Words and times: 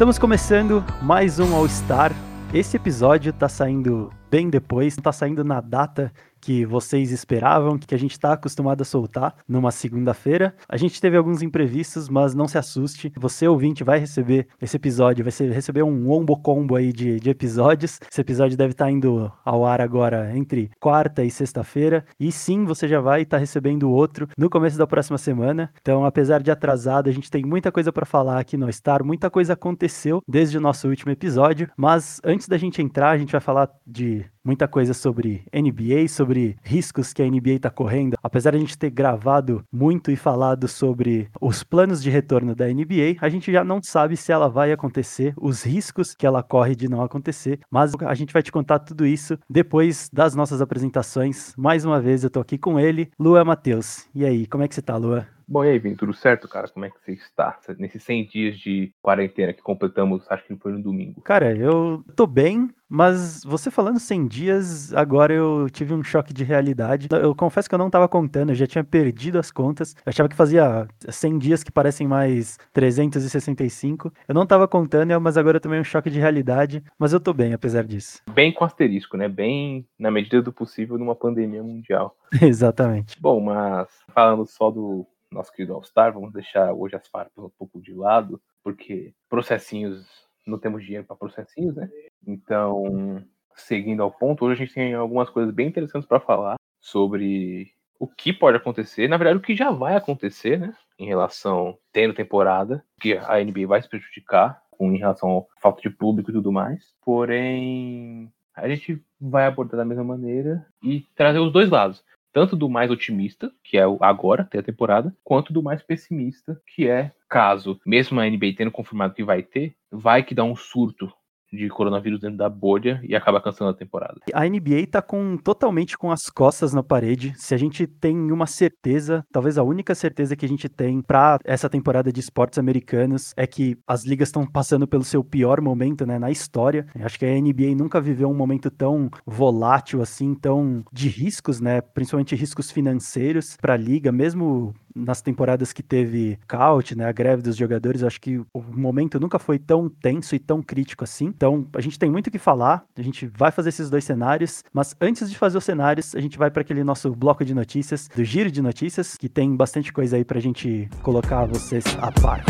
Estamos 0.00 0.18
começando 0.18 0.82
mais 1.02 1.38
um 1.38 1.54
All 1.54 1.68
Star. 1.68 2.10
Esse 2.54 2.74
episódio 2.74 3.34
tá 3.34 3.50
saindo 3.50 4.10
bem 4.30 4.48
depois, 4.48 4.96
tá 4.96 5.12
saindo 5.12 5.44
na 5.44 5.60
data 5.60 6.10
que 6.40 6.64
vocês 6.64 7.10
esperavam, 7.10 7.78
que 7.78 7.94
a 7.94 7.98
gente 7.98 8.12
está 8.12 8.32
acostumado 8.32 8.82
a 8.82 8.84
soltar 8.84 9.34
numa 9.46 9.70
segunda-feira. 9.70 10.54
A 10.68 10.76
gente 10.76 11.00
teve 11.00 11.16
alguns 11.16 11.42
imprevistos, 11.42 12.08
mas 12.08 12.34
não 12.34 12.48
se 12.48 12.58
assuste. 12.58 13.12
Você, 13.16 13.46
ouvinte, 13.46 13.84
vai 13.84 13.98
receber 13.98 14.46
esse 14.60 14.76
episódio, 14.76 15.24
vai 15.24 15.48
receber 15.48 15.82
um 15.82 16.06
wombo 16.08 16.36
combo 16.36 16.76
aí 16.76 16.92
de, 16.92 17.20
de 17.20 17.30
episódios. 17.30 17.98
Esse 18.10 18.20
episódio 18.20 18.56
deve 18.56 18.72
estar 18.72 18.86
tá 18.86 18.90
indo 18.90 19.30
ao 19.44 19.64
ar 19.66 19.80
agora 19.80 20.36
entre 20.36 20.70
quarta 20.80 21.24
e 21.24 21.30
sexta-feira. 21.30 22.04
E 22.18 22.30
sim, 22.32 22.64
você 22.64 22.88
já 22.88 23.00
vai 23.00 23.22
estar 23.22 23.36
tá 23.36 23.40
recebendo 23.40 23.90
outro 23.90 24.28
no 24.36 24.48
começo 24.48 24.78
da 24.78 24.86
próxima 24.86 25.18
semana. 25.18 25.70
Então, 25.80 26.04
apesar 26.04 26.42
de 26.42 26.50
atrasado, 26.50 27.08
a 27.08 27.12
gente 27.12 27.30
tem 27.30 27.44
muita 27.44 27.72
coisa 27.72 27.92
para 27.92 28.06
falar 28.06 28.38
aqui 28.38 28.56
no 28.56 28.72
Star, 28.72 29.04
muita 29.04 29.30
coisa 29.30 29.54
aconteceu 29.54 30.22
desde 30.26 30.56
o 30.56 30.60
nosso 30.60 30.88
último 30.88 31.12
episódio. 31.12 31.68
Mas 31.76 32.20
antes 32.24 32.48
da 32.48 32.56
gente 32.56 32.80
entrar, 32.80 33.10
a 33.10 33.18
gente 33.18 33.32
vai 33.32 33.40
falar 33.40 33.68
de 33.86 34.24
muita 34.44 34.66
coisa 34.66 34.94
sobre 34.94 35.44
NBA, 35.52 36.08
sobre 36.08 36.29
riscos 36.62 37.12
que 37.12 37.22
a 37.22 37.26
NBA 37.26 37.52
está 37.52 37.70
correndo. 37.70 38.16
Apesar 38.22 38.50
de 38.50 38.56
a 38.56 38.60
gente 38.60 38.78
ter 38.78 38.90
gravado 38.90 39.64
muito 39.72 40.10
e 40.10 40.16
falado 40.16 40.68
sobre 40.68 41.28
os 41.40 41.62
planos 41.62 42.02
de 42.02 42.10
retorno 42.10 42.54
da 42.54 42.66
NBA, 42.66 43.16
a 43.20 43.28
gente 43.28 43.50
já 43.52 43.64
não 43.64 43.82
sabe 43.82 44.16
se 44.16 44.32
ela 44.32 44.48
vai 44.48 44.72
acontecer, 44.72 45.34
os 45.36 45.62
riscos 45.62 46.14
que 46.14 46.26
ela 46.26 46.42
corre 46.42 46.74
de 46.74 46.88
não 46.88 47.02
acontecer, 47.02 47.60
mas 47.70 47.92
a 48.06 48.14
gente 48.14 48.32
vai 48.32 48.42
te 48.42 48.52
contar 48.52 48.78
tudo 48.80 49.06
isso 49.06 49.38
depois 49.48 50.08
das 50.12 50.34
nossas 50.34 50.60
apresentações. 50.60 51.54
Mais 51.56 51.84
uma 51.84 52.00
vez 52.00 52.24
eu 52.24 52.30
tô 52.30 52.40
aqui 52.40 52.58
com 52.58 52.78
ele, 52.78 53.10
Lua 53.18 53.44
Matheus. 53.44 54.06
E 54.14 54.24
aí, 54.24 54.46
como 54.46 54.64
é 54.64 54.68
que 54.68 54.74
você 54.74 54.82
tá, 54.82 54.96
Lua? 54.96 55.26
Bom, 55.50 55.64
e 55.64 55.70
aí, 55.70 55.80
Vini, 55.80 55.96
tudo 55.96 56.14
certo, 56.14 56.46
cara? 56.46 56.68
Como 56.68 56.84
é 56.84 56.90
que 56.90 57.00
você 57.04 57.10
está? 57.10 57.58
Nesses 57.76 58.04
100 58.04 58.26
dias 58.26 58.56
de 58.56 58.92
quarentena 59.02 59.52
que 59.52 59.60
completamos, 59.60 60.24
acho 60.30 60.44
que 60.44 60.54
foi 60.54 60.70
no 60.70 60.80
domingo. 60.80 61.20
Cara, 61.22 61.52
eu 61.52 62.04
tô 62.14 62.24
bem, 62.24 62.70
mas 62.88 63.42
você 63.42 63.68
falando 63.68 63.98
100 63.98 64.28
dias, 64.28 64.94
agora 64.94 65.34
eu 65.34 65.68
tive 65.68 65.92
um 65.92 66.04
choque 66.04 66.32
de 66.32 66.44
realidade. 66.44 67.08
Eu 67.10 67.34
confesso 67.34 67.68
que 67.68 67.74
eu 67.74 67.80
não 67.80 67.90
tava 67.90 68.06
contando, 68.06 68.50
eu 68.50 68.54
já 68.54 68.64
tinha 68.64 68.84
perdido 68.84 69.40
as 69.40 69.50
contas. 69.50 69.92
Eu 70.06 70.10
achava 70.10 70.28
que 70.28 70.36
fazia 70.36 70.86
100 71.08 71.38
dias 71.38 71.64
que 71.64 71.72
parecem 71.72 72.06
mais 72.06 72.56
365. 72.72 74.12
Eu 74.28 74.34
não 74.36 74.46
tava 74.46 74.68
contando, 74.68 75.20
mas 75.20 75.36
agora 75.36 75.56
eu 75.56 75.60
tomei 75.60 75.80
um 75.80 75.84
choque 75.84 76.10
de 76.10 76.20
realidade. 76.20 76.80
Mas 76.96 77.12
eu 77.12 77.18
tô 77.18 77.32
bem, 77.32 77.52
apesar 77.52 77.82
disso. 77.82 78.22
Bem 78.32 78.52
com 78.52 78.64
asterisco, 78.64 79.16
né? 79.16 79.28
Bem 79.28 79.84
na 79.98 80.12
medida 80.12 80.40
do 80.40 80.52
possível 80.52 80.96
numa 80.96 81.16
pandemia 81.16 81.62
mundial. 81.64 82.14
Exatamente. 82.40 83.20
Bom, 83.20 83.40
mas 83.40 83.88
falando 84.14 84.46
só 84.46 84.70
do 84.70 85.04
nosso 85.32 85.52
querido 85.52 85.74
All-Star, 85.74 86.12
vamos 86.12 86.32
deixar 86.32 86.72
hoje 86.72 86.96
as 86.96 87.06
farpas 87.06 87.44
um 87.44 87.50
pouco 87.50 87.80
de 87.80 87.94
lado, 87.94 88.40
porque 88.62 89.14
processinhos, 89.28 90.06
não 90.46 90.58
temos 90.58 90.84
dinheiro 90.84 91.06
para 91.06 91.16
processinhos, 91.16 91.76
né? 91.76 91.88
Então, 92.26 93.24
seguindo 93.54 94.02
ao 94.02 94.10
ponto, 94.10 94.44
hoje 94.44 94.54
a 94.54 94.64
gente 94.64 94.74
tem 94.74 94.94
algumas 94.94 95.30
coisas 95.30 95.54
bem 95.54 95.68
interessantes 95.68 96.08
para 96.08 96.20
falar 96.20 96.56
sobre 96.80 97.72
o 97.98 98.08
que 98.08 98.32
pode 98.32 98.56
acontecer, 98.56 99.08
na 99.08 99.16
verdade, 99.16 99.38
o 99.38 99.42
que 99.42 99.54
já 99.54 99.70
vai 99.70 99.94
acontecer, 99.94 100.58
né? 100.58 100.74
Em 100.98 101.06
relação 101.06 101.78
tendo 101.92 102.14
temporada, 102.14 102.84
que 103.00 103.16
a 103.16 103.42
NBA 103.42 103.66
vai 103.66 103.80
se 103.80 103.88
prejudicar 103.88 104.60
em 104.80 104.96
relação 104.96 105.46
à 105.58 105.60
falta 105.60 105.82
de 105.82 105.90
público 105.90 106.30
e 106.30 106.34
tudo 106.34 106.50
mais. 106.50 106.94
Porém, 107.04 108.32
a 108.54 108.68
gente 108.68 109.02
vai 109.20 109.46
abordar 109.46 109.76
da 109.76 109.84
mesma 109.84 110.04
maneira 110.04 110.66
e 110.82 111.02
trazer 111.14 111.38
os 111.38 111.52
dois 111.52 111.68
lados 111.68 112.02
tanto 112.32 112.56
do 112.56 112.68
mais 112.68 112.90
otimista, 112.90 113.52
que 113.62 113.76
é 113.76 113.86
o 113.86 113.98
agora, 114.00 114.44
ter 114.44 114.58
a 114.58 114.62
temporada, 114.62 115.14
quanto 115.22 115.52
do 115.52 115.62
mais 115.62 115.82
pessimista, 115.82 116.60
que 116.66 116.88
é 116.88 117.12
caso, 117.28 117.80
mesmo 117.86 118.20
a 118.20 118.28
NBA 118.28 118.54
tendo 118.56 118.70
confirmado 118.70 119.14
que 119.14 119.24
vai 119.24 119.42
ter, 119.42 119.74
vai 119.90 120.22
que 120.22 120.34
dá 120.34 120.44
um 120.44 120.56
surto 120.56 121.12
de 121.52 121.68
coronavírus 121.68 122.20
dentro 122.20 122.36
da 122.36 122.48
bolha 122.48 123.00
e 123.02 123.14
acaba 123.14 123.40
cancelando 123.40 123.74
a 123.74 123.78
temporada. 123.78 124.20
A 124.32 124.48
NBA 124.48 124.86
tá 124.90 125.02
com 125.02 125.36
totalmente 125.36 125.98
com 125.98 126.10
as 126.10 126.28
costas 126.30 126.72
na 126.72 126.82
parede. 126.82 127.32
Se 127.36 127.54
a 127.54 127.58
gente 127.58 127.86
tem 127.86 128.30
uma 128.30 128.46
certeza, 128.46 129.24
talvez 129.32 129.58
a 129.58 129.62
única 129.62 129.94
certeza 129.94 130.36
que 130.36 130.44
a 130.44 130.48
gente 130.48 130.68
tem 130.68 131.02
para 131.02 131.38
essa 131.44 131.68
temporada 131.68 132.12
de 132.12 132.20
esportes 132.20 132.58
americanos 132.58 133.32
é 133.36 133.46
que 133.46 133.76
as 133.86 134.04
ligas 134.04 134.28
estão 134.28 134.46
passando 134.46 134.86
pelo 134.86 135.04
seu 135.04 135.24
pior 135.24 135.60
momento, 135.60 136.06
né, 136.06 136.18
na 136.18 136.30
história. 136.30 136.86
Eu 136.94 137.04
acho 137.04 137.18
que 137.18 137.26
a 137.26 137.40
NBA 137.40 137.74
nunca 137.76 138.00
viveu 138.00 138.28
um 138.28 138.34
momento 138.34 138.70
tão 138.70 139.10
volátil 139.26 140.02
assim, 140.02 140.34
tão 140.34 140.84
de 140.92 141.08
riscos, 141.08 141.60
né, 141.60 141.80
principalmente 141.80 142.36
riscos 142.36 142.70
financeiros 142.70 143.56
para 143.60 143.74
a 143.74 143.76
liga, 143.76 144.12
mesmo 144.12 144.74
nas 144.94 145.22
temporadas 145.22 145.72
que 145.72 145.82
teve 145.82 146.38
caute, 146.46 146.96
né, 146.96 147.06
a 147.06 147.12
greve 147.12 147.42
dos 147.42 147.56
jogadores, 147.56 148.02
acho 148.02 148.20
que 148.20 148.38
o 148.52 148.62
momento 148.62 149.18
nunca 149.20 149.38
foi 149.38 149.58
tão 149.58 149.88
tenso 149.88 150.34
e 150.34 150.38
tão 150.38 150.62
crítico 150.62 151.04
assim. 151.04 151.26
Então, 151.26 151.66
a 151.74 151.80
gente 151.80 151.98
tem 151.98 152.10
muito 152.10 152.28
o 152.28 152.30
que 152.30 152.38
falar, 152.38 152.84
a 152.96 153.02
gente 153.02 153.26
vai 153.26 153.50
fazer 153.50 153.70
esses 153.70 153.90
dois 153.90 154.04
cenários, 154.04 154.64
mas 154.72 154.94
antes 155.00 155.30
de 155.30 155.36
fazer 155.36 155.58
os 155.58 155.64
cenários, 155.64 156.14
a 156.14 156.20
gente 156.20 156.38
vai 156.38 156.50
para 156.50 156.62
aquele 156.62 156.84
nosso 156.84 157.10
bloco 157.14 157.44
de 157.44 157.54
notícias, 157.54 158.08
do 158.14 158.24
giro 158.24 158.50
de 158.50 158.62
notícias, 158.62 159.16
que 159.16 159.28
tem 159.28 159.54
bastante 159.56 159.92
coisa 159.92 160.16
aí 160.16 160.24
pra 160.24 160.40
gente 160.40 160.88
colocar 161.02 161.46
vocês 161.46 161.84
a 162.00 162.10
par. 162.12 162.44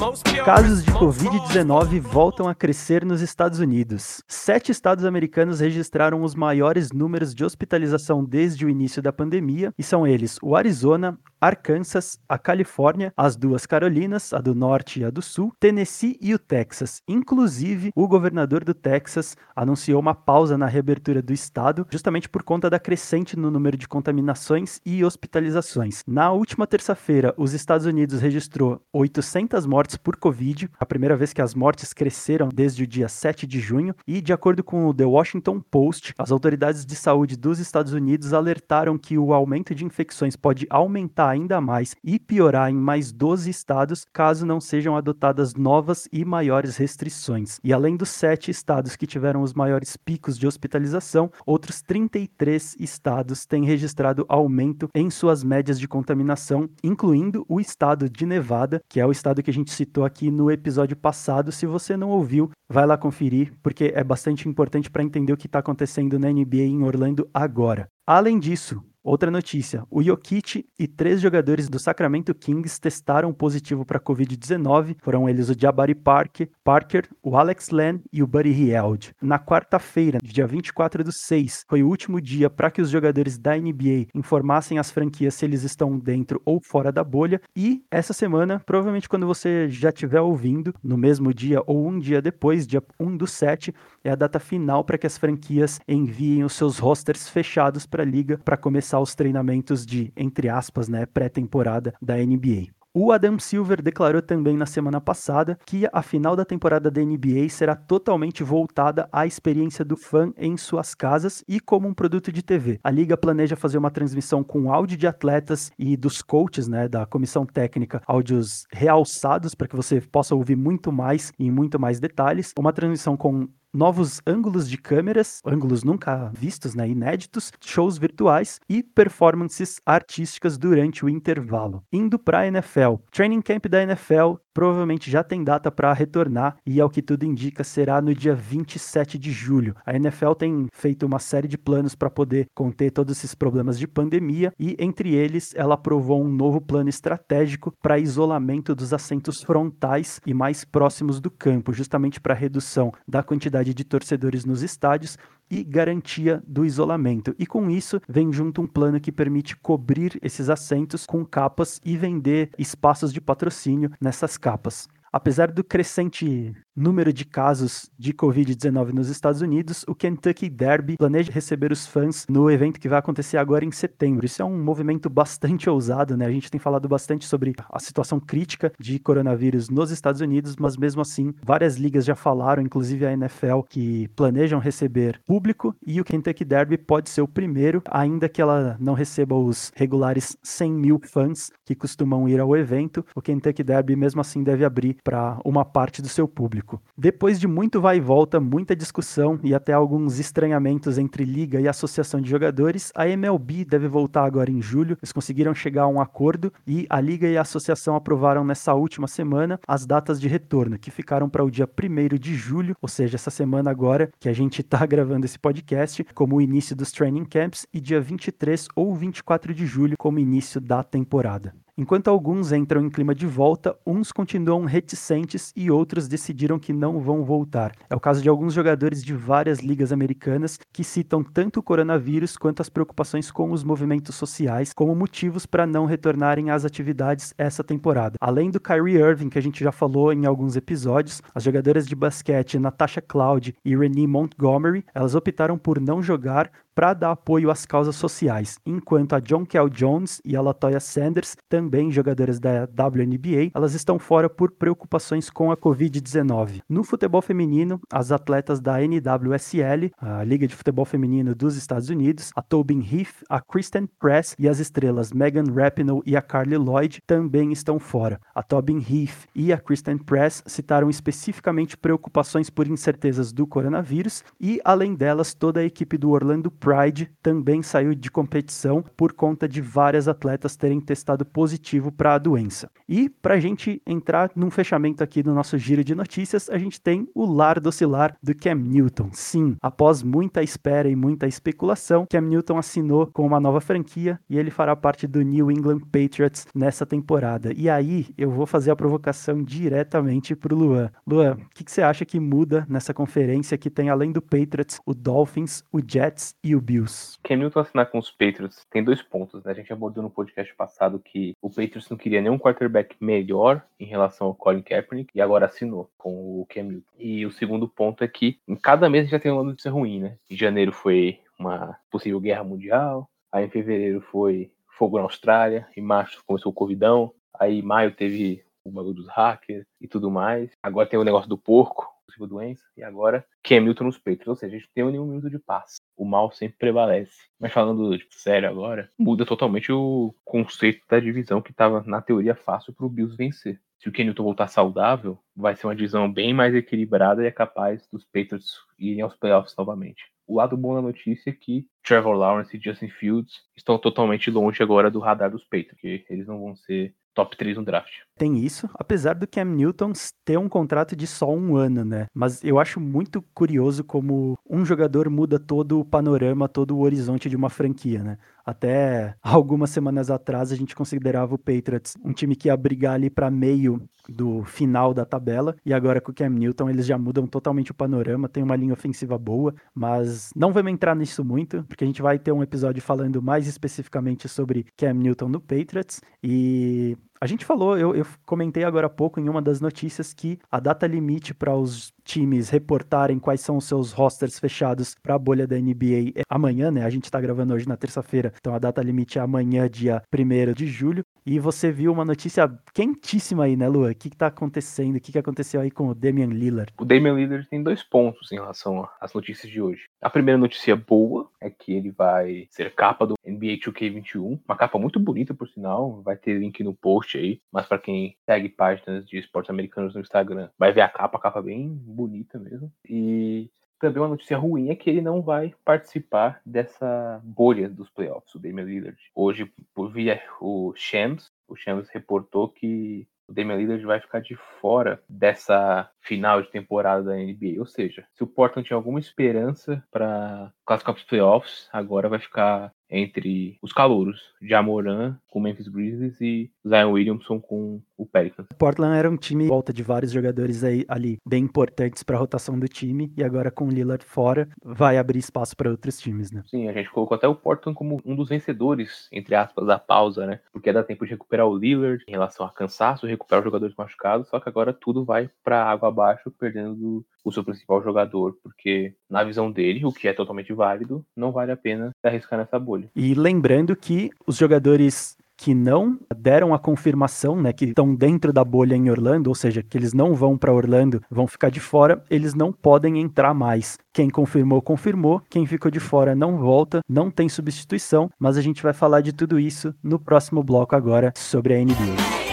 most 0.00 0.24
people 0.26 0.35
Casos 0.46 0.84
de 0.84 0.92
Covid-19 0.92 2.00
voltam 2.00 2.48
a 2.48 2.54
crescer 2.54 3.04
nos 3.04 3.20
Estados 3.20 3.58
Unidos. 3.58 4.22
Sete 4.28 4.70
estados 4.70 5.04
americanos 5.04 5.58
registraram 5.58 6.22
os 6.22 6.36
maiores 6.36 6.92
números 6.92 7.34
de 7.34 7.44
hospitalização 7.44 8.24
desde 8.24 8.64
o 8.64 8.68
início 8.68 9.02
da 9.02 9.12
pandemia, 9.12 9.74
e 9.76 9.82
são 9.82 10.06
eles 10.06 10.38
o 10.40 10.54
Arizona, 10.54 11.18
Arkansas, 11.40 12.20
a 12.28 12.38
Califórnia, 12.38 13.12
as 13.16 13.36
duas 13.36 13.66
Carolinas, 13.66 14.32
a 14.32 14.38
do 14.38 14.54
Norte 14.54 15.00
e 15.00 15.04
a 15.04 15.10
do 15.10 15.20
Sul, 15.20 15.52
Tennessee 15.58 16.16
e 16.20 16.32
o 16.32 16.38
Texas. 16.38 17.02
Inclusive, 17.08 17.90
o 17.94 18.06
governador 18.06 18.62
do 18.62 18.72
Texas 18.72 19.36
anunciou 19.54 20.00
uma 20.00 20.14
pausa 20.14 20.56
na 20.56 20.66
reabertura 20.66 21.20
do 21.20 21.32
estado, 21.32 21.86
justamente 21.90 22.28
por 22.28 22.44
conta 22.44 22.70
da 22.70 22.78
crescente 22.78 23.36
no 23.36 23.50
número 23.50 23.76
de 23.76 23.88
contaminações 23.88 24.80
e 24.86 25.04
hospitalizações. 25.04 26.04
Na 26.06 26.30
última 26.30 26.68
terça-feira, 26.68 27.34
os 27.36 27.52
Estados 27.52 27.84
Unidos 27.84 28.20
registrou 28.20 28.80
800 28.92 29.66
mortes 29.66 29.96
por 29.96 30.16
Covid, 30.16 30.35
a 30.78 30.86
primeira 30.86 31.16
vez 31.16 31.32
que 31.32 31.42
as 31.42 31.54
mortes 31.54 31.92
cresceram 31.92 32.48
desde 32.48 32.84
o 32.84 32.86
dia 32.86 33.08
7 33.08 33.46
de 33.46 33.60
junho, 33.60 33.94
e 34.06 34.20
de 34.20 34.32
acordo 34.32 34.62
com 34.62 34.86
o 34.86 34.94
The 34.94 35.04
Washington 35.04 35.60
Post, 35.60 36.14
as 36.18 36.30
autoridades 36.30 36.84
de 36.84 36.94
saúde 36.94 37.36
dos 37.36 37.58
Estados 37.58 37.92
Unidos 37.92 38.32
alertaram 38.32 38.98
que 38.98 39.16
o 39.16 39.32
aumento 39.32 39.74
de 39.74 39.84
infecções 39.84 40.36
pode 40.36 40.66
aumentar 40.68 41.30
ainda 41.30 41.60
mais 41.60 41.94
e 42.04 42.18
piorar 42.18 42.70
em 42.70 42.76
mais 42.76 43.12
12 43.12 43.48
estados 43.48 44.04
caso 44.12 44.44
não 44.44 44.60
sejam 44.60 44.96
adotadas 44.96 45.54
novas 45.54 46.08
e 46.12 46.24
maiores 46.24 46.76
restrições. 46.76 47.58
E 47.62 47.72
além 47.72 47.96
dos 47.96 48.10
sete 48.10 48.50
estados 48.50 48.96
que 48.96 49.06
tiveram 49.06 49.42
os 49.42 49.54
maiores 49.54 49.96
picos 49.96 50.38
de 50.38 50.46
hospitalização, 50.46 51.30
outros 51.44 51.82
33 51.82 52.76
estados 52.78 53.46
têm 53.46 53.64
registrado 53.64 54.24
aumento 54.28 54.88
em 54.94 55.10
suas 55.10 55.42
médias 55.42 55.78
de 55.78 55.88
contaminação, 55.88 56.68
incluindo 56.82 57.44
o 57.48 57.60
estado 57.60 58.08
de 58.08 58.26
Nevada, 58.26 58.82
que 58.88 59.00
é 59.00 59.06
o 59.06 59.12
estado 59.12 59.42
que 59.42 59.50
a 59.50 59.54
gente 59.54 59.70
citou 59.70 60.04
aqui 60.04 60.25
no 60.30 60.50
episódio 60.50 60.96
passado. 60.96 61.52
Se 61.52 61.66
você 61.66 61.96
não 61.96 62.10
ouviu, 62.10 62.50
vai 62.68 62.86
lá 62.86 62.96
conferir, 62.96 63.52
porque 63.62 63.92
é 63.94 64.02
bastante 64.02 64.48
importante 64.48 64.90
para 64.90 65.02
entender 65.02 65.32
o 65.32 65.36
que 65.36 65.46
está 65.46 65.58
acontecendo 65.58 66.18
na 66.18 66.30
NBA 66.30 66.62
em 66.62 66.82
Orlando 66.82 67.28
agora. 67.32 67.88
Além 68.06 68.38
disso, 68.38 68.82
Outra 69.06 69.30
notícia: 69.30 69.84
o 69.88 70.02
Jokic 70.02 70.66
e 70.76 70.88
três 70.88 71.20
jogadores 71.20 71.68
do 71.68 71.78
Sacramento 71.78 72.34
Kings 72.34 72.80
testaram 72.80 73.32
positivo 73.32 73.84
para 73.84 74.00
Covid-19. 74.00 74.96
Foram 75.00 75.28
eles 75.28 75.48
o 75.48 75.54
Jabari 75.56 75.94
Parker, 75.94 76.50
Parker, 76.64 77.08
o 77.22 77.36
Alex 77.36 77.70
Len 77.70 78.02
e 78.12 78.20
o 78.20 78.26
Buddy 78.26 78.50
Hield. 78.50 79.14
Na 79.22 79.38
quarta-feira, 79.38 80.18
dia 80.20 80.44
24 80.44 81.04
do 81.04 81.12
6, 81.12 81.66
foi 81.68 81.84
o 81.84 81.88
último 81.88 82.20
dia 82.20 82.50
para 82.50 82.68
que 82.68 82.82
os 82.82 82.90
jogadores 82.90 83.38
da 83.38 83.56
NBA 83.56 84.08
informassem 84.12 84.76
as 84.76 84.90
franquias 84.90 85.34
se 85.34 85.44
eles 85.44 85.62
estão 85.62 85.96
dentro 85.96 86.42
ou 86.44 86.60
fora 86.60 86.90
da 86.90 87.04
bolha. 87.04 87.40
E 87.54 87.84
essa 87.88 88.12
semana, 88.12 88.60
provavelmente 88.66 89.08
quando 89.08 89.24
você 89.24 89.68
já 89.68 89.90
estiver 89.90 90.20
ouvindo, 90.20 90.74
no 90.82 90.98
mesmo 90.98 91.32
dia 91.32 91.62
ou 91.64 91.86
um 91.86 91.96
dia 91.96 92.20
depois, 92.20 92.66
dia 92.66 92.82
1 92.98 93.16
do 93.16 93.26
7, 93.28 93.72
é 94.02 94.10
a 94.10 94.16
data 94.16 94.40
final 94.40 94.82
para 94.82 94.98
que 94.98 95.06
as 95.06 95.16
franquias 95.16 95.78
enviem 95.86 96.42
os 96.42 96.54
seus 96.54 96.80
rosters 96.80 97.28
fechados 97.28 97.86
para 97.86 98.02
a 98.02 98.06
liga 98.06 98.40
para 98.44 98.56
começar 98.56 98.95
os 99.00 99.14
treinamentos 99.14 99.84
de, 99.84 100.12
entre 100.16 100.48
aspas, 100.48 100.88
né, 100.88 101.06
pré-temporada 101.06 101.94
da 102.00 102.16
NBA. 102.16 102.76
O 102.98 103.12
Adam 103.12 103.38
Silver 103.38 103.82
declarou 103.82 104.22
também 104.22 104.56
na 104.56 104.64
semana 104.64 105.02
passada 105.02 105.58
que 105.66 105.86
a 105.92 106.00
final 106.00 106.34
da 106.34 106.46
temporada 106.46 106.90
da 106.90 107.02
NBA 107.02 107.46
será 107.50 107.76
totalmente 107.76 108.42
voltada 108.42 109.06
à 109.12 109.26
experiência 109.26 109.84
do 109.84 109.98
fã 109.98 110.32
em 110.34 110.56
suas 110.56 110.94
casas 110.94 111.44
e 111.46 111.60
como 111.60 111.86
um 111.86 111.92
produto 111.92 112.32
de 112.32 112.42
TV. 112.42 112.80
A 112.82 112.90
liga 112.90 113.14
planeja 113.14 113.54
fazer 113.54 113.76
uma 113.76 113.90
transmissão 113.90 114.42
com 114.42 114.72
áudio 114.72 114.96
de 114.96 115.06
atletas 115.06 115.70
e 115.78 115.94
dos 115.94 116.22
coaches, 116.22 116.68
né, 116.68 116.88
da 116.88 117.04
comissão 117.04 117.44
técnica, 117.44 118.00
áudios 118.06 118.66
realçados 118.72 119.54
para 119.54 119.68
que 119.68 119.76
você 119.76 120.00
possa 120.00 120.34
ouvir 120.34 120.56
muito 120.56 120.90
mais 120.90 121.34
e 121.38 121.50
muito 121.50 121.78
mais 121.78 122.00
detalhes. 122.00 122.54
Uma 122.58 122.72
transmissão 122.72 123.14
com 123.14 123.46
novos 123.72 124.20
ângulos 124.26 124.68
de 124.68 124.78
câmeras, 124.78 125.40
ângulos 125.44 125.84
nunca 125.84 126.30
vistos, 126.34 126.74
né, 126.74 126.88
inéditos, 126.88 127.52
shows 127.60 127.98
virtuais 127.98 128.58
e 128.68 128.82
performances 128.82 129.80
artísticas 129.84 130.56
durante 130.56 131.04
o 131.04 131.08
intervalo. 131.08 131.82
Indo 131.92 132.18
para 132.18 132.40
a 132.40 132.46
NFL, 132.46 132.96
training 133.10 133.42
camp 133.42 133.66
da 133.66 133.82
NFL 133.82 134.34
provavelmente 134.56 135.10
já 135.10 135.22
tem 135.22 135.44
data 135.44 135.70
para 135.70 135.92
retornar 135.92 136.56
e 136.64 136.80
ao 136.80 136.88
que 136.88 137.02
tudo 137.02 137.26
indica 137.26 137.62
será 137.62 138.00
no 138.00 138.14
dia 138.14 138.34
27 138.34 139.18
de 139.18 139.30
julho. 139.30 139.76
A 139.84 139.94
NFL 139.94 140.32
tem 140.32 140.66
feito 140.72 141.04
uma 141.04 141.18
série 141.18 141.46
de 141.46 141.58
planos 141.58 141.94
para 141.94 142.08
poder 142.08 142.46
conter 142.54 142.90
todos 142.90 143.18
esses 143.18 143.34
problemas 143.34 143.78
de 143.78 143.86
pandemia 143.86 144.50
e 144.58 144.74
entre 144.78 145.14
eles 145.14 145.52
ela 145.54 145.74
aprovou 145.74 146.24
um 146.24 146.32
novo 146.32 146.58
plano 146.58 146.88
estratégico 146.88 147.70
para 147.82 147.98
isolamento 147.98 148.74
dos 148.74 148.94
assentos 148.94 149.42
frontais 149.42 150.22
e 150.24 150.32
mais 150.32 150.64
próximos 150.64 151.20
do 151.20 151.30
campo, 151.30 151.74
justamente 151.74 152.18
para 152.18 152.32
redução 152.32 152.90
da 153.06 153.22
quantidade 153.22 153.74
de 153.74 153.84
torcedores 153.84 154.46
nos 154.46 154.62
estádios 154.62 155.18
e 155.50 155.62
garantia 155.62 156.42
do 156.46 156.64
isolamento. 156.64 157.34
E 157.38 157.46
com 157.46 157.70
isso 157.70 158.00
vem 158.08 158.32
junto 158.32 158.60
um 158.60 158.66
plano 158.66 159.00
que 159.00 159.12
permite 159.12 159.56
cobrir 159.56 160.18
esses 160.22 160.50
assentos 160.50 161.06
com 161.06 161.24
capas 161.24 161.80
e 161.84 161.96
vender 161.96 162.50
espaços 162.58 163.12
de 163.12 163.20
patrocínio 163.20 163.90
nessas 164.00 164.36
capas. 164.36 164.88
Apesar 165.12 165.50
do 165.50 165.64
crescente 165.64 166.54
número 166.76 167.12
de 167.12 167.24
casos 167.24 167.90
de 167.98 168.12
Covid-19 168.12 168.92
nos 168.92 169.08
Estados 169.08 169.40
Unidos, 169.40 169.84
o 169.88 169.94
Kentucky 169.94 170.50
Derby 170.50 170.96
planeja 170.96 171.32
receber 171.32 171.72
os 171.72 171.86
fãs 171.86 172.26
no 172.28 172.50
evento 172.50 172.78
que 172.78 172.88
vai 172.88 172.98
acontecer 172.98 173.38
agora 173.38 173.64
em 173.64 173.72
setembro. 173.72 174.26
Isso 174.26 174.42
é 174.42 174.44
um 174.44 174.62
movimento 174.62 175.08
bastante 175.08 175.70
ousado, 175.70 176.16
né? 176.16 176.26
A 176.26 176.30
gente 176.30 176.50
tem 176.50 176.60
falado 176.60 176.88
bastante 176.88 177.24
sobre 177.26 177.54
a 177.70 177.80
situação 177.80 178.20
crítica 178.20 178.72
de 178.78 178.98
coronavírus 178.98 179.70
nos 179.70 179.90
Estados 179.90 180.20
Unidos, 180.20 180.56
mas 180.56 180.76
mesmo 180.76 181.00
assim, 181.00 181.32
várias 181.42 181.76
ligas 181.76 182.04
já 182.04 182.14
falaram, 182.14 182.62
inclusive 182.62 183.06
a 183.06 183.12
NFL, 183.12 183.60
que 183.68 184.08
planejam 184.08 184.60
receber 184.60 185.20
público 185.26 185.74
e 185.86 186.00
o 186.00 186.04
Kentucky 186.04 186.44
Derby 186.44 186.76
pode 186.76 187.08
ser 187.08 187.22
o 187.22 187.28
primeiro, 187.28 187.82
ainda 187.90 188.28
que 188.28 188.42
ela 188.42 188.76
não 188.78 188.92
receba 188.92 189.34
os 189.34 189.72
regulares 189.74 190.36
100 190.42 190.72
mil 190.72 191.00
fãs 191.04 191.50
que 191.64 191.74
costumam 191.74 192.28
ir 192.28 192.40
ao 192.40 192.56
evento. 192.56 193.04
O 193.14 193.22
Kentucky 193.22 193.62
Derby, 193.62 193.96
mesmo 193.96 194.20
assim, 194.20 194.42
deve 194.42 194.64
abrir 194.64 194.98
para 195.02 195.38
uma 195.44 195.64
parte 195.64 196.02
do 196.02 196.08
seu 196.08 196.28
público. 196.28 196.65
Depois 196.96 197.38
de 197.38 197.46
muito 197.46 197.80
vai 197.80 197.98
e 197.98 198.00
volta, 198.00 198.40
muita 198.40 198.74
discussão 198.74 199.38
e 199.42 199.54
até 199.54 199.72
alguns 199.72 200.18
estranhamentos 200.18 200.98
entre 200.98 201.24
liga 201.24 201.60
e 201.60 201.68
associação 201.68 202.20
de 202.20 202.28
jogadores, 202.28 202.92
a 202.94 203.08
MLB 203.08 203.64
deve 203.64 203.88
voltar 203.88 204.24
agora 204.24 204.50
em 204.50 204.60
julho. 204.60 204.96
Eles 205.00 205.12
conseguiram 205.12 205.54
chegar 205.54 205.84
a 205.84 205.88
um 205.88 206.00
acordo 206.00 206.52
e 206.66 206.86
a 206.90 207.00
liga 207.00 207.28
e 207.28 207.36
a 207.36 207.42
associação 207.42 207.94
aprovaram 207.94 208.44
nessa 208.44 208.74
última 208.74 209.06
semana 209.06 209.60
as 209.66 209.86
datas 209.86 210.20
de 210.20 210.28
retorno, 210.28 210.78
que 210.78 210.90
ficaram 210.90 211.28
para 211.28 211.44
o 211.44 211.50
dia 211.50 211.68
1 211.68 212.16
de 212.18 212.34
julho, 212.34 212.76
ou 212.80 212.88
seja, 212.88 213.16
essa 213.16 213.30
semana 213.30 213.70
agora 213.70 214.10
que 214.18 214.28
a 214.28 214.32
gente 214.32 214.60
está 214.60 214.84
gravando 214.86 215.26
esse 215.26 215.38
podcast, 215.38 216.04
como 216.14 216.36
o 216.36 216.40
início 216.40 216.74
dos 216.74 216.92
training 216.92 217.24
camps, 217.24 217.66
e 217.72 217.80
dia 217.80 218.00
23 218.00 218.68
ou 218.74 218.94
24 218.94 219.54
de 219.54 219.66
julho 219.66 219.96
como 219.98 220.18
início 220.18 220.60
da 220.60 220.82
temporada. 220.82 221.54
Enquanto 221.78 222.08
alguns 222.08 222.52
entram 222.52 222.86
em 222.86 222.88
clima 222.88 223.14
de 223.14 223.26
volta, 223.26 223.76
uns 223.86 224.10
continuam 224.10 224.64
reticentes 224.64 225.52
e 225.54 225.70
outros 225.70 226.08
decidiram 226.08 226.58
que 226.58 226.72
não 226.72 226.98
vão 227.00 227.22
voltar. 227.22 227.72
É 227.90 227.94
o 227.94 228.00
caso 228.00 228.22
de 228.22 228.30
alguns 228.30 228.54
jogadores 228.54 229.04
de 229.04 229.12
várias 229.12 229.58
ligas 229.58 229.92
americanas 229.92 230.58
que 230.72 230.82
citam 230.82 231.22
tanto 231.22 231.60
o 231.60 231.62
coronavírus 231.62 232.38
quanto 232.38 232.62
as 232.62 232.70
preocupações 232.70 233.30
com 233.30 233.52
os 233.52 233.62
movimentos 233.62 234.14
sociais 234.14 234.72
como 234.72 234.96
motivos 234.96 235.44
para 235.44 235.66
não 235.66 235.84
retornarem 235.84 236.48
às 236.48 236.64
atividades 236.64 237.34
essa 237.36 237.62
temporada. 237.62 238.14
Além 238.22 238.50
do 238.50 238.58
Kyrie 238.58 238.96
Irving, 238.96 239.28
que 239.28 239.38
a 239.38 239.42
gente 239.42 239.62
já 239.62 239.70
falou 239.70 240.14
em 240.14 240.24
alguns 240.24 240.56
episódios, 240.56 241.20
as 241.34 241.42
jogadoras 241.42 241.86
de 241.86 241.94
basquete 241.94 242.58
Natasha 242.58 243.02
Cloud 243.02 243.54
e 243.62 243.76
Renee 243.76 244.06
Montgomery, 244.06 244.82
elas 244.94 245.14
optaram 245.14 245.58
por 245.58 245.78
não 245.78 246.02
jogar 246.02 246.50
para 246.76 246.92
dar 246.92 247.12
apoio 247.12 247.50
às 247.50 247.64
causas 247.64 247.96
sociais, 247.96 248.58
enquanto 248.66 249.14
a 249.14 249.18
John 249.18 249.46
Kell 249.46 249.70
Jones 249.70 250.20
e 250.22 250.36
a 250.36 250.42
Latoya 250.42 250.78
Sanders, 250.78 251.34
também 251.48 251.90
jogadoras 251.90 252.38
da 252.38 252.64
WNBA, 252.64 253.50
elas 253.54 253.72
estão 253.72 253.98
fora 253.98 254.28
por 254.28 254.50
preocupações 254.50 255.30
com 255.30 255.50
a 255.50 255.56
Covid-19. 255.56 256.60
No 256.68 256.84
futebol 256.84 257.22
feminino, 257.22 257.80
as 257.90 258.12
atletas 258.12 258.60
da 258.60 258.78
NWSL, 258.78 259.90
a 259.96 260.22
Liga 260.22 260.46
de 260.46 260.54
Futebol 260.54 260.84
Feminino 260.84 261.34
dos 261.34 261.56
Estados 261.56 261.88
Unidos, 261.88 262.30
a 262.36 262.42
Tobin 262.42 262.80
Heath, 262.80 263.24
a 263.30 263.40
Kristen 263.40 263.88
Press 263.98 264.36
e 264.38 264.46
as 264.46 264.58
estrelas 264.58 265.12
Megan 265.14 265.50
Rapinoe 265.50 266.02
e 266.04 266.14
a 266.14 266.20
Carly 266.20 266.58
Lloyd 266.58 267.00
também 267.06 267.52
estão 267.52 267.78
fora. 267.78 268.20
A 268.34 268.42
Tobin 268.42 268.80
Heath 268.80 269.26
e 269.34 269.50
a 269.50 269.56
Kristen 269.56 269.96
Press 269.96 270.42
citaram 270.46 270.90
especificamente 270.90 271.74
preocupações 271.74 272.50
por 272.50 272.66
incertezas 272.66 273.32
do 273.32 273.46
coronavírus 273.46 274.22
e, 274.38 274.60
além 274.62 274.94
delas, 274.94 275.32
toda 275.32 275.60
a 275.60 275.64
equipe 275.64 275.96
do 275.96 276.10
Orlando 276.10 276.50
Pride 276.66 277.08
também 277.22 277.62
saiu 277.62 277.94
de 277.94 278.10
competição 278.10 278.82
por 278.96 279.12
conta 279.12 279.48
de 279.48 279.60
várias 279.60 280.08
atletas 280.08 280.56
terem 280.56 280.80
testado 280.80 281.24
positivo 281.24 281.92
para 281.92 282.14
a 282.14 282.18
doença. 282.18 282.68
E 282.88 283.08
para 283.08 283.34
a 283.34 283.38
gente 283.38 283.80
entrar 283.86 284.32
num 284.34 284.50
fechamento 284.50 285.04
aqui 285.04 285.22
do 285.22 285.32
nosso 285.32 285.56
giro 285.56 285.84
de 285.84 285.94
notícias, 285.94 286.50
a 286.50 286.58
gente 286.58 286.80
tem 286.80 287.08
o 287.14 287.24
lar 287.24 287.60
docilar 287.60 288.16
do 288.20 288.34
Cam 288.34 288.56
Newton. 288.56 289.10
Sim, 289.12 289.54
após 289.62 290.02
muita 290.02 290.42
espera 290.42 290.88
e 290.88 290.96
muita 290.96 291.28
especulação, 291.28 292.04
Cam 292.10 292.22
Newton 292.22 292.58
assinou 292.58 293.06
com 293.06 293.24
uma 293.24 293.38
nova 293.38 293.60
franquia 293.60 294.18
e 294.28 294.36
ele 294.36 294.50
fará 294.50 294.74
parte 294.74 295.06
do 295.06 295.22
New 295.22 295.52
England 295.52 295.82
Patriots 295.82 296.48
nessa 296.52 296.84
temporada. 296.84 297.52
E 297.54 297.70
aí 297.70 298.08
eu 298.18 298.28
vou 298.28 298.44
fazer 298.44 298.72
a 298.72 298.76
provocação 298.76 299.40
diretamente 299.40 300.34
para 300.34 300.52
o 300.52 300.58
Luan. 300.58 300.90
Luan, 301.06 301.34
o 301.34 301.54
que, 301.54 301.62
que 301.62 301.70
você 301.70 301.82
acha 301.82 302.04
que 302.04 302.18
muda 302.18 302.66
nessa 302.68 302.92
conferência 302.92 303.56
que 303.56 303.70
tem 303.70 303.88
além 303.88 304.10
do 304.10 304.20
Patriots, 304.20 304.80
o 304.84 304.92
Dolphins, 304.92 305.62
o 305.72 305.78
Jets 305.80 306.34
e 306.42 306.55
o 306.56 306.60
Bills. 306.60 307.18
Cam 307.22 307.36
Newton 307.36 307.60
assinar 307.60 307.90
com 307.90 307.98
os 307.98 308.10
Patriots 308.10 308.66
tem 308.70 308.82
dois 308.82 309.02
pontos, 309.02 309.44
né? 309.44 309.52
A 309.52 309.54
gente 309.54 309.72
abordou 309.72 310.02
no 310.02 310.10
podcast 310.10 310.54
passado 310.54 310.98
que 310.98 311.34
o 311.40 311.48
Patriots 311.48 311.88
não 311.88 311.96
queria 311.96 312.20
nenhum 312.20 312.38
quarterback 312.38 312.96
melhor 313.00 313.62
em 313.78 313.86
relação 313.86 314.28
ao 314.28 314.34
Colin 314.34 314.62
Kaepernick 314.62 315.10
e 315.14 315.20
agora 315.20 315.46
assinou 315.46 315.90
com 315.96 316.40
o 316.40 316.46
Cam 316.48 316.64
Newton. 316.64 316.92
E 316.98 317.26
o 317.26 317.32
segundo 317.32 317.68
ponto 317.68 318.02
é 318.02 318.08
que 318.08 318.38
em 318.46 318.56
cada 318.56 318.88
mês 318.88 319.08
já 319.08 319.18
tem 319.18 319.30
um 319.30 319.40
ano 319.40 319.54
de 319.54 319.62
ser 319.62 319.70
ruim, 319.70 320.00
né? 320.00 320.18
Em 320.30 320.36
janeiro 320.36 320.72
foi 320.72 321.20
uma 321.38 321.78
possível 321.90 322.20
guerra 322.20 322.44
mundial, 322.44 323.08
aí 323.30 323.44
em 323.44 323.50
fevereiro 323.50 324.00
foi 324.00 324.50
fogo 324.78 324.98
na 324.98 325.04
Austrália, 325.04 325.66
em 325.76 325.80
março 325.80 326.22
começou 326.26 326.52
o 326.52 326.54
Covidão, 326.54 327.12
aí 327.38 327.58
em 327.58 327.62
maio 327.62 327.92
teve 327.92 328.44
o 328.64 328.70
bagulho 328.70 328.94
dos 328.94 329.08
hackers 329.08 329.64
e 329.80 329.86
tudo 329.86 330.10
mais. 330.10 330.50
Agora 330.62 330.88
tem 330.88 330.98
o 330.98 331.04
negócio 331.04 331.28
do 331.28 331.38
porco, 331.38 331.95
possível 332.06 332.26
doença, 332.26 332.64
e 332.76 332.82
agora 332.82 333.26
Cam 333.42 333.60
Newton 333.60 333.84
nos 333.84 333.98
peitos. 333.98 334.26
Ou 334.26 334.36
seja, 334.36 334.56
a 334.56 334.58
gente 334.58 334.70
tem 334.72 334.84
um 334.84 335.06
minuto 335.06 335.28
de 335.28 335.38
paz 335.38 335.76
o 335.96 336.04
mal 336.04 336.30
sempre 336.30 336.58
prevalece. 336.58 337.16
Mas 337.40 337.52
falando 337.52 337.96
tipo, 337.98 338.14
sério 338.14 338.48
agora, 338.48 338.90
muda 338.98 339.24
totalmente 339.24 339.72
o 339.72 340.14
conceito 340.24 340.82
da 340.88 341.00
divisão 341.00 341.40
que 341.40 341.50
estava 341.50 341.82
na 341.86 342.02
teoria 342.02 342.34
fácil 342.34 342.74
para 342.74 342.86
o 342.86 342.90
Bills 342.90 343.16
vencer. 343.16 343.60
Se 343.78 343.88
o 343.88 343.92
Kenilton 343.92 344.22
voltar 344.22 344.48
saudável, 344.48 345.18
vai 345.34 345.54
ser 345.54 345.66
uma 345.66 345.76
divisão 345.76 346.10
bem 346.10 346.32
mais 346.32 346.54
equilibrada 346.54 347.22
e 347.22 347.26
é 347.26 347.30
capaz 347.30 347.86
dos 347.92 348.04
Patriots 348.04 348.54
irem 348.78 349.02
aos 349.02 349.14
playoffs 349.16 349.54
novamente. 349.56 350.04
O 350.26 350.36
lado 350.36 350.56
bom 350.56 350.74
da 350.74 350.82
notícia 350.82 351.30
é 351.30 351.32
que 351.32 351.66
Trevor 351.84 352.14
Lawrence 352.14 352.56
e 352.56 352.60
Justin 352.60 352.88
Fields 352.88 353.44
estão 353.56 353.78
totalmente 353.78 354.30
longe 354.30 354.62
agora 354.62 354.90
do 354.90 354.98
radar 354.98 355.30
dos 355.30 355.44
Patriots, 355.44 355.72
porque 355.72 356.04
eles 356.10 356.26
não 356.26 356.40
vão 356.40 356.56
ser 356.56 356.94
top 357.14 357.36
3 357.36 357.56
no 357.56 357.64
draft. 357.64 357.92
Tem 358.18 358.38
isso, 358.38 358.66
apesar 358.74 359.14
do 359.14 359.26
Cam 359.26 359.44
Newton 359.44 359.92
ter 360.24 360.38
um 360.38 360.48
contrato 360.48 360.96
de 360.96 361.06
só 361.06 361.30
um 361.30 361.54
ano, 361.54 361.84
né? 361.84 362.06
Mas 362.14 362.42
eu 362.42 362.58
acho 362.58 362.80
muito 362.80 363.20
curioso 363.34 363.84
como 363.84 364.38
um 364.48 364.64
jogador 364.64 365.10
muda 365.10 365.38
todo 365.38 365.80
o 365.80 365.84
panorama, 365.84 366.48
todo 366.48 366.74
o 366.74 366.80
horizonte 366.80 367.28
de 367.28 367.36
uma 367.36 367.50
franquia, 367.50 368.02
né? 368.02 368.16
Até 368.44 369.14
algumas 369.20 369.68
semanas 369.68 370.10
atrás 370.10 370.50
a 370.50 370.56
gente 370.56 370.74
considerava 370.74 371.34
o 371.34 371.38
Patriots 371.38 371.94
um 372.02 372.12
time 372.14 372.34
que 372.34 372.48
ia 372.48 372.56
brigar 372.56 372.94
ali 372.94 373.10
para 373.10 373.30
meio 373.30 373.86
do 374.08 374.44
final 374.44 374.94
da 374.94 375.04
tabela, 375.04 375.56
e 375.64 375.74
agora 375.74 376.00
com 376.00 376.12
o 376.12 376.14
Cam 376.14 376.30
Newton 376.30 376.70
eles 376.70 376.86
já 376.86 376.96
mudam 376.96 377.26
totalmente 377.26 377.70
o 377.72 377.74
panorama, 377.74 378.28
tem 378.28 378.42
uma 378.42 378.56
linha 378.56 378.72
ofensiva 378.72 379.18
boa, 379.18 379.54
mas 379.74 380.30
não 380.34 380.52
vamos 380.52 380.72
entrar 380.72 380.94
nisso 380.94 381.24
muito, 381.24 381.64
porque 381.64 381.84
a 381.84 381.86
gente 381.86 382.00
vai 382.00 382.18
ter 382.18 382.32
um 382.32 382.42
episódio 382.42 382.80
falando 382.80 383.20
mais 383.20 383.46
especificamente 383.46 384.28
sobre 384.28 384.64
Cam 384.76 384.94
Newton 384.94 385.28
no 385.28 385.40
Patriots, 385.40 386.00
e 386.22 386.96
a 387.20 387.26
gente 387.26 387.44
falou, 387.44 387.76
eu, 387.76 387.94
eu, 387.94 388.06
comentei 388.24 388.64
agora 388.64 388.86
há 388.86 388.90
pouco 388.90 389.20
em 389.20 389.28
uma 389.28 389.40
das 389.40 389.60
notícias 389.60 390.12
que 390.12 390.38
a 390.50 390.60
data 390.60 390.86
limite 390.86 391.32
para 391.32 391.54
os 391.54 391.92
times 392.06 392.48
reportarem 392.48 393.18
quais 393.18 393.40
são 393.40 393.56
os 393.56 393.64
seus 393.64 393.92
rosters 393.92 394.38
fechados 394.38 394.94
para 395.02 395.16
a 395.16 395.18
bolha 395.18 395.46
da 395.46 395.58
NBA 395.58 396.12
é 396.14 396.22
amanhã, 396.30 396.70
né? 396.70 396.84
A 396.84 396.90
gente 396.90 397.04
está 397.04 397.20
gravando 397.20 397.52
hoje 397.52 397.68
na 397.68 397.76
terça-feira, 397.76 398.32
então 398.38 398.54
a 398.54 398.58
data 398.58 398.80
limite 398.80 399.18
é 399.18 399.20
amanhã, 399.20 399.68
dia 399.68 400.02
1 400.14 400.52
de 400.54 400.66
julho. 400.66 401.02
E 401.26 401.40
você 401.40 401.72
viu 401.72 401.92
uma 401.92 402.04
notícia 402.04 402.48
quentíssima 402.72 403.44
aí, 403.44 403.56
né, 403.56 403.68
Lua? 403.68 403.90
O 403.90 403.94
que, 403.94 404.06
está 404.06 404.28
acontecendo? 404.28 404.94
O 404.94 405.00
que, 405.00 405.10
que 405.10 405.18
aconteceu 405.18 405.60
aí 405.60 405.72
com 405.72 405.88
o 405.88 405.94
Damian 405.94 406.26
Lillard? 406.26 406.72
O 406.78 406.84
Damian 406.84 407.14
Lillard 407.14 407.48
tem 407.48 407.60
dois 407.60 407.82
pontos 407.82 408.30
em 408.30 408.36
relação 408.36 408.88
às 409.00 409.12
notícias 409.12 409.50
de 409.50 409.60
hoje. 409.60 409.86
A 410.00 410.08
primeira 410.08 410.38
notícia 410.38 410.76
boa 410.76 411.28
é 411.42 411.50
que 411.50 411.72
ele 411.72 411.90
vai 411.90 412.46
ser 412.50 412.72
capa 412.76 413.04
do 413.04 413.14
NBA 413.26 413.58
2K21, 413.58 414.38
uma 414.48 414.56
capa 414.56 414.78
muito 414.78 415.00
bonita, 415.00 415.34
por 415.34 415.48
sinal. 415.48 416.00
Vai 416.02 416.16
ter 416.16 416.38
link 416.38 416.62
no 416.62 416.72
post 416.72 417.18
aí, 417.18 417.40
mas 417.52 417.66
para 417.66 417.78
quem 417.78 418.16
segue 418.24 418.48
páginas 418.48 419.04
de 419.04 419.18
esportes 419.18 419.50
americanos 419.50 419.96
no 419.96 420.00
Instagram, 420.00 420.48
vai 420.56 420.72
ver 420.72 420.82
a 420.82 420.88
capa, 420.88 421.18
a 421.18 421.20
capa 421.20 421.42
bem 421.42 421.68
bonita 421.96 422.38
mesmo. 422.38 422.70
E 422.88 423.50
também 423.80 424.02
uma 424.02 424.08
notícia 424.08 424.36
ruim 424.38 424.70
é 424.70 424.74
que 424.74 424.88
ele 424.88 425.00
não 425.00 425.20
vai 425.22 425.54
participar 425.64 426.40
dessa 426.44 427.20
bolha 427.24 427.68
dos 427.68 427.90
playoffs, 427.90 428.34
o 428.34 428.38
Damian 428.38 428.64
Lillard. 428.64 428.98
Hoje, 429.14 429.50
por 429.74 429.92
via 429.92 430.20
o 430.40 430.72
Shams, 430.74 431.30
o 431.48 431.56
Shams 431.56 431.88
reportou 431.90 432.48
que 432.48 433.06
o 433.28 433.32
Damian 433.32 433.56
Lillard 433.56 433.84
vai 433.84 434.00
ficar 434.00 434.20
de 434.20 434.36
fora 434.60 435.02
dessa 435.08 435.90
final 436.00 436.42
de 436.42 436.50
temporada 436.50 437.02
da 437.02 437.16
NBA. 437.16 437.58
Ou 437.58 437.66
seja, 437.66 438.06
se 438.14 438.22
o 438.22 438.26
Portland 438.26 438.66
tinha 438.66 438.76
alguma 438.76 439.00
esperança 439.00 439.84
para 439.90 440.52
classificar 440.66 440.94
para 440.94 441.00
os 441.00 441.08
playoffs, 441.08 441.68
agora 441.72 442.08
vai 442.08 442.18
ficar 442.18 442.72
entre 442.88 443.58
os 443.60 443.72
calouros, 443.72 444.20
Jamoran 444.40 445.16
com 445.28 445.38
o 445.38 445.42
Memphis 445.42 445.68
Grizzlies 445.68 446.20
e 446.20 446.50
Zion 446.66 446.92
Williamson 446.92 447.40
com 447.40 447.80
o 447.96 448.06
Pelicans. 448.06 448.46
Portland 448.58 448.96
era 448.96 449.10
um 449.10 449.16
time 449.16 449.48
volta 449.48 449.72
de 449.72 449.82
vários 449.82 450.12
jogadores 450.12 450.62
aí, 450.62 450.84
ali 450.88 451.18
bem 451.26 451.44
importantes 451.44 452.02
para 452.02 452.16
a 452.16 452.20
rotação 452.20 452.58
do 452.58 452.68
time 452.68 453.12
e 453.16 453.24
agora 453.24 453.50
com 453.50 453.66
o 453.66 453.70
Lillard 453.70 454.04
fora 454.04 454.48
vai 454.64 454.98
abrir 454.98 455.18
espaço 455.18 455.56
para 455.56 455.70
outros 455.70 455.98
times, 455.98 456.30
né? 456.30 456.42
Sim, 456.46 456.68
a 456.68 456.72
gente 456.72 456.90
colocou 456.90 457.16
até 457.16 457.26
o 457.26 457.34
Portland 457.34 457.76
como 457.76 458.00
um 458.04 458.14
dos 458.14 458.28
vencedores, 458.28 459.08
entre 459.12 459.34
aspas, 459.34 459.66
da 459.66 459.78
pausa, 459.78 460.26
né? 460.26 460.40
Porque 460.52 460.72
dá 460.72 460.82
tempo 460.82 461.04
de 461.04 461.10
recuperar 461.10 461.46
o 461.46 461.56
Lillard 461.56 462.04
em 462.06 462.12
relação 462.12 462.46
a 462.46 462.50
cansaço, 462.50 463.06
recuperar 463.06 463.40
os 463.40 463.44
jogadores 463.44 463.74
machucados, 463.76 464.28
só 464.28 464.38
que 464.38 464.48
agora 464.48 464.72
tudo 464.72 465.04
vai 465.04 465.28
para 465.42 465.64
água 465.64 465.88
abaixo, 465.88 466.30
perdendo 466.30 467.04
o 467.28 467.32
seu 467.32 467.44
principal 467.44 467.82
jogador, 467.82 468.36
porque 468.42 468.94
na 469.10 469.24
visão 469.24 469.50
dele, 469.50 469.84
o 469.84 469.92
que 469.92 470.06
é 470.06 470.12
totalmente 470.12 470.52
válido, 470.52 471.04
não 471.16 471.32
vale 471.32 471.50
a 471.50 471.56
pena 471.56 471.90
arriscar 472.02 472.38
nessa 472.38 472.58
bolha. 472.58 472.88
E 472.94 473.14
lembrando 473.14 473.74
que 473.74 474.10
os 474.26 474.36
jogadores 474.36 475.16
que 475.36 475.52
não 475.52 475.98
deram 476.16 476.54
a 476.54 476.58
confirmação, 476.58 477.40
né, 477.40 477.52
que 477.52 477.66
estão 477.66 477.94
dentro 477.94 478.32
da 478.32 478.42
bolha 478.42 478.74
em 478.74 478.88
Orlando, 478.88 479.28
ou 479.28 479.34
seja, 479.34 479.62
que 479.62 479.76
eles 479.76 479.92
não 479.92 480.14
vão 480.14 480.38
para 480.38 480.52
Orlando, 480.52 481.02
vão 481.10 481.26
ficar 481.26 481.50
de 481.50 481.60
fora, 481.60 482.02
eles 482.08 482.32
não 482.32 482.52
podem 482.52 483.00
entrar 483.00 483.34
mais. 483.34 483.76
Quem 483.92 484.08
confirmou, 484.08 484.62
confirmou. 484.62 485.20
Quem 485.28 485.44
ficou 485.44 485.70
de 485.70 485.80
fora 485.80 486.14
não 486.14 486.38
volta, 486.38 486.80
não 486.88 487.10
tem 487.10 487.28
substituição, 487.28 488.10
mas 488.18 488.38
a 488.38 488.40
gente 488.40 488.62
vai 488.62 488.72
falar 488.72 489.02
de 489.02 489.12
tudo 489.12 489.38
isso 489.38 489.74
no 489.82 489.98
próximo 489.98 490.42
bloco 490.42 490.74
agora 490.74 491.12
sobre 491.14 491.54
a 491.54 491.58
NBA. 491.58 492.25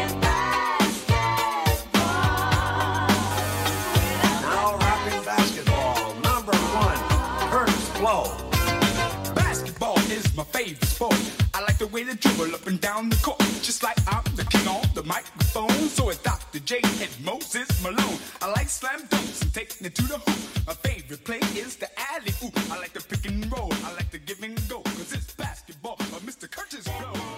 Dribble 12.23 12.55
up 12.55 12.67
and 12.67 12.79
down 12.79 13.09
the 13.09 13.15
court, 13.17 13.39
just 13.61 13.83
like 13.83 13.97
I'm 14.07 14.23
the 14.35 14.45
king 14.45 14.67
on 14.67 14.81
the 14.95 15.03
microphone. 15.03 15.89
So 15.89 16.09
it's 16.09 16.21
Dr. 16.23 16.59
J 16.59 16.79
and 16.83 17.13
Moses 17.23 17.69
Malone. 17.83 18.19
I 18.41 18.49
like 18.51 18.69
slam 18.69 19.01
dunks 19.11 19.41
and 19.41 19.53
taking 19.53 19.87
it 19.87 19.95
to 19.95 20.03
the 20.03 20.17
hoop. 20.17 20.67
My 20.67 20.73
favorite 20.73 21.23
play 21.25 21.41
is 21.55 21.75
the 21.75 21.89
alley 22.11 22.33
oop. 22.43 22.57
I 22.71 22.79
like 22.79 22.93
the 22.93 23.01
pick 23.01 23.25
and 23.29 23.51
roll. 23.51 23.73
I 23.85 23.93
like 23.93 24.09
the 24.11 24.19
give 24.19 24.41
and 24.43 24.57
go. 24.69 24.79
Cause 24.81 25.13
it's 25.13 25.33
basketball. 25.35 25.97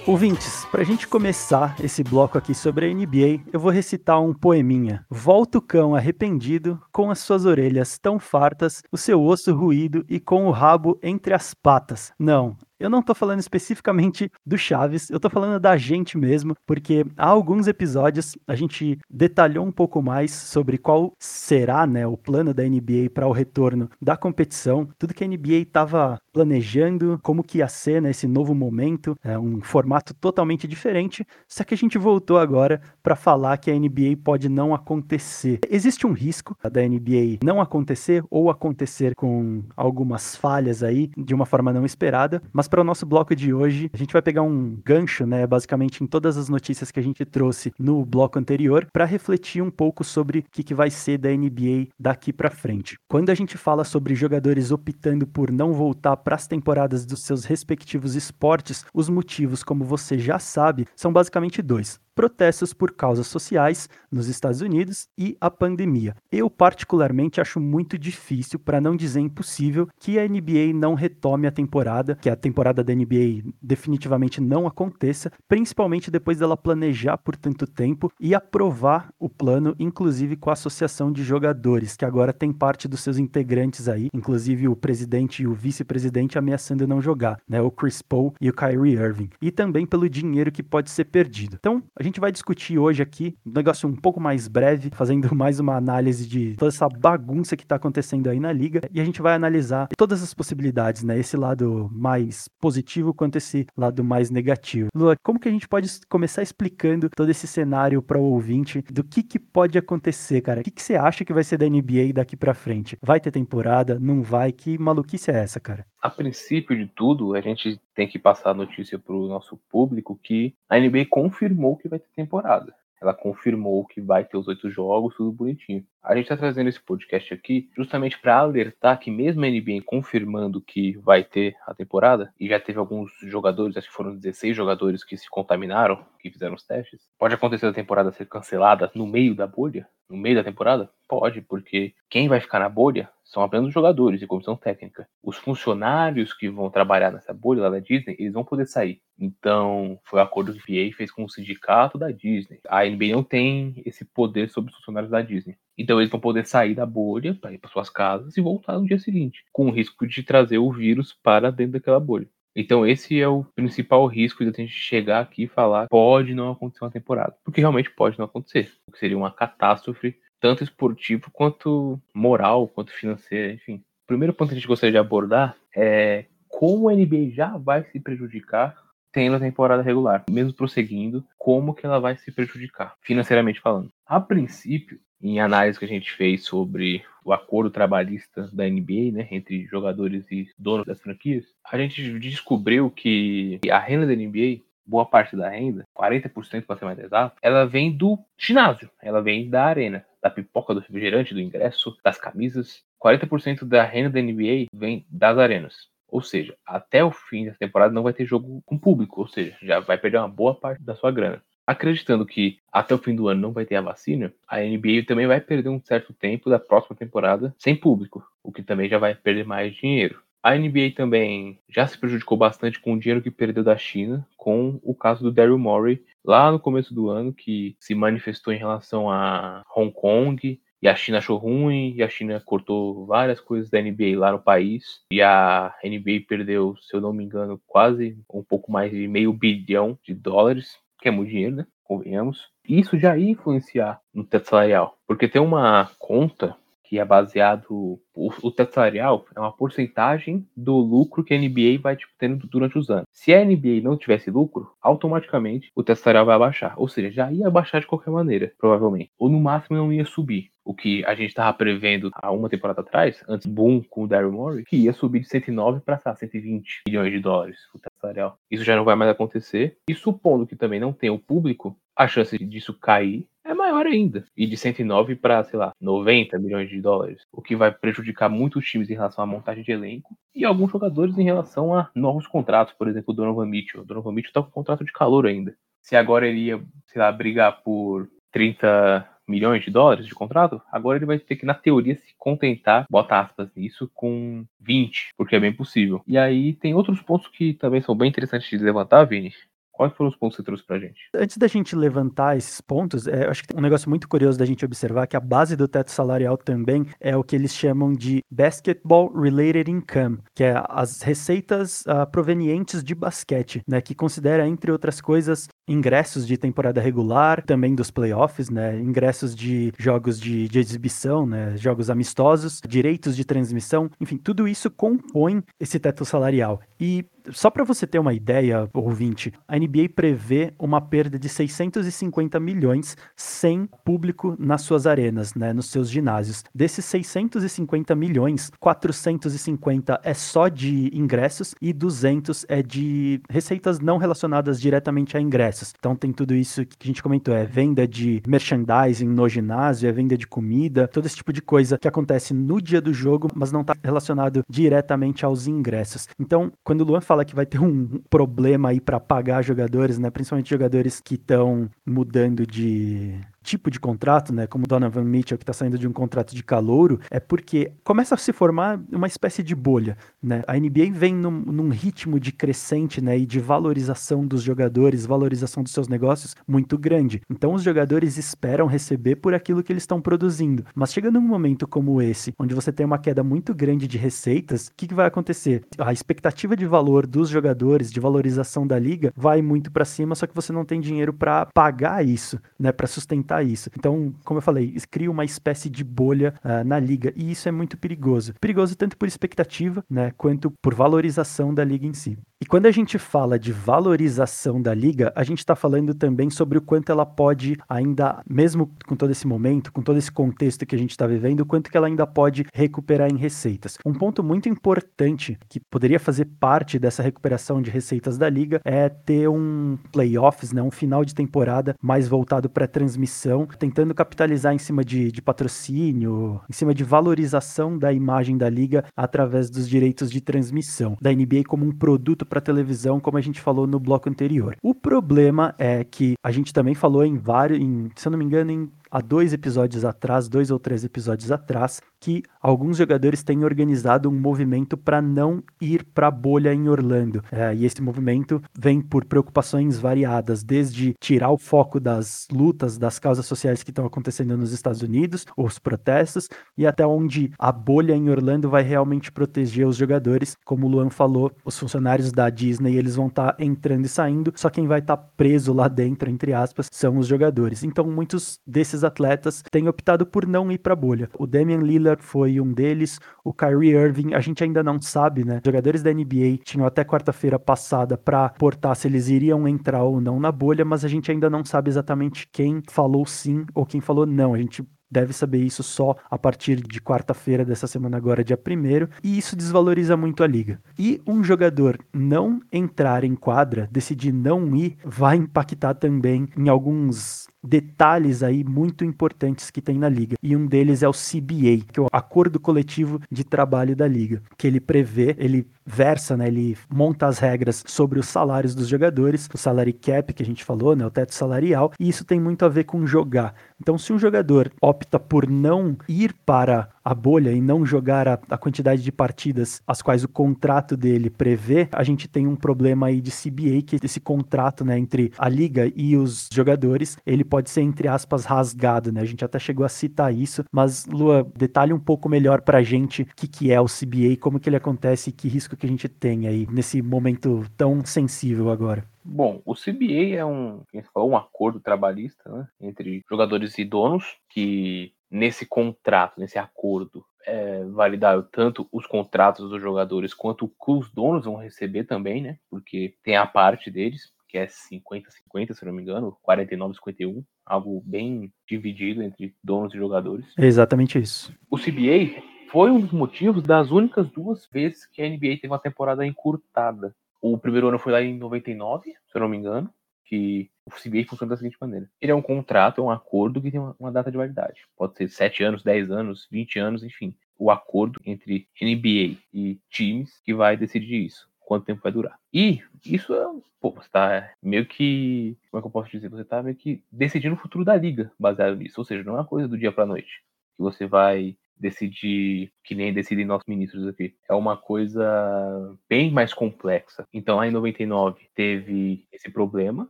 Ouvintes, 0.08 0.68
gente 0.84 1.08
começar 1.08 1.76
esse 1.84 2.04
bloco 2.04 2.38
aqui 2.38 2.54
sobre 2.54 2.86
a 2.86 2.94
NBA, 2.94 3.42
eu 3.52 3.60
vou 3.60 3.72
recitar 3.72 4.22
um 4.22 4.36
poeminha. 4.36 5.04
Volta 5.10 5.58
o 5.58 5.62
cão 5.62 5.96
arrependido, 5.96 6.80
com 6.92 7.10
as 7.10 7.18
suas 7.18 7.44
orelhas 7.44 7.98
tão 7.98 8.20
fartas, 8.20 8.84
o 8.92 8.98
seu 8.98 9.24
osso 9.24 9.52
ruído 9.56 10.06
e 10.08 10.20
com 10.20 10.46
o 10.46 10.52
rabo 10.52 11.00
entre 11.02 11.34
as 11.34 11.56
patas. 11.56 12.14
Não, 12.20 12.56
eu 12.80 12.90
não 12.90 13.02
tô 13.02 13.16
falando 13.16 13.40
especificamente 13.40 14.30
do 14.46 14.58
Chaves, 14.58 15.10
eu 15.10 15.20
tô 15.20 15.30
falando 15.30 15.60
da 15.60 15.78
gente 15.78 16.18
mesmo, 16.18 16.56
porque 16.66 17.06
há 17.18 17.28
alguns 17.28 17.68
episódios 17.68 18.38
a 18.48 18.56
gente 18.56 18.98
detalhou 19.10 19.66
um 19.66 19.72
pouco 19.72 20.02
mais 20.02 20.32
sobre 20.32 20.78
qual 20.78 21.14
será, 21.20 21.88
né, 21.88 22.06
o 22.06 22.18
plano 22.18 22.54
da 22.54 22.64
NBA 22.64 23.10
para 23.14 23.28
o 23.28 23.32
retorno 23.32 23.90
da 24.02 24.18
competição, 24.18 24.88
tudo 24.98 25.14
que 25.14 25.24
a 25.24 25.28
NBA 25.28 25.64
estava 25.64 26.20
planejando, 26.34 27.20
como 27.24 27.44
que 27.44 27.60
ia 27.60 27.68
ser 27.68 28.02
nesse 28.02 28.28
né, 28.28 28.34
novo 28.34 28.54
momento, 28.54 29.16
é 29.24 29.40
um 29.40 29.62
formato 29.62 30.14
totalmente 30.14 30.68
diferente, 30.68 31.26
só 31.48 31.64
que 31.64 31.74
a 31.74 31.78
gente 31.78 31.98
voltou 31.98 32.38
agora 32.38 32.82
para 33.02 33.16
falar 33.16 33.58
que 33.58 33.72
a 33.72 33.80
NBA 33.80 34.18
pode 34.24 34.50
não 34.50 34.74
acontecer. 34.74 35.60
Existe 35.70 36.06
um 36.06 36.12
risco 36.12 36.58
da 36.62 36.82
NBA 36.82 37.40
não 37.44 37.62
acontecer 37.62 38.24
ou 38.30 38.50
acontecer 38.50 39.16
com 39.16 39.64
algumas 39.78 40.36
falhas 40.36 40.84
aí 40.84 41.10
de 41.16 41.34
uma 41.34 41.46
forma 41.46 41.72
não 41.72 41.86
esperada, 41.86 42.42
mas 42.52 42.65
mas 42.66 42.70
para 42.70 42.82
o 42.82 42.84
nosso 42.84 43.06
bloco 43.06 43.36
de 43.36 43.54
hoje, 43.54 43.92
a 43.94 43.98
gente 43.98 44.12
vai 44.12 44.24
pegar 44.24 44.42
um 44.42 44.76
gancho, 44.84 45.24
né, 45.24 45.46
basicamente 45.46 46.04
em 46.04 46.08
todas 46.08 46.36
as 46.36 46.50
notícias 46.50 46.90
que 46.90 47.00
a 47.00 47.04
gente 47.04 47.24
trouxe 47.24 47.72
no 47.78 48.04
bloco 48.04 48.40
anterior, 48.40 48.88
para 48.92 49.06
refletir 49.06 49.62
um 49.62 49.70
pouco 49.70 50.04
sobre 50.04 50.40
o 50.40 50.44
que, 50.52 50.64
que 50.64 50.74
vai 50.74 50.90
ser 50.90 51.20
da 51.20 51.30
NBA 51.30 51.90
daqui 52.00 52.34
para 52.34 52.50
frente. 52.50 52.98
Quando 53.08 53.30
a 53.30 53.36
gente 53.36 53.56
fala 53.56 53.84
sobre 53.84 54.16
jogadores 54.16 54.72
optando 54.72 55.28
por 55.28 55.52
não 55.52 55.74
voltar 55.74 56.18
para 56.18 56.36
as 56.36 56.48
temporadas 56.48 57.06
dos 57.06 57.22
seus 57.22 57.46
respectivos 57.46 58.16
esportes, 58.16 58.84
os 58.92 59.10
motivos, 59.10 59.64
como 59.64 59.86
você 59.86 60.18
já 60.18 60.40
sabe, 60.40 60.88
são 60.96 61.14
basicamente 61.14 61.62
dois 61.62 62.00
protestos 62.16 62.74
por 62.74 62.94
causas 62.94 63.28
sociais 63.28 63.90
nos 64.10 64.28
Estados 64.28 64.62
Unidos 64.62 65.08
e 65.18 65.38
a 65.40 65.52
pandemia. 65.52 66.16
Eu, 66.32 66.50
particularmente, 66.50 67.42
acho 67.42 67.60
muito 67.60 67.98
difícil, 67.98 68.58
para 68.58 68.80
não 68.80 68.96
dizer 68.96 69.20
impossível, 69.20 69.88
que 70.00 70.18
a 70.18 70.28
NBA 70.28 70.74
não 70.74 70.94
retome 70.94 71.46
a 71.46 71.52
temporada, 71.52 72.16
que 72.16 72.30
a 72.30 72.36
temporada 72.36 72.84
da 72.84 72.96
NBA 72.96 73.44
definitivamente 73.62 74.40
não 74.40 74.66
aconteça, 74.66 75.32
principalmente 75.48 76.10
depois 76.10 76.40
dela 76.40 76.56
planejar 76.56 77.18
por 77.18 77.36
tanto 77.36 77.68
tempo 77.68 78.12
e 78.20 78.34
aprovar 78.34 79.14
o 79.20 79.30
plano, 79.30 79.76
inclusive 79.78 80.38
com 80.38 80.50
a 80.50 80.54
Associação 80.54 81.12
de 81.12 81.24
Jogadores, 81.24 81.98
que 81.98 82.06
agora 82.06 82.32
tem 82.32 82.54
parte 82.54 82.88
dos 82.88 83.02
seus 83.02 83.18
integrantes 83.18 83.90
aí, 83.90 84.08
inclusive 84.14 84.68
o 84.68 84.76
presidente 84.76 85.44
e 85.44 85.48
o 85.48 85.54
vice-presidente 85.54 86.38
ameaçando 86.38 86.88
não 86.88 87.02
jogar, 87.02 87.40
né? 87.48 87.62
O 87.62 87.72
Chris 87.72 88.02
Paul 88.02 88.34
e 88.40 88.50
o 88.50 88.54
Kyrie 88.54 88.94
Irving. 88.94 89.30
E 89.42 89.52
também 89.52 89.86
pelo 89.86 90.10
dinheiro 90.10 90.52
que 90.52 90.64
pode 90.64 90.90
ser 90.90 91.06
perdido. 91.06 91.58
Então, 91.60 91.84
a 92.00 92.04
gente 92.06 92.20
vai 92.20 92.32
discutir 92.32 92.78
hoje 92.78 93.02
aqui 93.02 93.36
um 93.46 93.52
negócio 93.52 93.88
um 93.88 93.96
pouco 93.96 94.20
mais 94.20 94.48
breve, 94.48 94.90
fazendo 94.94 95.34
mais 95.36 95.60
uma 95.60 95.76
análise 95.76 96.28
de 96.28 96.56
toda 96.56 96.70
essa 96.70 96.88
bagunça 96.88 97.58
que 97.58 97.64
está 97.64 97.76
acontecendo 97.76 98.30
aí 98.30 98.40
na 98.40 98.52
liga, 98.52 98.82
e 98.92 99.02
a 99.02 99.06
gente 99.06 99.22
vai 99.22 99.34
analisar 99.34 99.88
todas 99.98 100.24
as 100.24 100.34
possibilidades, 100.34 101.04
né? 101.04 101.18
Esse 101.18 101.36
lado 101.36 101.90
mais 101.92 102.48
positivo 102.60 103.14
quanto 103.14 103.38
esse 103.38 103.66
lado 103.76 104.04
mais 104.04 104.30
negativo. 104.30 104.90
Lua, 104.96 105.16
como 105.24 105.40
que 105.40 105.50
a 105.50 105.52
gente 105.52 105.68
pode 105.68 105.90
começar 106.10 106.42
explicando 106.42 107.10
todo 107.10 107.30
esse 107.30 107.48
cenário 107.48 108.02
para 108.02 108.18
o 108.18 108.24
ouvinte 108.24 108.82
do 108.92 109.04
que, 109.04 109.24
que 109.24 109.40
pode 109.40 109.78
acontecer, 109.78 110.42
cara? 110.42 110.62
O 110.62 110.64
que, 110.64 110.72
que 110.72 110.82
você 110.82 110.96
acha 110.96 111.26
que 111.26 111.34
vai 111.34 111.44
ser 111.44 111.58
da 111.58 111.68
NBA 111.68 112.14
daqui 112.14 112.36
para 112.36 112.54
frente? 112.54 112.98
Vai 113.02 113.20
ter 113.20 113.32
temporada? 113.32 114.00
Não 114.00 114.22
vai? 114.22 114.52
Que 114.52 114.78
maluquice 114.78 115.32
é 115.32 115.36
essa, 115.36 115.60
cara? 115.60 115.86
A 116.06 116.10
princípio 116.12 116.78
de 116.78 116.86
tudo, 116.86 117.34
a 117.34 117.42
gente 117.42 117.82
tem 117.96 118.08
que 118.08 118.20
passar 118.20 118.52
a 118.52 118.54
notícia 118.54 119.00
para 119.00 119.16
o 119.16 119.28
nosso 119.28 119.58
público 119.72 120.20
que 120.22 120.54
a 120.70 120.78
NBA 120.78 121.08
confirmou 121.10 121.76
que 121.76 121.90
vai 121.90 121.98
ter 121.98 122.10
temporada. 122.16 122.76
Ela 123.02 123.12
confirmou 123.12 123.84
que 123.88 124.00
vai 124.00 124.24
ter 124.24 124.38
os 124.38 124.48
oito 124.48 124.70
jogos, 124.70 125.16
tudo 125.16 125.32
bonitinho. 125.32 125.84
A 126.04 126.16
gente 126.16 126.26
está 126.26 126.38
trazendo 126.38 126.70
esse 126.70 126.80
podcast 126.80 127.34
aqui 127.34 127.72
justamente 127.76 128.20
para 128.20 128.38
alertar 128.38 129.00
que, 129.00 129.10
mesmo 129.10 129.44
a 129.44 129.50
NBA 129.50 129.82
confirmando 129.84 130.62
que 130.62 130.96
vai 130.98 131.24
ter 131.24 131.56
a 131.66 131.74
temporada, 131.74 132.32
e 132.40 132.48
já 132.48 132.60
teve 132.60 132.78
alguns 132.78 133.12
jogadores, 133.24 133.76
acho 133.76 133.88
que 133.88 133.96
foram 133.96 134.16
16 134.16 134.56
jogadores 134.56 135.04
que 135.04 135.18
se 135.18 135.28
contaminaram, 135.28 136.06
que 136.20 136.30
fizeram 136.30 136.54
os 136.54 136.64
testes, 136.64 137.02
pode 137.18 137.34
acontecer 137.34 137.66
a 137.66 137.74
temporada 137.74 138.12
ser 138.12 138.28
cancelada 138.28 138.92
no 138.94 139.08
meio 139.08 139.34
da 139.34 139.48
bolha, 139.48 139.88
no 140.10 140.18
meio 140.18 140.36
da 140.36 140.44
temporada? 140.44 140.90
Pode, 141.08 141.42
porque 141.42 141.94
quem 142.10 142.28
vai 142.28 142.40
ficar 142.40 142.60
na 142.60 142.70
bolha 142.70 143.10
são 143.24 143.44
apenas 143.44 143.68
os 143.68 143.74
jogadores 143.74 144.22
e 144.22 144.28
comissão 144.28 144.56
técnica. 144.56 145.08
Os 145.22 145.38
funcionários 145.38 146.34
que 146.34 146.50
vão 146.50 146.70
trabalhar 146.70 147.12
nessa 147.12 147.34
bolha 147.34 147.64
lá 147.64 147.70
da 147.70 147.80
Disney, 147.80 148.16
eles 148.18 148.34
vão 148.34 148.44
poder 148.44 148.68
sair. 148.68 149.02
Então, 149.20 150.00
foi 150.04 150.20
o 150.20 150.22
um 150.22 150.26
acordo 150.26 150.54
que 150.54 150.80
a 150.80 150.84
NBA 150.84 150.96
fez 150.96 151.12
com 151.12 151.24
o 151.24 151.30
sindicato 151.30 151.98
da 151.98 152.12
Disney. 152.12 152.60
A 152.68 152.86
NBA 152.86 153.14
não 153.14 153.24
tem 153.24 153.82
esse 153.86 154.06
poder 154.06 154.50
sobre 154.50 154.72
os 154.72 154.78
funcionários 154.78 155.12
da 155.12 155.22
Disney. 155.22 155.58
Então, 155.78 156.00
eles 156.00 156.10
vão 156.10 156.20
poder 156.20 156.46
sair 156.46 156.76
da 156.76 156.86
bolha 156.86 157.36
para 157.36 157.54
ir 157.54 157.58
para 157.58 157.70
suas 157.70 157.90
casas 157.90 158.36
e 158.38 158.42
voltar 158.42 158.80
no 158.80 158.86
dia 158.86 159.00
seguinte, 159.00 159.44
com 159.52 159.68
o 159.68 159.72
risco 159.72 160.08
de 160.08 160.24
trazer 160.24 160.58
o 160.58 160.72
vírus 160.72 161.14
para 161.14 161.52
dentro 161.52 161.74
daquela 161.74 162.00
bolha. 162.00 162.28
Então, 162.56 162.88
esse 162.88 163.20
é 163.20 163.28
o 163.28 163.44
principal 163.56 164.06
risco 164.08 164.44
de 164.44 164.50
a 164.50 164.54
gente 164.54 164.72
chegar 164.72 165.20
aqui 165.20 165.44
e 165.44 165.48
falar 165.48 165.88
pode 165.88 166.34
não 166.34 166.52
acontecer 166.52 166.86
uma 166.86 166.92
temporada. 166.92 167.36
Porque 167.44 167.60
realmente 167.60 167.92
pode 167.92 168.18
não 168.18 168.26
acontecer. 168.26 168.72
O 168.88 168.92
que 168.92 169.00
seria 169.00 169.18
uma 169.18 169.32
catástrofe 169.32 170.16
tanto 170.40 170.64
esportivo 170.64 171.30
quanto 171.32 172.00
moral, 172.14 172.68
quanto 172.68 172.94
financeiro, 172.94 173.54
enfim. 173.54 173.84
O 174.04 174.08
primeiro 174.08 174.34
ponto 174.34 174.50
que 174.50 174.54
a 174.54 174.58
gente 174.58 174.68
gostaria 174.68 174.92
de 174.92 174.98
abordar 174.98 175.58
é 175.76 176.26
como 176.48 176.88
a 176.88 176.94
NBA 176.94 177.32
já 177.32 177.58
vai 177.58 177.84
se 177.84 178.00
prejudicar 178.00 178.85
tendo 179.16 179.38
a 179.38 179.40
temporada 179.40 179.82
regular, 179.82 180.26
mesmo 180.30 180.52
prosseguindo, 180.52 181.26
como 181.38 181.74
que 181.74 181.86
ela 181.86 182.02
vai 182.02 182.18
se 182.18 182.34
prejudicar, 182.34 182.96
financeiramente 183.00 183.62
falando. 183.62 183.90
A 184.06 184.20
princípio, 184.20 185.00
em 185.22 185.40
análise 185.40 185.80
que 185.80 185.86
a 185.86 185.88
gente 185.88 186.12
fez 186.12 186.44
sobre 186.44 187.02
o 187.24 187.32
acordo 187.32 187.70
trabalhista 187.70 188.50
da 188.52 188.66
NBA, 188.66 189.14
né, 189.14 189.28
entre 189.32 189.66
jogadores 189.68 190.30
e 190.30 190.50
donos 190.60 190.86
das 190.86 191.00
franquias, 191.00 191.46
a 191.66 191.78
gente 191.78 192.20
descobriu 192.20 192.92
que 192.92 193.62
a 193.72 193.80
renda 193.80 194.06
da 194.06 194.14
NBA 194.14 194.66
boa 194.86 195.06
parte 195.06 195.36
da 195.36 195.50
renda, 195.50 195.84
40% 195.98 196.66
para 196.66 196.78
ser 196.78 196.86
mais 196.86 197.00
exato, 197.00 197.38
ela 197.42 197.66
vem 197.66 197.96
do 197.96 198.20
ginásio, 198.38 198.90
ela 199.02 199.22
vem 199.22 199.50
da 199.50 199.64
arena, 199.64 200.06
da 200.22 200.30
pipoca, 200.30 200.74
do 200.74 200.82
refrigerante, 200.82 201.34
do 201.34 201.40
ingresso, 201.40 201.98
das 202.04 202.20
camisas. 202.20 202.84
40% 203.04 203.66
da 203.66 203.84
renda 203.84 204.10
da 204.10 204.22
NBA 204.22 204.68
vem 204.74 205.06
das 205.10 205.38
arenas. 205.38 205.88
Ou 206.16 206.22
seja, 206.22 206.56
até 206.66 207.04
o 207.04 207.12
fim 207.12 207.48
da 207.48 207.54
temporada 207.56 207.94
não 207.94 208.02
vai 208.02 208.14
ter 208.14 208.26
jogo 208.26 208.64
com 208.66 208.78
público, 208.78 209.20
ou 209.20 209.28
seja, 209.28 209.54
já 209.62 209.82
vai 209.82 209.98
perder 209.98 210.20
uma 210.20 210.30
boa 210.30 210.56
parte 210.56 210.82
da 210.82 210.96
sua 210.96 211.12
grana. 211.12 211.44
Acreditando 211.68 212.26
que 212.26 212.58
até 212.72 212.96
o 212.96 212.98
fim 212.98 213.14
do 213.14 213.28
ano 213.28 213.42
não 213.42 213.52
vai 213.52 213.66
ter 213.66 213.76
a 213.76 213.82
vacina, 213.82 214.32
a 214.48 214.62
NBA 214.62 215.04
também 215.06 215.28
vai 215.28 215.42
perder 215.42 215.68
um 215.68 215.82
certo 215.82 216.14
tempo 216.14 216.50
da 216.50 216.58
próxima 216.58 216.96
temporada 216.96 217.54
sem 217.60 217.76
público, 217.76 218.26
o 218.42 218.50
que 218.50 218.64
também 218.64 218.88
já 218.88 218.98
vai 218.98 219.14
perder 219.14 219.46
mais 219.46 219.76
dinheiro. 219.76 220.22
A 220.42 220.56
NBA 220.56 220.94
também 220.96 221.60
já 221.68 221.86
se 221.86 221.98
prejudicou 221.98 222.38
bastante 222.38 222.80
com 222.80 222.94
o 222.94 223.00
dinheiro 223.00 223.22
que 223.22 223.30
perdeu 223.30 223.62
da 223.62 223.76
China, 223.76 224.26
com 224.38 224.80
o 224.84 224.96
caso 224.96 225.22
do 225.22 225.34
Daryl 225.34 225.58
Morey 225.58 226.02
lá 226.24 226.50
no 226.50 226.62
começo 226.62 226.94
do 226.94 227.10
ano, 227.10 227.34
que 227.34 227.76
se 227.78 227.94
manifestou 227.94 228.54
em 228.54 228.58
relação 228.58 229.12
a 229.12 229.64
Hong 229.76 229.92
Kong, 229.92 230.62
e 230.86 230.88
a 230.88 230.96
China 230.96 231.18
achou 231.18 231.40
ruim, 231.40 231.96
e 231.96 232.04
a 232.04 232.08
China 232.08 232.40
cortou 232.46 233.08
várias 233.08 233.40
coisas 233.40 233.72
da 233.72 233.82
NBA 233.82 234.20
lá 234.20 234.32
no 234.32 234.40
país, 234.40 235.02
e 235.12 235.20
a 235.20 235.74
NBA 235.84 236.26
perdeu, 236.28 236.76
se 236.80 236.96
eu 236.96 237.02
não 237.02 237.12
me 237.12 237.24
engano, 237.24 237.60
quase 237.66 238.20
um 238.32 238.44
pouco 238.44 238.72
mais 238.72 238.92
de 238.92 239.08
meio 239.08 239.34
bilhão 239.34 239.98
de 240.04 240.14
dólares, 240.14 240.78
que 241.02 241.08
é 241.08 241.12
muito 241.12 241.32
dinheiro, 241.32 241.56
né? 241.56 241.68
Convenhamos. 241.84 242.50
Isso 242.70 243.00
já 243.00 243.18
ia 243.18 243.32
influenciar 243.32 244.00
no 244.14 244.24
teto 244.24 244.48
salarial, 244.48 244.96
porque 245.08 245.28
tem 245.28 245.42
uma 245.42 245.90
conta 245.98 246.56
que 246.88 247.00
é 247.00 247.06
baseado. 247.06 247.66
O, 247.70 248.00
o 248.42 248.52
teto 248.52 248.74
salarial 248.74 249.26
é 249.36 249.40
uma 249.40 249.52
porcentagem 249.52 250.48
do 250.56 250.78
lucro 250.78 251.24
que 251.24 251.34
a 251.34 251.38
NBA 251.38 251.80
vai 251.82 251.96
tipo, 251.96 252.14
tendo 252.18 252.48
durante 252.48 252.78
os 252.78 252.90
anos. 252.90 253.06
Se 253.12 253.34
a 253.34 253.44
NBA 253.44 253.82
não 253.84 253.98
tivesse 253.98 254.32
lucro, 254.32 254.72
automaticamente 254.82 255.72
o 255.76 255.84
teto 255.84 256.00
salarial 256.00 256.26
vai 256.26 256.36
abaixar. 256.36 256.74
Ou 256.78 256.88
seja, 256.88 257.12
já 257.12 257.32
ia 257.32 257.48
abaixar 257.48 257.82
de 257.82 257.88
qualquer 257.88 258.12
maneira, 258.12 258.54
provavelmente. 258.58 259.12
Ou 259.18 259.30
no 259.30 259.40
máximo 259.40 259.78
não 259.78 259.92
ia 259.92 260.06
subir. 260.06 260.52
O 260.64 260.74
que 260.74 261.06
a 261.06 261.14
gente 261.14 261.30
estava 261.30 261.56
prevendo 261.56 262.10
há 262.12 262.32
uma 262.32 262.50
temporada 262.50 262.82
atrás, 262.82 263.24
antes 263.30 263.46
boom 263.46 263.84
com 263.84 264.04
o 264.04 264.08
Daryl 264.08 264.32
Morey, 264.32 264.64
que 264.66 264.78
ia 264.78 264.94
subir 264.94 265.20
de 265.20 265.28
109 265.28 265.82
para 265.82 266.00
120 266.00 266.82
milhões 266.88 267.12
de 267.12 267.20
dólares 267.20 267.58
o 267.72 267.78
teto 267.78 267.94
salarial. 268.02 268.40
Isso 268.50 268.64
já 268.64 268.76
não 268.76 268.84
vai 268.84 268.96
mais 268.96 269.12
acontecer. 269.12 269.78
E 269.88 269.94
supondo 269.94 270.48
que 270.48 270.56
também 270.56 270.80
não 270.80 270.92
tenha 270.92 271.14
o 271.14 271.20
público, 271.20 271.78
a 271.96 272.08
chance 272.08 272.38
disso 272.38 272.74
cair 272.74 273.28
é 273.44 273.54
maior 273.54 273.86
ainda. 273.86 274.26
E 274.36 274.48
de 274.48 274.58
109 274.58 275.16
para, 275.16 275.44
sei 275.44 275.58
lá, 275.60 275.72
90 275.80 276.38
milhões 276.40 276.70
de 276.70 276.82
dólares. 276.82 277.22
O 277.32 277.42
que 277.42 277.56
vai 277.56 277.72
prejudicar 277.72 278.28
muitos 278.28 278.66
times 278.66 278.90
em 278.90 278.96
relação 278.96 279.24
à 279.24 279.28
montagem 279.28 279.64
de 279.64 279.72
elenco 279.72 280.18
e 280.34 280.44
alguns 280.44 280.72
jogadores 280.72 281.18
em 281.18 281.24
relação 281.24 281.74
a 281.74 281.90
novos 281.96 282.26
contratos. 282.26 282.74
Por 282.74 282.88
exemplo, 282.88 283.14
o 283.14 283.16
Donovan 283.16 283.46
Mitchell. 283.46 283.82
O 283.82 283.86
Donovan 283.86 284.14
Mitchell 284.14 284.34
tá 284.34 284.42
com 284.42 284.50
contrato 284.50 284.84
de 284.84 284.92
calor 284.92 285.28
ainda. 285.28 285.56
Se 285.82 285.96
agora 285.96 286.28
ele 286.28 286.40
ia, 286.40 286.64
sei 286.88 287.00
lá, 287.00 287.12
brigar 287.12 287.62
por 287.62 288.10
30 288.32 289.08
milhões 289.28 289.64
de 289.64 289.72
dólares 289.72 290.06
de 290.06 290.14
contrato, 290.14 290.62
agora 290.72 290.98
ele 290.98 291.06
vai 291.06 291.18
ter 291.20 291.36
que, 291.36 291.46
na 291.46 291.54
teoria, 291.54 291.96
se 291.96 292.14
contentar, 292.18 292.86
bota 292.90 293.20
aspas 293.20 293.50
nisso, 293.56 293.90
com 293.94 294.46
20, 294.60 295.10
porque 295.18 295.36
é 295.36 295.40
bem 295.40 295.54
possível. 295.54 296.02
E 296.08 296.18
aí 296.18 296.54
tem 296.54 296.74
outros 296.74 297.02
pontos 297.02 297.28
que 297.28 297.54
também 297.54 297.82
são 297.82 297.96
bem 297.96 298.10
interessantes 298.10 298.50
de 298.50 298.58
levantar, 298.58 299.06
Vini, 299.06 299.34
Quais 299.76 299.94
foram 299.94 300.10
os 300.10 300.16
pontos 300.16 300.38
que 300.38 300.42
você 300.42 300.46
trouxe 300.46 300.66
pra 300.66 300.80
gente? 300.80 301.10
Antes 301.14 301.38
da 301.38 301.48
gente 301.48 301.76
levantar 301.76 302.38
esses 302.38 302.62
pontos, 302.62 303.08
é, 303.08 303.28
acho 303.28 303.42
que 303.42 303.50
tem 303.50 303.58
um 303.58 303.62
negócio 303.62 303.90
muito 303.90 304.08
curioso 304.08 304.40
da 304.40 304.46
gente 304.46 304.64
observar 304.64 305.06
que 305.06 305.18
a 305.18 305.20
base 305.20 305.56
do 305.56 305.68
teto 305.68 305.92
salarial 305.92 306.38
também 306.38 306.86
é 307.00 307.16
o 307.16 307.24
que 307.24 307.36
eles 307.36 307.54
chamam 307.54 307.92
de 307.92 308.22
Basketball 308.32 309.12
Related 309.14 309.70
Income, 309.70 310.20
que 310.34 310.44
é 310.44 310.64
as 310.70 311.02
receitas 311.02 311.82
uh, 311.82 312.10
provenientes 312.10 312.84
de 312.84 312.96
basquete, 312.96 313.62
né, 313.68 313.82
que 313.82 313.94
considera, 313.94 314.48
entre 314.48 314.72
outras 314.72 315.02
coisas, 315.02 315.50
ingressos 315.68 316.26
de 316.26 316.38
temporada 316.38 316.80
regular, 316.80 317.44
também 317.44 317.76
dos 317.76 317.92
playoffs, 317.92 318.50
né, 318.50 318.80
ingressos 318.80 319.36
de 319.36 319.74
jogos 319.78 320.20
de, 320.20 320.48
de 320.48 320.60
exibição, 320.60 321.26
né, 321.26 321.58
jogos 321.58 321.90
amistosos, 321.90 322.62
direitos 322.66 323.16
de 323.16 323.26
transmissão, 323.26 323.90
enfim, 324.00 324.18
tudo 324.18 324.48
isso 324.48 324.72
compõe 324.72 325.44
esse 325.60 325.80
teto 325.80 326.06
salarial. 326.06 326.62
E 326.80 327.06
só 327.32 327.50
para 327.50 327.64
você 327.64 327.86
ter 327.88 328.00
uma 328.00 328.14
ideia, 328.14 328.70
ouvinte, 328.74 329.34
a 329.48 329.58
NBA 329.58 329.90
prevê 329.96 330.54
uma 330.60 330.82
perda 330.82 331.18
de 331.18 331.30
650 331.30 332.40
milhões 332.40 332.98
sem 333.16 333.68
público 333.84 334.36
nas 334.40 334.62
suas 334.62 334.88
arenas, 334.88 335.34
né, 335.34 335.54
nos 335.54 335.70
seus 335.70 335.90
ginásios. 335.90 336.44
Desses 336.54 336.86
650 336.86 337.96
milhões, 337.96 338.52
450 338.60 340.00
é 340.04 340.14
só 340.14 340.48
de 340.48 340.90
ingressos 340.94 341.56
e 341.62 341.74
200 341.74 342.46
é 342.48 342.62
de 342.62 343.22
receitas 343.30 343.80
não 343.80 343.98
relacionadas 343.98 344.60
diretamente 344.60 345.18
a 345.18 345.22
ingressos. 345.22 345.74
Então 345.78 345.96
tem 345.96 346.12
tudo 346.12 346.34
isso 346.34 346.66
que 346.66 346.76
a 346.84 346.88
gente 346.88 347.04
comentou, 347.04 347.34
é 347.34 347.46
venda 347.46 347.88
de 347.88 348.22
merchandising 348.28 349.08
no 349.08 349.28
ginásio, 349.30 349.88
é 349.88 349.92
venda 349.92 350.18
de 350.18 350.28
comida, 350.28 350.88
todo 350.88 351.06
esse 351.06 351.16
tipo 351.16 351.32
de 351.32 351.42
coisa 351.42 351.78
que 351.78 351.88
acontece 351.88 352.34
no 352.34 352.62
dia 352.62 352.82
do 352.82 352.94
jogo, 352.94 353.30
mas 353.36 353.52
não 353.52 353.62
está 353.62 353.76
relacionado 353.84 354.44
diretamente 354.50 355.26
aos 355.26 355.48
ingressos. 355.48 356.08
Então, 356.20 356.52
quando 356.64 356.82
o 356.82 356.84
Luan 356.84 357.02
fala 357.02 357.15
fala 357.16 357.26
que 357.26 357.36
vai 357.36 357.46
ter 357.46 357.60
um 357.60 357.88
problema 358.10 358.70
aí 358.70 358.82
para 358.82 359.00
pagar 359.00 359.42
jogadores, 359.42 359.98
né? 359.98 360.10
Principalmente 360.10 360.50
jogadores 360.50 361.00
que 361.00 361.16
estão 361.16 361.70
mudando 361.86 362.46
de 362.46 363.18
tipo 363.46 363.70
de 363.70 363.80
contrato, 363.80 364.34
né, 364.34 364.48
como 364.48 364.68
Donovan 364.68 365.04
Mitchell 365.04 365.38
que 365.38 365.44
está 365.44 365.54
saindo 365.54 365.78
de 365.78 365.88
um 365.88 365.94
contrato 365.94 366.36
de 366.36 366.44
calouro, 366.44 367.00
é 367.12 367.20
porque 367.20 367.72
começa 367.84 368.16
a 368.16 368.18
se 368.18 368.34
formar 368.34 368.82
uma 368.92 369.08
espécie 369.08 369.44
de 369.44 369.56
bolha, 369.56 369.98
né? 370.22 370.44
A 370.48 370.58
NBA 370.58 370.92
vem 370.92 371.14
num, 371.14 371.32
num, 371.32 371.70
ritmo 371.70 372.20
de 372.20 372.32
crescente, 372.32 373.02
né, 373.02 373.18
e 373.18 373.26
de 373.26 373.40
valorização 373.40 374.26
dos 374.26 374.42
jogadores, 374.42 375.06
valorização 375.06 375.62
dos 375.62 375.72
seus 375.72 375.88
negócios 375.88 376.36
muito 376.48 376.78
grande. 376.78 377.22
Então 377.30 377.54
os 377.54 377.62
jogadores 377.62 378.18
esperam 378.18 378.66
receber 378.66 379.18
por 379.18 379.34
aquilo 379.34 379.62
que 379.62 379.72
eles 379.72 379.84
estão 379.84 380.02
produzindo. 380.02 380.66
Mas 380.74 380.92
chegando 380.92 381.16
num 381.16 381.28
momento 381.28 381.68
como 381.68 382.02
esse, 382.02 382.34
onde 382.40 382.56
você 382.56 382.72
tem 382.72 382.86
uma 382.86 382.98
queda 382.98 383.24
muito 383.24 383.54
grande 383.54 383.88
de 383.88 383.98
receitas, 383.98 384.68
o 384.68 384.72
que, 384.76 384.88
que 384.88 384.94
vai 384.94 385.06
acontecer? 385.06 385.64
A 385.78 385.94
expectativa 385.94 386.56
de 386.56 386.66
valor 386.66 387.06
dos 387.06 387.30
jogadores, 387.30 387.92
de 387.92 388.00
valorização 388.00 388.66
da 388.66 388.80
liga, 388.80 389.14
vai 389.16 389.42
muito 389.42 389.72
para 389.72 389.86
cima, 389.86 390.16
só 390.16 390.26
que 390.26 390.36
você 390.36 390.52
não 390.52 390.66
tem 390.66 390.82
dinheiro 390.82 391.14
para 391.14 391.46
pagar 391.48 392.06
isso, 392.06 392.40
né, 392.60 392.72
para 392.72 392.88
sustentar 392.88 393.35
isso. 393.44 393.70
Então, 393.78 394.14
como 394.24 394.38
eu 394.38 394.42
falei, 394.42 394.76
cria 394.90 395.10
uma 395.10 395.26
espécie 395.26 395.70
de 395.70 395.84
bolha 395.84 396.34
uh, 396.44 396.64
na 396.66 396.80
liga 396.80 397.14
e 397.16 397.32
isso 397.32 397.48
é 397.48 397.52
muito 397.52 397.78
perigoso. 397.78 398.34
Perigoso 398.40 398.76
tanto 398.76 398.98
por 398.98 399.08
expectativa, 399.08 399.84
né, 399.90 400.12
quanto 400.18 400.52
por 400.62 400.74
valorização 400.74 401.54
da 401.54 401.64
liga 401.64 401.86
em 401.86 401.94
si. 401.94 402.18
E 402.42 402.46
quando 402.46 402.66
a 402.66 402.72
gente 402.72 403.00
fala 403.00 403.40
de 403.40 403.54
valorização 403.54 404.62
da 404.62 404.74
liga, 404.74 405.14
a 405.16 405.24
gente 405.24 405.40
está 405.40 405.56
falando 405.56 405.94
também 405.94 406.30
sobre 406.30 406.58
o 406.58 406.62
quanto 406.62 406.92
ela 406.92 407.06
pode 407.06 407.56
ainda, 407.68 408.22
mesmo 408.30 408.70
com 408.86 408.94
todo 408.94 409.10
esse 409.10 409.26
momento, 409.26 409.72
com 409.72 409.82
todo 409.82 409.98
esse 409.98 410.12
contexto 410.12 410.66
que 410.66 410.76
a 410.76 410.78
gente 410.78 410.92
está 410.92 411.08
vivendo, 411.08 411.40
o 411.40 411.46
quanto 411.46 411.72
que 411.72 411.78
ela 411.78 411.88
ainda 411.88 412.06
pode 412.06 412.46
recuperar 412.54 413.10
em 413.10 413.16
receitas. 413.16 413.78
Um 413.86 413.94
ponto 413.94 414.22
muito 414.22 414.50
importante 414.50 415.40
que 415.48 415.62
poderia 415.62 415.98
fazer 415.98 416.26
parte 416.38 416.78
dessa 416.78 417.02
recuperação 417.02 417.62
de 417.62 417.72
receitas 417.72 418.18
da 418.18 418.30
liga 418.30 418.60
é 418.66 418.90
ter 418.90 419.30
um 419.30 419.78
playoffs, 419.94 420.52
né, 420.52 420.62
um 420.62 420.72
final 420.72 421.06
de 421.06 421.16
temporada 421.16 421.74
mais 421.82 422.06
voltado 422.06 422.50
para 422.50 422.68
transmissão, 422.68 423.48
tentando 423.58 423.96
capitalizar 423.96 424.54
em 424.54 424.60
cima 424.60 424.84
de, 424.84 425.10
de 425.10 425.22
patrocínio, 425.22 426.42
em 426.50 426.54
cima 426.54 426.74
de 426.74 426.84
valorização 426.84 427.78
da 427.78 427.94
imagem 427.94 428.38
da 428.38 428.50
liga 428.50 428.84
através 428.94 429.50
dos 429.50 429.70
direitos 429.70 430.12
de 430.12 430.20
transmissão 430.20 430.98
da 431.02 431.14
NBA 431.14 431.46
como 431.48 431.66
um 431.66 431.72
produto 431.72 432.25
para 432.26 432.42
televisão, 432.42 433.00
como 433.00 433.18
a 433.18 433.22
gente 433.22 433.40
falou 433.40 433.68
no 433.68 433.80
bloco 433.80 434.10
anterior. 434.10 434.56
O 434.62 434.74
problema 434.74 435.54
é 435.58 435.84
que 435.84 436.16
a 436.24 436.32
gente 436.32 436.54
também 436.54 436.74
falou 436.74 437.06
em 437.06 437.18
vários, 437.18 437.60
em, 437.60 437.90
se 437.96 438.08
eu 438.08 438.12
não 438.12 438.20
me 438.20 438.26
engano, 438.26 438.52
em 438.52 438.72
há 438.92 439.02
dois 439.02 439.34
episódios 439.34 439.84
atrás, 439.84 440.28
dois 440.30 440.50
ou 440.50 440.58
três 440.58 440.84
episódios 440.84 441.32
atrás, 441.32 441.82
que 442.06 442.22
alguns 442.40 442.78
jogadores 442.78 443.24
têm 443.24 443.44
organizado 443.44 444.08
um 444.08 444.14
movimento 444.14 444.78
para 444.78 445.02
não 445.02 445.42
ir 445.60 445.84
para 445.84 446.06
a 446.06 446.12
bolha 446.12 446.54
em 446.54 446.70
Orlando. 446.70 447.24
É, 447.32 447.56
e 447.56 447.66
esse 447.66 447.82
movimento 447.82 448.40
vem 448.56 448.80
por 448.80 449.06
preocupações 449.06 449.80
variadas, 449.80 450.44
desde 450.44 450.94
tirar 451.00 451.32
o 451.32 451.38
foco 451.40 451.80
das 451.80 452.28
lutas, 452.32 452.78
das 452.78 453.00
causas 453.00 453.26
sociais 453.26 453.64
que 453.64 453.72
estão 453.72 453.88
acontecendo 453.88 454.38
nos 454.38 454.52
Estados 454.52 454.84
Unidos, 454.84 455.26
os 455.36 455.58
protestos, 455.58 456.30
e 456.56 456.68
até 456.68 456.86
onde 456.86 457.32
a 457.40 457.52
bolha 457.52 457.96
em 457.96 458.08
Orlando 458.08 458.52
vai 458.52 458.62
realmente 458.62 459.12
proteger 459.12 459.66
os 459.66 459.76
jogadores. 459.76 460.38
Como 460.46 460.68
o 460.68 460.70
Luan 460.70 460.92
falou, 460.92 461.32
os 461.44 461.58
funcionários 461.58 462.12
da 462.12 462.30
Disney 462.30 462.76
eles 462.76 462.96
vão 462.96 463.08
estar 463.08 463.34
tá 463.34 463.44
entrando 463.44 463.86
e 463.86 463.90
saindo, 463.90 464.32
só 464.36 464.52
quem 464.52 464.68
vai 464.68 464.78
estar 464.78 464.98
tá 464.98 465.10
preso 465.18 465.52
lá 465.54 465.68
dentro, 465.68 466.08
entre 466.08 466.34
aspas, 466.34 466.68
são 466.72 467.00
os 467.00 467.08
jogadores. 467.08 467.64
Então 467.64 467.90
muitos 467.90 468.40
desses 468.46 468.84
atletas 468.84 469.44
têm 469.50 469.68
optado 469.68 470.06
por 470.06 470.28
não 470.28 470.52
ir 470.52 470.60
para 470.60 470.74
a 470.74 470.76
bolha. 470.76 471.10
O 471.18 471.26
Damian 471.26 471.62
Lillard 471.64 471.95
foi 472.02 472.40
um 472.40 472.52
deles, 472.52 473.00
o 473.24 473.34
Kyrie 473.34 473.72
Irving, 473.72 474.14
a 474.14 474.20
gente 474.20 474.44
ainda 474.44 474.64
não 474.64 474.82
sabe, 474.82 475.24
né? 475.24 475.42
Jogadores 475.46 475.82
da 475.82 475.94
NBA 475.94 476.38
tinham 476.44 476.66
até 476.66 476.84
quarta-feira 476.84 477.40
passada 477.40 477.98
para 477.98 478.30
portar 478.30 478.76
se 478.76 478.88
eles 478.88 479.10
iriam 479.10 479.48
entrar 479.48 479.84
ou 479.84 480.00
não 480.00 480.20
na 480.20 480.32
bolha, 480.32 480.66
mas 480.66 480.86
a 480.86 480.88
gente 480.88 481.12
ainda 481.12 481.30
não 481.30 481.44
sabe 481.44 481.70
exatamente 481.70 482.28
quem 482.32 482.62
falou 482.70 483.06
sim 483.06 483.46
ou 483.54 483.66
quem 483.66 483.82
falou 483.82 484.06
não. 484.06 484.34
A 484.34 484.38
gente 484.38 484.64
deve 484.90 485.14
saber 485.14 485.40
isso 485.40 485.64
só 485.64 485.96
a 486.10 486.18
partir 486.18 486.62
de 486.62 486.80
quarta-feira 486.80 487.44
dessa 487.44 487.68
semana 487.68 487.98
agora, 487.98 488.24
dia 488.24 488.38
1 488.40 488.88
e 489.04 489.18
isso 489.18 489.36
desvaloriza 489.36 489.98
muito 489.98 490.24
a 490.24 490.28
liga. 490.28 490.60
E 490.78 491.02
um 491.06 491.24
jogador 491.24 491.78
não 491.94 492.40
entrar 492.52 493.04
em 493.04 493.16
quadra, 493.16 493.68
decidir 493.72 494.14
não 494.14 494.56
ir, 494.56 494.78
vai 494.86 495.18
impactar 495.18 495.74
também 495.74 496.28
em 496.38 496.48
alguns 496.48 497.28
detalhes 497.46 498.24
aí 498.24 498.44
muito 498.44 498.84
importantes 498.84 499.50
que 499.50 499.62
tem 499.62 499.78
na 499.78 499.90
liga. 499.90 500.16
E 500.22 500.36
um 500.36 500.46
deles 500.46 500.84
é 500.84 500.88
o 500.88 500.92
CBA, 500.92 501.66
que 501.72 501.80
é 501.80 501.84
o 501.84 501.88
Acordo 501.92 502.40
Coletivo 502.40 503.00
de 503.12 503.24
Trabalho 503.24 503.76
da 503.76 503.88
Liga, 503.88 504.22
que 504.38 504.48
ele 504.48 504.60
prevê, 504.60 505.16
ele 505.18 505.48
versa, 505.66 506.16
né, 506.16 506.28
ele 506.28 506.58
monta 506.70 507.08
as 507.08 507.18
regras 507.18 507.64
sobre 507.66 508.00
os 508.00 508.08
salários 508.08 508.54
dos 508.54 508.68
jogadores, 508.68 509.28
o 509.34 509.38
salary 509.38 509.74
cap 509.74 510.14
que 510.14 510.22
a 510.22 510.26
gente 510.26 510.44
falou, 510.44 510.76
né, 510.76 510.86
o 510.86 510.92
teto 510.92 511.14
salarial, 511.14 511.72
e 511.80 511.90
isso 511.90 512.06
tem 512.06 512.20
muito 512.20 512.46
a 512.46 512.50
ver 512.50 512.66
com 512.66 512.86
jogar. 512.86 513.34
Então, 513.60 513.78
se 513.78 513.92
um 513.92 513.98
jogador 513.98 514.52
opta 514.62 515.00
por 515.00 515.28
não 515.28 515.76
ir 515.90 516.14
para 516.26 516.70
a 516.84 516.94
bolha 516.94 517.32
e 517.32 517.42
não 517.42 517.66
jogar 517.66 518.08
a, 518.08 518.20
a, 518.30 518.38
quantidade 518.38 518.84
de 518.84 518.92
partidas 518.92 519.60
as 519.66 519.82
quais 519.82 520.04
o 520.04 520.08
contrato 520.08 520.78
dele 520.78 521.10
prevê, 521.10 521.68
a 521.72 521.84
gente 521.84 522.08
tem 522.08 522.28
um 522.28 522.36
problema 522.36 522.88
aí 522.88 523.02
de 523.02 523.10
CBA, 523.10 523.64
que 523.66 523.80
esse 523.84 524.00
contrato, 524.00 524.64
né, 524.64 524.78
entre 524.78 525.12
a 525.18 525.28
liga 525.28 525.72
e 525.76 525.98
os 525.98 526.30
jogadores, 526.32 526.98
ele 527.06 527.24
pode 527.24 527.35
ser, 527.44 527.62
entre 527.62 527.88
aspas, 527.88 528.26
rasgado, 528.26 528.92
né? 528.92 529.02
A 529.02 529.06
gente 529.06 529.24
até 529.24 529.38
chegou 529.40 529.66
a 529.66 529.70
citar 529.70 530.14
isso, 530.14 530.44
mas, 530.52 530.86
Lua, 530.86 531.26
detalhe 531.36 531.74
um 531.74 531.80
pouco 531.80 532.10
melhor 532.10 532.42
pra 532.42 532.64
gente 532.64 533.04
o 533.04 533.06
que, 533.06 533.28
que 533.28 533.52
é 533.52 533.60
o 533.60 533.66
CBA, 533.66 534.18
como 534.20 534.40
que 534.40 534.50
ele 534.50 534.56
acontece 534.56 535.10
e 535.10 535.14
que 535.14 535.28
risco 535.28 535.56
que 535.56 535.66
a 535.66 535.70
gente 535.70 535.88
tem 535.88 536.28
aí 536.28 536.48
nesse 536.52 536.82
momento 536.82 537.46
tão 537.58 537.86
sensível 537.86 538.50
agora. 538.50 538.86
Bom, 539.04 539.42
o 539.46 539.54
CBA 539.54 540.16
é 540.16 540.26
um, 540.26 540.64
falou, 540.92 541.12
um 541.12 541.18
acordo 541.18 541.60
trabalhista 541.60 542.28
né, 542.28 542.48
entre 542.60 543.04
jogadores 543.08 543.58
e 543.60 543.64
donos 543.64 544.18
que 544.30 544.94
nesse 545.12 545.46
contrato, 545.46 546.20
nesse 546.20 546.40
acordo, 546.40 547.06
é 547.26 547.64
validar 547.66 548.22
tanto 548.32 548.68
os 548.72 548.86
contratos 548.86 549.50
dos 549.50 549.62
jogadores 549.62 550.14
quanto 550.14 550.46
o 550.46 550.50
que 550.50 550.72
os 550.72 550.92
donos 550.92 551.26
vão 551.26 551.36
receber 551.36 551.84
também, 551.86 552.22
né? 552.22 552.38
Porque 552.50 552.96
tem 553.04 553.16
a 553.16 553.26
parte 553.26 553.72
deles, 553.72 554.12
que 554.28 554.38
é 554.38 554.48
50-50, 554.48 555.54
se 555.54 555.66
não 555.66 555.74
me 555.74 555.82
engano, 555.82 556.18
49-51, 556.28 557.24
algo 557.46 557.82
bem 557.86 558.32
dividido 558.48 559.02
entre 559.04 559.36
donos 559.44 559.74
e 559.74 559.78
jogadores. 559.78 560.26
É 560.38 560.46
exatamente 560.46 561.00
isso. 561.00 561.34
O 561.50 561.58
CBA 561.58 562.22
foi 562.52 562.72
um 562.72 562.80
dos 562.80 562.92
motivos 562.92 563.44
das 563.44 563.72
únicas 563.72 564.10
duas 564.10 564.48
vezes 564.48 564.86
que 564.86 565.02
a 565.02 565.10
NBA 565.10 565.38
teve 565.42 565.48
uma 565.48 565.60
temporada 565.60 566.06
encurtada. 566.06 566.96
O 567.22 567.38
primeiro 567.38 567.68
ano 567.68 567.80
foi 567.80 567.92
lá 567.92 568.02
em 568.02 568.18
99, 568.18 568.92
se 568.92 568.96
eu 569.16 569.22
não 569.22 569.30
me 569.30 569.38
engano, 569.38 569.70
que 570.06 570.50
o 570.66 570.72
CBA 570.72 571.06
funciona 571.08 571.32
da 571.32 571.38
seguinte 571.38 571.58
maneira. 571.60 571.90
Ele 572.00 572.12
é 572.12 572.16
um 572.16 572.22
contrato, 572.22 572.80
é 572.80 572.84
um 572.84 572.92
acordo 572.92 573.42
que 573.42 573.52
tem 573.52 573.60
uma, 573.60 573.76
uma 573.80 573.92
data 573.92 574.12
de 574.12 574.18
validade. 574.18 574.62
Pode 574.78 574.96
ser 574.96 575.10
7 575.10 575.44
anos, 575.44 575.64
10 575.64 575.92
anos, 575.92 576.28
20 576.32 576.60
anos, 576.60 576.84
enfim. 576.84 577.16
O 577.38 577.52
acordo 577.52 578.00
entre 578.06 578.48
NBA 578.62 579.18
e 579.34 579.60
times 579.70 580.22
que 580.24 580.34
vai 580.34 580.56
decidir 580.56 581.06
isso. 581.06 581.28
Quanto 581.46 581.66
tempo 581.66 581.82
vai 581.82 581.92
durar. 581.92 582.20
E 582.34 582.62
isso 582.86 583.14
é. 583.14 583.26
Pô, 583.62 583.72
você 583.72 583.90
tá 583.90 584.32
meio 584.42 584.66
que. 584.66 585.38
Como 585.50 585.60
é 585.60 585.62
que 585.62 585.68
eu 585.68 585.72
posso 585.72 585.92
dizer? 585.92 586.10
Você 586.10 586.26
tá 586.26 586.42
meio 586.42 586.56
que 586.56 586.84
decidindo 586.92 587.36
o 587.36 587.40
futuro 587.40 587.64
da 587.64 587.76
liga 587.76 588.12
baseado 588.20 588.56
nisso. 588.56 588.80
Ou 588.80 588.86
seja, 588.86 589.04
não 589.04 589.14
é 589.14 589.20
uma 589.20 589.26
coisa 589.26 589.48
do 589.48 589.58
dia 589.58 589.72
pra 589.72 589.86
noite. 589.86 590.24
Que 590.58 590.64
você 590.64 590.86
vai 590.86 591.38
decidir, 591.58 592.52
que 592.64 592.76
nem 592.76 592.94
decidem 592.94 593.26
nossos 593.26 593.48
ministros 593.48 593.88
aqui. 593.88 594.16
É 594.30 594.34
uma 594.34 594.58
coisa 594.58 595.78
bem 595.90 596.12
mais 596.12 596.34
complexa. 596.34 597.08
Então, 597.14 597.38
lá 597.38 597.48
em 597.48 597.52
99 597.52 598.28
teve 598.36 599.08
esse 599.12 599.30
problema, 599.32 599.90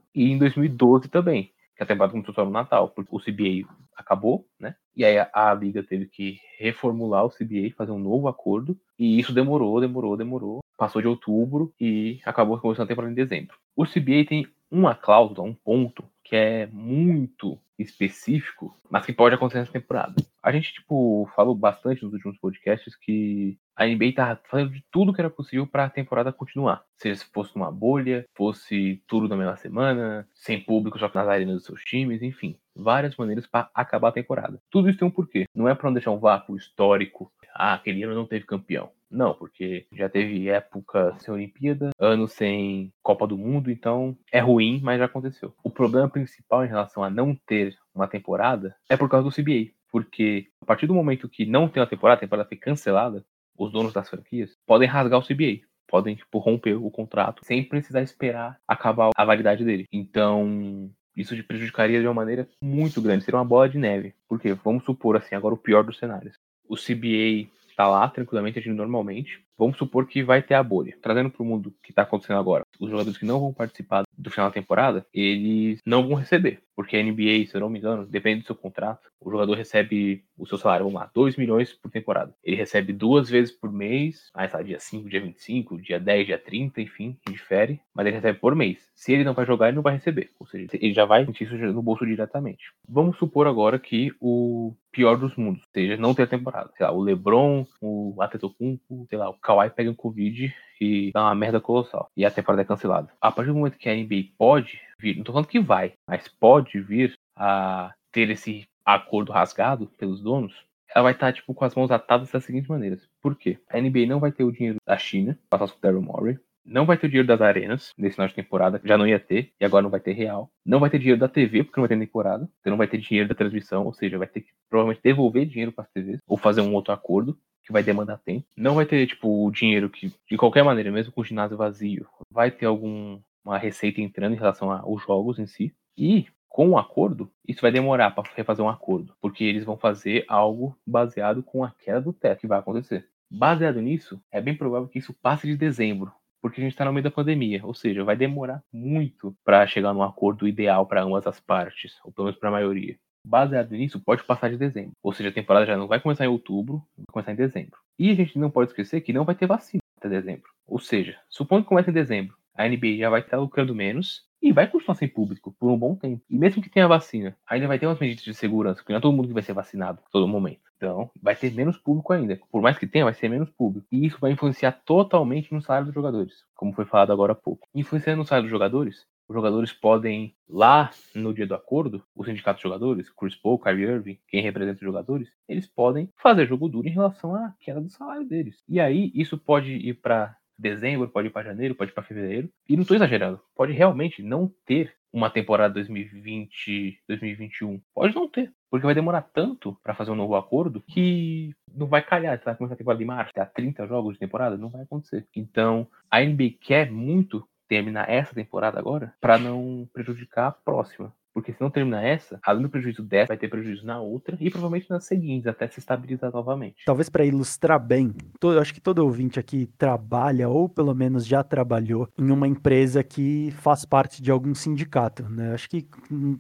e 0.14 0.32
em 0.32 0.38
2012 0.38 1.10
também, 1.10 1.52
que 1.76 1.84
a 1.84 1.86
temporada 1.86 2.12
começou 2.12 2.34
só 2.34 2.46
no 2.46 2.52
Natal, 2.52 2.90
porque 2.90 3.14
o 3.14 3.20
CBA 3.20 3.68
acabou, 3.96 4.48
né? 4.60 4.76
E 4.96 5.04
aí 5.04 5.18
a, 5.18 5.30
a, 5.34 5.54
liga 5.54 5.84
teve 5.84 6.06
que 6.06 6.40
reformular 6.58 7.26
o 7.26 7.30
CBA, 7.30 7.74
fazer 7.76 7.92
um 7.92 8.00
novo 8.00 8.28
acordo, 8.28 8.78
e 8.98 9.20
isso 9.20 9.34
demorou, 9.34 9.82
demorou, 9.82 10.16
demorou. 10.16 10.60
Passou 10.78 11.02
de 11.02 11.08
outubro 11.08 11.74
e 11.80 12.20
acabou 12.26 12.60
começando 12.60 12.86
a 12.86 12.88
temporada 12.88 13.12
em 13.12 13.16
dezembro. 13.16 13.58
O 13.76 13.86
CBA 13.86 14.26
tem 14.28 14.48
uma 14.70 14.96
cláusula, 14.96 15.48
um 15.48 15.54
ponto 15.54 16.04
que 16.24 16.36
é 16.36 16.68
muito 16.68 17.60
específico, 17.78 18.76
mas 18.90 19.06
que 19.06 19.14
pode 19.14 19.36
acontecer 19.36 19.60
nessa 19.60 19.72
temporada. 19.72 20.16
A 20.42 20.52
gente, 20.52 20.74
tipo, 20.74 21.30
falou 21.36 21.54
bastante 21.54 22.04
nos 22.04 22.14
últimos 22.14 22.38
podcasts 22.38 22.96
que 22.96 23.58
a 23.76 23.86
NBA 23.86 24.14
tá 24.16 24.40
fazendo 24.50 24.72
de 24.72 24.84
tudo 24.90 25.14
que 25.14 25.20
era 25.20 25.30
possível 25.30 25.68
para 25.68 25.86
a 25.86 25.90
temporada 25.90 26.32
continuar. 26.32 26.84
Seja 26.98 27.16
se 27.16 27.26
fosse 27.26 27.54
uma 27.56 27.70
bolha, 27.72 28.26
fosse 28.34 29.04
tudo 29.08 29.28
na 29.28 29.36
mesma 29.36 29.58
semana, 29.58 30.28
sem 30.34 30.62
público 30.62 30.98
só 30.98 31.12
nas 31.14 31.28
arenas 31.28 31.56
dos 31.56 31.66
seus 31.66 31.82
times, 31.82 32.22
enfim. 32.22 32.58
Várias 32.74 33.18
maneiras 33.18 33.46
para 33.46 33.70
acabar 33.74 34.10
a 34.10 34.14
temporada. 34.14 34.62
Tudo 34.70 34.90
isso 34.90 35.00
tem 35.00 35.08
um 35.08 35.12
porquê. 35.12 35.46
Não 35.54 35.68
é 35.68 35.76
para 35.76 35.90
não 35.90 35.94
deixar 35.94 36.12
um 36.12 36.20
vácuo 36.20 36.56
histórico. 36.56 37.32
Ah, 37.54 37.74
aquele 37.74 38.04
ano 38.04 38.16
não 38.16 38.26
teve 38.26 38.46
campeão. 38.46 38.92
Não, 39.16 39.34
porque 39.34 39.88
já 39.94 40.10
teve 40.10 40.50
época 40.50 41.16
sem 41.20 41.34
Olimpíada, 41.34 41.92
ano 41.98 42.28
sem 42.28 42.92
Copa 43.02 43.26
do 43.26 43.38
Mundo, 43.38 43.72
então 43.72 44.18
é 44.32 44.40
ruim, 44.40 44.82
mas 44.84 45.00
já 45.00 45.06
aconteceu. 45.06 45.54
O 45.64 45.70
problema 45.70 46.10
principal 46.10 46.66
em 46.66 46.68
relação 46.68 47.04
a 47.04 47.10
não 47.10 47.34
ter 47.34 47.76
uma 47.94 48.08
temporada 48.08 48.76
é 48.90 48.98
por 48.98 49.10
causa 49.10 49.30
do 49.30 49.34
CBA. 49.34 49.72
Porque 49.90 50.48
a 50.62 50.66
partir 50.66 50.88
do 50.88 50.94
momento 50.94 51.30
que 51.30 51.46
não 51.46 51.70
tem 51.70 51.82
uma 51.82 51.88
temporada, 51.88 52.18
a 52.18 52.20
temporada 52.20 52.48
foi 52.48 52.58
cancelada, 52.58 53.26
os 53.58 53.72
donos 53.72 53.94
das 53.94 54.10
franquias 54.10 54.52
podem 54.68 54.88
rasgar 54.88 55.18
o 55.18 55.26
CBA. 55.26 55.62
Podem, 55.88 56.16
tipo, 56.16 56.40
romper 56.40 56.74
o 56.74 56.92
contrato 56.92 57.46
sem 57.46 57.64
precisar 57.64 58.02
esperar 58.02 58.58
acabar 58.68 59.12
a 59.16 59.24
validade 59.24 59.64
dele. 59.64 59.86
Então, 59.94 60.92
isso 61.16 61.36
te 61.36 61.44
prejudicaria 61.44 62.02
de 62.02 62.08
uma 62.08 62.14
maneira 62.14 62.50
muito 62.62 63.02
grande. 63.02 63.24
Seria 63.24 63.38
uma 63.38 63.46
bola 63.46 63.70
de 63.70 63.78
neve. 63.78 64.14
Porque, 64.28 64.52
vamos 64.54 64.84
supor 64.84 65.16
assim, 65.16 65.36
agora 65.36 65.54
o 65.54 65.58
pior 65.58 65.84
dos 65.84 65.98
cenários. 65.98 66.36
O 66.68 66.76
CBA 66.76 67.48
tá 67.76 67.88
lá 67.88 68.08
tranquilamente 68.10 68.60
agindo 68.60 68.76
normalmente. 68.78 69.44
Vamos 69.58 69.78
supor 69.78 70.08
que 70.08 70.24
vai 70.24 70.42
ter 70.42 70.54
a 70.54 70.64
bolha. 70.64 70.98
Trazendo 71.02 71.30
para 71.30 71.44
o 71.44 71.46
mundo 71.46 71.74
que 71.84 71.92
está 71.92 72.02
acontecendo 72.02 72.40
agora, 72.40 72.66
os 72.80 72.90
jogadores 72.90 73.18
que 73.18 73.26
não 73.26 73.40
vão 73.40 73.54
participar 73.54 74.04
do 74.18 74.30
final 74.30 74.50
da 74.50 74.54
temporada, 74.54 75.06
eles 75.14 75.80
não 75.86 76.08
vão 76.08 76.16
receber. 76.16 76.62
Porque 76.76 76.98
a 76.98 77.04
NBA, 77.04 77.48
se 77.48 77.56
eu 77.56 77.62
não 77.62 77.70
me 77.70 77.80
engano, 77.80 78.06
depende 78.06 78.42
do 78.42 78.48
seu 78.48 78.56
contrato, 78.56 79.10
o 79.20 79.32
jogador 79.32 79.54
recebe 79.54 80.24
o 80.38 80.46
seu 80.46 80.58
salário, 80.58 80.86
vamos 80.86 81.00
lá, 81.00 81.10
2 81.14 81.38
milhões 81.38 81.72
por 81.74 81.90
temporada. 81.90 82.36
Ele 82.44 82.58
recebe 82.58 82.92
duas 82.92 83.30
vezes 83.30 83.52
por 83.52 83.72
mês, 83.72 84.30
aí 84.34 84.46
está 84.46 84.62
dia 84.62 84.80
5, 84.80 85.10
dia 85.10 85.22
25, 85.22 85.82
dia 85.82 86.00
10, 86.00 86.26
dia 86.28 86.38
30, 86.38 86.82
enfim, 86.82 87.18
difere, 87.30 87.80
mas 87.94 88.06
ele 88.06 88.16
recebe 88.16 88.38
por 88.40 88.54
mês. 88.56 88.86
Se 88.94 89.14
ele 89.14 89.24
não 89.24 89.34
vai 89.34 89.46
jogar, 89.46 89.68
ele 89.68 89.76
não 89.78 89.84
vai 89.84 89.94
receber. 89.94 90.32
Ou 90.38 90.46
seja, 90.46 90.68
ele 90.74 90.94
já 90.94 91.06
vai 91.06 91.26
sentir 91.26 91.46
isso 91.46 91.56
no 91.56 91.82
bolso 91.82 92.06
diretamente. 92.06 92.74
Vamos 92.88 93.18
supor 93.18 93.48
agora 93.48 93.80
que 93.80 94.12
o 94.20 94.74
pior 94.92 95.18
dos 95.18 95.36
mundos, 95.36 95.62
ou 95.64 95.70
seja, 95.74 95.98
não 95.98 96.14
ter 96.14 96.24
a 96.24 96.28
temporada. 96.28 96.72
Sei 96.78 96.86
lá, 96.86 96.92
o 96.92 97.02
LeBron, 97.02 97.66
o 97.82 98.22
Atetokounmpo, 98.22 99.06
sei 99.10 99.18
lá, 99.18 99.30
o 99.30 99.38
Kawhi 99.46 99.70
pega 99.70 99.92
um 99.92 99.96
Covid 99.96 100.54
e 100.82 101.12
dá 101.14 101.22
uma 101.24 101.36
merda 101.36 101.62
colossal. 101.62 102.10
E 102.18 102.26
a 102.26 102.32
temporada 102.32 102.64
é 102.64 102.66
cancelada. 102.66 103.10
A 103.22 103.32
partir 103.32 103.52
do 103.52 103.58
momento 103.58 103.78
que 103.78 103.88
a 103.88 103.96
NBA 103.96 104.32
pode 104.38 104.82
vir, 105.00 105.16
não 105.16 105.24
tô 105.24 105.32
falando 105.32 105.48
que 105.48 105.60
vai, 105.60 105.94
mas 106.10 106.28
pode 106.28 106.80
vir 106.80 107.14
a 107.36 107.94
ter 108.12 108.30
esse 108.30 108.68
acordo 108.84 109.32
rasgado 109.32 109.88
pelos 109.98 110.22
donos, 110.22 110.66
ela 110.94 111.04
vai 111.04 111.14
estar, 111.14 111.34
tipo, 111.34 111.54
com 111.54 111.66
as 111.66 111.76
mãos 111.76 111.92
atadas 111.92 112.32
das 112.32 112.44
seguintes 112.44 112.70
maneiras. 112.70 113.08
Por 113.22 113.36
quê? 113.36 113.60
A 113.70 113.80
NBA 113.80 114.06
não 114.08 114.20
vai 114.20 114.32
ter 114.32 114.44
o 114.44 114.52
dinheiro 114.52 114.78
da 114.86 114.98
China, 114.98 115.38
passar 115.50 115.66
o 115.66 115.82
Daryl 115.82 116.02
Morey. 116.02 116.40
Não 116.64 116.86
vai 116.86 116.98
ter 116.98 117.06
o 117.06 117.10
dinheiro 117.10 117.28
das 117.28 117.42
arenas 117.42 117.92
nesse 117.96 118.16
final 118.16 118.28
de 118.28 118.34
temporada, 118.34 118.82
já 118.84 118.98
não 118.98 119.06
ia 119.06 119.20
ter, 119.20 119.52
e 119.60 119.66
agora 119.66 119.84
não 119.84 119.90
vai 119.90 120.00
ter 120.00 120.14
real. 120.14 120.50
Não 120.66 120.80
vai 120.80 120.90
ter 120.90 120.98
dinheiro 120.98 121.20
da 121.20 121.28
TV, 121.28 121.64
porque 121.64 121.80
não 121.80 121.88
vai 121.88 121.96
ter 121.96 122.04
temporada. 122.04 122.50
Então 122.60 122.72
não 122.72 122.78
vai 122.78 122.88
ter 122.88 122.98
dinheiro 122.98 123.30
da 123.30 123.36
transmissão, 123.36 123.86
ou 123.86 123.94
seja, 123.94 124.18
vai 124.18 124.28
ter 124.28 124.42
que 124.42 124.50
provavelmente 124.70 125.04
devolver 125.04 125.46
dinheiro 125.46 125.72
para 125.72 125.84
as 125.84 125.92
TVs, 125.92 126.20
ou 126.28 126.38
fazer 126.38 126.62
um 126.62 126.74
outro 126.74 126.94
acordo 126.94 127.38
que 127.66 127.74
vai 127.74 127.84
demandar 127.84 128.20
tempo. 128.20 128.46
Não 128.56 128.76
vai 128.76 128.86
ter, 128.86 129.08
tipo, 129.08 129.46
o 129.46 129.52
dinheiro 129.52 129.90
que, 129.90 130.14
de 130.30 130.38
qualquer 130.38 130.64
maneira, 130.64 130.92
mesmo 130.92 131.12
com 131.12 131.22
o 131.22 131.26
ginásio 131.26 131.58
vazio, 131.58 132.08
vai 132.32 132.52
ter 132.52 132.68
alguma 132.68 133.58
receita 133.58 134.00
entrando 134.00 134.34
em 134.34 134.38
relação 134.38 134.72
aos 134.72 135.04
jogos 135.04 135.40
em 135.40 135.48
si. 135.48 135.74
E, 135.98 136.28
com 136.48 136.70
o 136.70 136.78
acordo, 136.78 137.30
isso 137.48 137.62
vai 137.62 137.72
demorar 137.72 138.12
para 138.12 138.30
refazer 138.36 138.64
um 138.64 138.70
acordo, 138.70 139.16
porque 139.20 139.44
eles 139.44 139.66
vão 139.66 139.76
fazer 139.76 140.24
algo 140.28 140.78
baseado 140.86 141.42
com 141.42 141.64
a 141.64 141.72
queda 141.72 142.02
do 142.02 142.14
teto 142.14 142.42
que 142.42 142.48
vai 142.48 142.60
acontecer. 142.60 143.10
Baseado 143.30 143.82
nisso, 143.82 144.22
é 144.32 144.40
bem 144.40 144.56
provável 144.56 144.88
que 144.88 145.00
isso 145.00 145.14
passe 145.14 145.48
de 145.48 145.58
dezembro, 145.58 146.12
porque 146.42 146.62
a 146.62 146.64
gente 146.64 146.74
está 146.74 146.86
no 146.86 146.94
meio 146.94 147.04
da 147.04 147.12
pandemia, 147.12 147.66
ou 147.66 147.74
seja, 147.74 148.04
vai 148.04 148.16
demorar 148.16 148.64
muito 148.72 149.36
para 149.44 149.66
chegar 149.66 149.94
num 149.94 150.04
acordo 150.04 150.48
ideal 150.48 150.86
para 150.86 151.02
ambas 151.02 151.26
as 151.26 151.40
partes, 151.40 152.00
ou 152.04 152.12
pelo 152.12 152.26
menos 152.28 152.40
para 152.40 152.50
a 152.50 152.52
maioria 152.52 152.96
baseado 153.26 153.72
nisso, 153.72 154.00
pode 154.00 154.24
passar 154.24 154.50
de 154.50 154.58
dezembro. 154.58 154.94
Ou 155.02 155.14
seja, 155.14 155.30
a 155.30 155.34
temporada 155.34 155.66
já 155.66 155.76
não 155.76 155.88
vai 155.88 156.00
começar 156.00 156.26
em 156.26 156.30
outubro, 156.30 156.84
vai 156.98 157.06
começar 157.12 157.32
em 157.32 157.36
dezembro. 157.36 157.78
E 157.98 158.10
a 158.10 158.14
gente 158.14 158.38
não 158.38 158.50
pode 158.50 158.70
esquecer 158.70 159.02
que 159.02 159.14
não 159.14 159.26
vai 159.26 159.36
ter 159.36 159.48
vacina 159.48 159.82
até 159.98 160.10
dezembro. 160.10 160.50
Ou 160.68 160.80
seja, 160.80 161.18
supondo 161.30 161.64
que 161.64 161.70
comece 161.70 161.90
em 161.90 161.94
dezembro, 161.94 162.36
a 162.56 162.68
NBA 162.68 162.98
já 162.98 163.10
vai 163.10 163.22
estar 163.22 163.38
lucrando 163.38 163.76
menos 163.76 164.24
e 164.42 164.52
vai 164.52 164.68
continuar 164.68 164.96
sem 164.96 165.08
público 165.08 165.56
por 165.60 165.72
um 165.72 165.78
bom 165.78 165.96
tempo. 165.96 166.22
E 166.30 166.38
mesmo 166.38 166.62
que 166.62 166.70
tenha 166.70 166.88
vacina, 166.88 167.36
ainda 167.48 167.68
vai 167.68 167.80
ter 167.80 167.88
umas 167.88 168.00
medidas 168.00 168.24
de 168.24 168.34
segurança, 168.34 168.76
porque 168.76 168.94
não 168.94 169.00
é 169.00 169.02
todo 169.02 169.16
mundo 169.16 169.28
que 169.28 169.34
vai 169.34 169.44
ser 169.44 169.54
vacinado 169.54 170.00
todo 170.12 170.28
momento. 170.28 170.62
Então, 170.78 171.10
vai 171.22 171.36
ter 171.36 171.52
menos 171.54 171.78
público 171.78 172.14
ainda. 172.14 172.40
Por 172.52 172.62
mais 172.62 172.78
que 172.78 172.86
tenha, 172.86 173.06
vai 173.06 173.14
ser 173.14 173.30
menos 173.30 173.50
público. 173.50 173.88
E 173.92 174.06
isso 174.06 174.18
vai 174.20 174.32
influenciar 174.32 174.72
totalmente 174.86 175.54
no 175.54 175.62
salário 175.62 175.88
dos 175.88 175.96
jogadores, 175.96 176.34
como 176.54 176.74
foi 176.74 176.86
falado 176.86 177.12
agora 177.12 177.32
há 177.32 177.36
pouco. 177.36 177.68
Influenciando 177.74 178.20
no 178.20 178.26
salário 178.26 178.44
dos 178.44 178.52
jogadores, 178.52 179.06
os 179.28 179.36
jogadores 179.36 179.74
podem, 179.74 180.36
lá 180.48 180.92
no 181.14 181.34
dia 181.34 181.48
do 181.48 181.56
acordo, 181.56 182.04
o 182.16 182.24
sindicato 182.24 182.58
de 182.58 182.64
jogadores, 182.64 183.10
Chris 183.10 183.36
Paul, 183.36 183.60
Kyrie 183.60 183.86
Irving, 183.86 184.20
quem 184.28 184.42
representa 184.42 184.78
os 184.78 184.86
jogadores, 184.86 185.30
eles 185.48 185.68
podem 185.68 186.10
fazer 186.18 186.48
jogo 186.48 186.70
duro 186.70 186.88
em 186.88 186.92
relação 186.92 187.36
à 187.36 187.54
queda 187.60 187.82
do 187.82 187.90
salário 187.90 188.26
deles. 188.26 188.64
E 188.68 188.80
aí, 188.80 189.12
isso 189.16 189.38
pode 189.38 189.72
ir 189.72 189.96
para 189.96 190.36
dezembro, 190.58 191.10
pode 191.10 191.28
ir 191.28 191.32
para 191.32 191.44
janeiro, 191.44 191.76
pode 191.76 191.92
ir 191.92 191.94
para 191.94 192.04
fevereiro. 192.04 192.50
E 192.68 192.76
não 192.76 192.84
estou 192.84 192.96
exagerando, 192.96 193.42
pode 193.56 193.74
realmente 193.74 194.24
não 194.24 194.52
ter 194.66 194.96
uma 195.16 195.30
temporada 195.30 195.74
2020, 195.76 197.00
2021. 197.08 197.82
Pode 197.94 198.14
não 198.14 198.28
ter, 198.28 198.52
porque 198.70 198.86
vai 198.86 198.94
demorar 198.94 199.22
tanto 199.22 199.78
para 199.82 199.96
fazer 199.96 200.12
um 200.12 200.16
novo 200.16 200.36
acordo 200.36 200.84
que 200.90 201.56
não 201.74 201.88
vai 201.88 202.02
calhar. 202.02 202.38
Você 202.38 202.44
vai 202.44 202.56
começar 202.56 202.74
a 202.74 202.78
temporada 202.78 203.00
de 203.00 203.06
março, 203.06 203.34
ter 203.34 203.46
30 203.46 203.88
jogos 203.88 204.14
de 204.14 204.20
temporada, 204.20 204.58
não 204.58 204.70
vai 204.70 204.82
acontecer. 204.82 205.26
Então, 205.34 205.88
a 206.12 206.20
NBA 206.20 206.56
quer 206.60 206.92
muito 206.92 207.48
terminar 207.68 208.10
essa 208.10 208.34
temporada 208.34 208.80
agora 208.80 209.14
para 209.20 209.38
não 209.38 209.88
prejudicar 209.94 210.48
a 210.48 210.52
próxima. 210.52 211.14
Porque 211.36 211.52
se 211.52 211.60
não 211.60 211.70
terminar 211.70 212.02
essa, 212.02 212.40
além 212.42 212.64
do 212.64 212.70
prejuízo 212.70 213.04
dessa, 213.04 213.28
vai 213.28 213.38
ter 213.38 213.50
prejuízo 213.50 213.86
na 213.86 214.00
outra 214.00 214.38
e 214.40 214.50
provavelmente 214.50 214.90
nas 214.90 215.04
seguintes, 215.04 215.46
até 215.46 215.68
se 215.68 215.80
estabilizar 215.80 216.32
novamente. 216.32 216.86
Talvez 216.86 217.10
para 217.10 217.26
ilustrar 217.26 217.78
bem, 217.78 218.14
todo, 218.40 218.58
acho 218.58 218.74
que 218.74 218.80
todo 218.80 219.00
ouvinte 219.00 219.38
aqui 219.38 219.70
trabalha, 219.78 220.48
ou 220.48 220.70
pelo 220.70 220.96
menos 220.96 221.28
já 221.28 221.44
trabalhou, 221.44 222.08
em 222.18 222.32
uma 222.32 222.48
empresa 222.48 223.04
que 223.04 223.52
faz 223.58 223.84
parte 223.84 224.24
de 224.24 224.32
algum 224.32 224.56
sindicato. 224.56 225.28
Né? 225.30 225.54
Acho, 225.54 225.68
que, 225.70 225.86